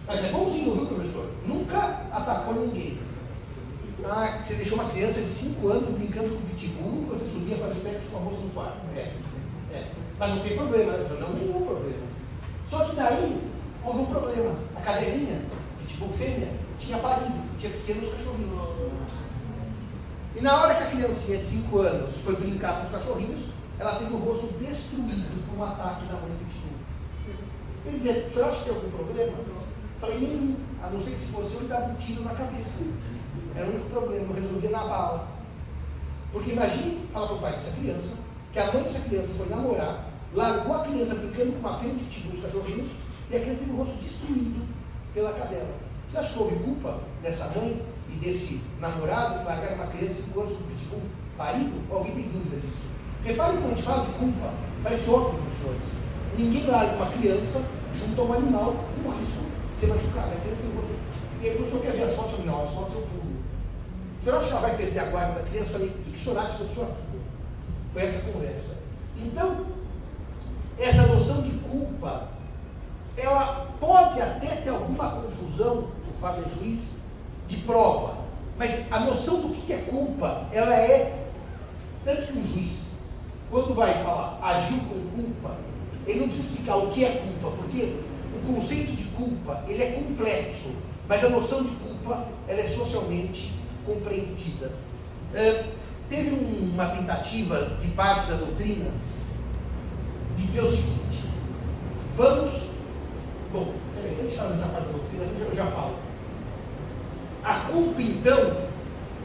mas 0.08 0.24
é 0.24 0.30
bonzinho, 0.30 0.76
viu, 0.76 0.86
professor? 0.86 1.32
Nunca 1.48 1.80
atacou 2.12 2.54
ninguém. 2.56 3.00
Ah, 4.04 4.40
você 4.40 4.54
deixou 4.56 4.78
uma 4.78 4.90
criança 4.90 5.20
de 5.22 5.30
5 5.30 5.68
anos 5.68 5.90
brincando 5.98 6.30
com 6.30 6.36
o 6.36 6.42
pitbull, 6.42 7.06
você 7.10 7.26
subia 7.26 7.58
fazer 7.58 7.80
sexo 7.80 8.08
famoso 8.12 8.42
no 8.42 8.50
quarto. 8.52 8.78
É, 8.96 9.12
é. 9.74 9.88
Mas 10.20 10.30
não 10.30 10.44
tem 10.44 10.56
problema, 10.56 10.94
não, 11.20 11.34
nenhum 11.34 11.66
problema. 11.66 12.06
Só 12.70 12.86
que 12.86 12.96
daí 12.96 13.42
houve 13.84 14.00
um 14.00 14.06
problema. 14.06 14.56
A 14.76 14.82
cadelinha, 14.82 15.42
pitbull 15.80 16.14
fêmea, 16.14 16.52
tinha 16.78 17.00
parido, 17.00 17.34
tinha 17.58 17.72
pequenos 17.72 18.12
cachorrinhos. 18.12 18.60
E 20.36 20.42
na 20.42 20.62
hora 20.62 20.76
que 20.76 20.84
a 20.84 20.88
criancinha 20.88 21.38
de 21.38 21.44
5 21.44 21.80
anos 21.80 22.18
foi 22.18 22.36
brincar 22.36 22.78
com 22.78 22.84
os 22.84 22.90
cachorrinhos, 22.90 23.46
ela 23.80 23.96
teve 23.96 24.14
o 24.14 24.18
rosto 24.18 24.48
destruído 24.60 25.48
por 25.48 25.60
um 25.60 25.64
ataque 25.64 26.06
da 26.08 26.14
mãe 26.16 26.32
pitbull. 26.40 26.76
Ele 27.86 27.98
dizia, 27.98 28.28
o 28.28 28.32
senhor 28.32 28.50
acha 28.50 28.58
que 28.58 28.64
tem 28.66 28.76
algum 28.76 28.90
problema? 28.90 29.32
Eu 29.32 29.62
falei, 30.02 30.20
nenhum, 30.20 30.56
a 30.84 30.90
não 30.90 31.00
ser 31.00 31.12
que 31.12 31.20
se 31.20 31.26
fosse 31.28 31.54
eu, 31.54 31.60
ele 31.62 31.70
dava 31.70 31.86
um 31.86 31.96
tiro 31.96 32.24
na 32.24 32.36
cabeça. 32.36 32.84
Era 33.56 33.66
o 33.66 33.70
único 33.70 33.90
problema, 33.90 34.26
eu 34.28 34.42
resolvia 34.42 34.70
na 34.72 34.80
bala. 34.80 35.28
Porque 36.34 36.52
imagine 36.52 37.08
falar 37.14 37.28
para 37.28 37.36
o 37.36 37.40
pai 37.40 37.52
dessa 37.54 37.72
criança, 37.72 38.10
que 38.52 38.60
a 38.60 38.74
mãe 38.74 38.84
dessa 38.84 39.00
criança 39.08 39.34
foi 39.38 39.48
namorar, 39.48 40.06
largou 40.34 40.76
a 40.76 40.84
criança 40.84 41.16
brincando 41.16 41.54
com 41.54 41.60
uma 41.60 41.78
fêmea 41.78 41.96
de 41.96 42.04
pitbull, 42.04 42.34
os 42.34 42.42
cachorrinhos, 42.42 42.92
e 43.30 43.36
a 43.38 43.40
criança 43.40 43.60
teve 43.60 43.72
o 43.72 43.78
rosto 43.78 43.96
destruído 43.96 44.66
pela 45.14 45.32
cadela. 45.32 45.76
Você 46.12 46.18
acha 46.18 46.34
que 46.34 46.40
houve 46.40 46.56
culpa 46.58 47.00
dessa 47.22 47.46
mãe 47.56 47.82
e 48.16 48.26
desse 48.26 48.62
namorado 48.80 49.40
que 49.40 49.46
largaram 49.46 49.76
uma 49.76 49.88
criança 49.88 50.24
cinco 50.24 50.40
anos 50.40 50.54
com 50.54 50.64
pitbull 50.64 51.02
parido? 51.38 51.74
Alguém 51.92 52.14
tem 52.14 52.24
dúvida 52.30 52.56
disso? 52.58 52.84
Reparem 53.24 53.58
quando 53.58 53.74
a 53.74 53.76
gente 53.76 53.84
fala 53.84 54.06
de 54.06 54.12
culpa, 54.14 54.54
parece 54.84 55.10
óbvio 55.10 55.42
para 55.42 55.52
os 55.52 55.58
senhores. 55.58 56.06
Ninguém 56.38 56.68
larga 56.68 56.96
uma 56.96 57.12
criança 57.12 57.62
junto 57.98 58.22
a 58.22 58.24
um 58.24 58.34
animal 58.34 58.76
com 59.04 59.10
risco 59.18 59.44
de 59.74 59.80
ser 59.80 59.88
machucada. 59.88 60.34
A 60.34 60.42
criança 60.42 60.68
o 60.68 60.76
rosto. 60.76 60.96
E 61.42 61.48
aí 61.48 61.54
o 61.54 61.58
professor 61.58 61.82
quer 61.82 61.92
ver 61.92 62.04
as 62.04 62.16
fotos? 62.16 62.46
Não, 62.46 62.64
as 62.64 62.70
fotos 62.70 62.96
eu 62.96 63.02
fundo. 63.02 63.36
Você 64.22 64.30
acha 64.32 64.46
que 64.46 64.52
ela 64.52 64.62
vai 64.62 64.78
perder 64.78 65.00
a 65.00 65.06
guarda 65.06 65.40
da 65.40 65.50
criança? 65.50 65.70
Eu 65.70 65.74
falei, 65.74 65.90
tem 65.90 66.14
que 66.14 66.20
chorar 66.20 66.48
se 66.48 66.58
for 66.58 66.68
sua 66.68 66.86
filha. 66.86 67.22
Foi 67.94 68.02
essa 68.02 68.32
conversa. 68.32 68.76
Então, 69.18 69.66
essa 70.78 71.08
noção 71.08 71.42
de 71.42 71.52
culpa, 71.60 72.30
ela 73.18 73.68
pode 73.80 74.22
até 74.22 74.48
ter 74.58 74.70
alguma 74.70 75.10
confusão, 75.10 75.90
o 76.10 76.20
Fábio 76.20 76.44
é 76.46 76.60
juiz, 76.60 76.95
de 77.48 77.58
prova. 77.58 78.18
Mas 78.58 78.92
a 78.92 79.00
noção 79.02 79.42
do 79.42 79.56
que 79.56 79.74
é 79.74 79.78
culpa, 79.78 80.48
ela 80.52 80.76
é, 80.76 81.28
tanto 82.04 82.32
que 82.32 82.38
um 82.38 82.46
juiz, 82.46 82.86
quando 83.50 83.74
vai 83.74 83.94
falar 84.04 84.40
agiu 84.42 84.80
com 84.80 85.22
culpa, 85.22 85.58
ele 86.08 86.22
não 86.22 86.28
precisa 86.28 86.50
explicar 86.50 86.78
o 86.78 86.92
que 86.92 87.04
é 87.04 87.10
culpa, 87.10 87.56
porque 87.58 87.96
o 88.34 88.54
conceito 88.54 88.92
de 88.92 89.04
culpa, 89.06 89.64
ele 89.68 89.84
é 89.84 89.92
complexo, 89.92 90.72
mas 91.08 91.24
a 91.24 91.30
noção 91.30 91.64
de 91.64 91.70
culpa, 91.76 92.26
ela 92.48 92.60
é 92.60 92.68
socialmente 92.68 93.52
compreendida. 93.86 94.72
Teve 96.10 96.32
um, 96.32 96.72
uma 96.74 96.88
tentativa 96.90 97.78
de 97.82 97.88
parte 97.90 98.30
da 98.30 98.36
doutrina 98.36 98.92
de 100.38 100.48
dizer 100.48 100.62
o 100.62 100.72
seguinte: 100.72 101.26
vamos. 102.16 102.76
Bom, 103.52 103.74
antes 104.20 104.32
de 104.32 104.38
falar 104.38 104.52
dessa 104.52 104.68
parte 104.68 104.86
da 104.86 104.92
doutrina, 104.92 105.24
eu 105.40 105.56
já, 105.56 105.64
já 105.64 105.72
falo. 105.72 105.96
A 107.46 107.54
culpa, 107.72 108.02
então, 108.02 108.58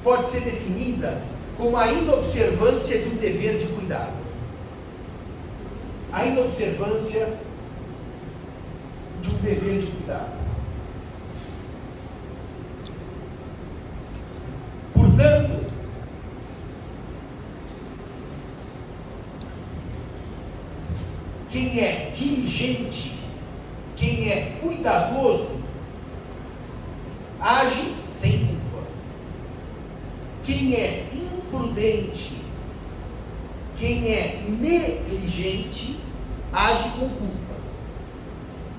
pode 0.05 0.27
ser 0.27 0.43
definida 0.43 1.23
como 1.57 1.75
a 1.75 1.91
inobservância 1.91 2.99
de 2.99 3.09
um 3.09 3.17
dever 3.17 3.57
de 3.57 3.67
cuidado. 3.69 4.13
A 6.13 6.27
inobservância 6.27 7.39
de 9.23 9.31
um 9.31 9.39
dever 9.39 9.81
de 9.81 9.87
cuidado. 9.87 10.33
Portanto, 14.93 15.65
quem 21.51 21.81
é 21.81 22.11
diligente, 22.15 23.19
quem 23.97 24.31
é 24.31 24.59
cuidadoso, 24.61 25.59
age 27.41 28.00
sem 28.21 28.39
culpa. 28.39 28.87
Quem 30.45 30.75
é 30.75 31.09
imprudente, 31.15 32.33
quem 33.79 34.13
é 34.13 34.45
negligente, 34.47 35.97
age 36.53 36.91
com 36.91 37.09
culpa. 37.09 37.50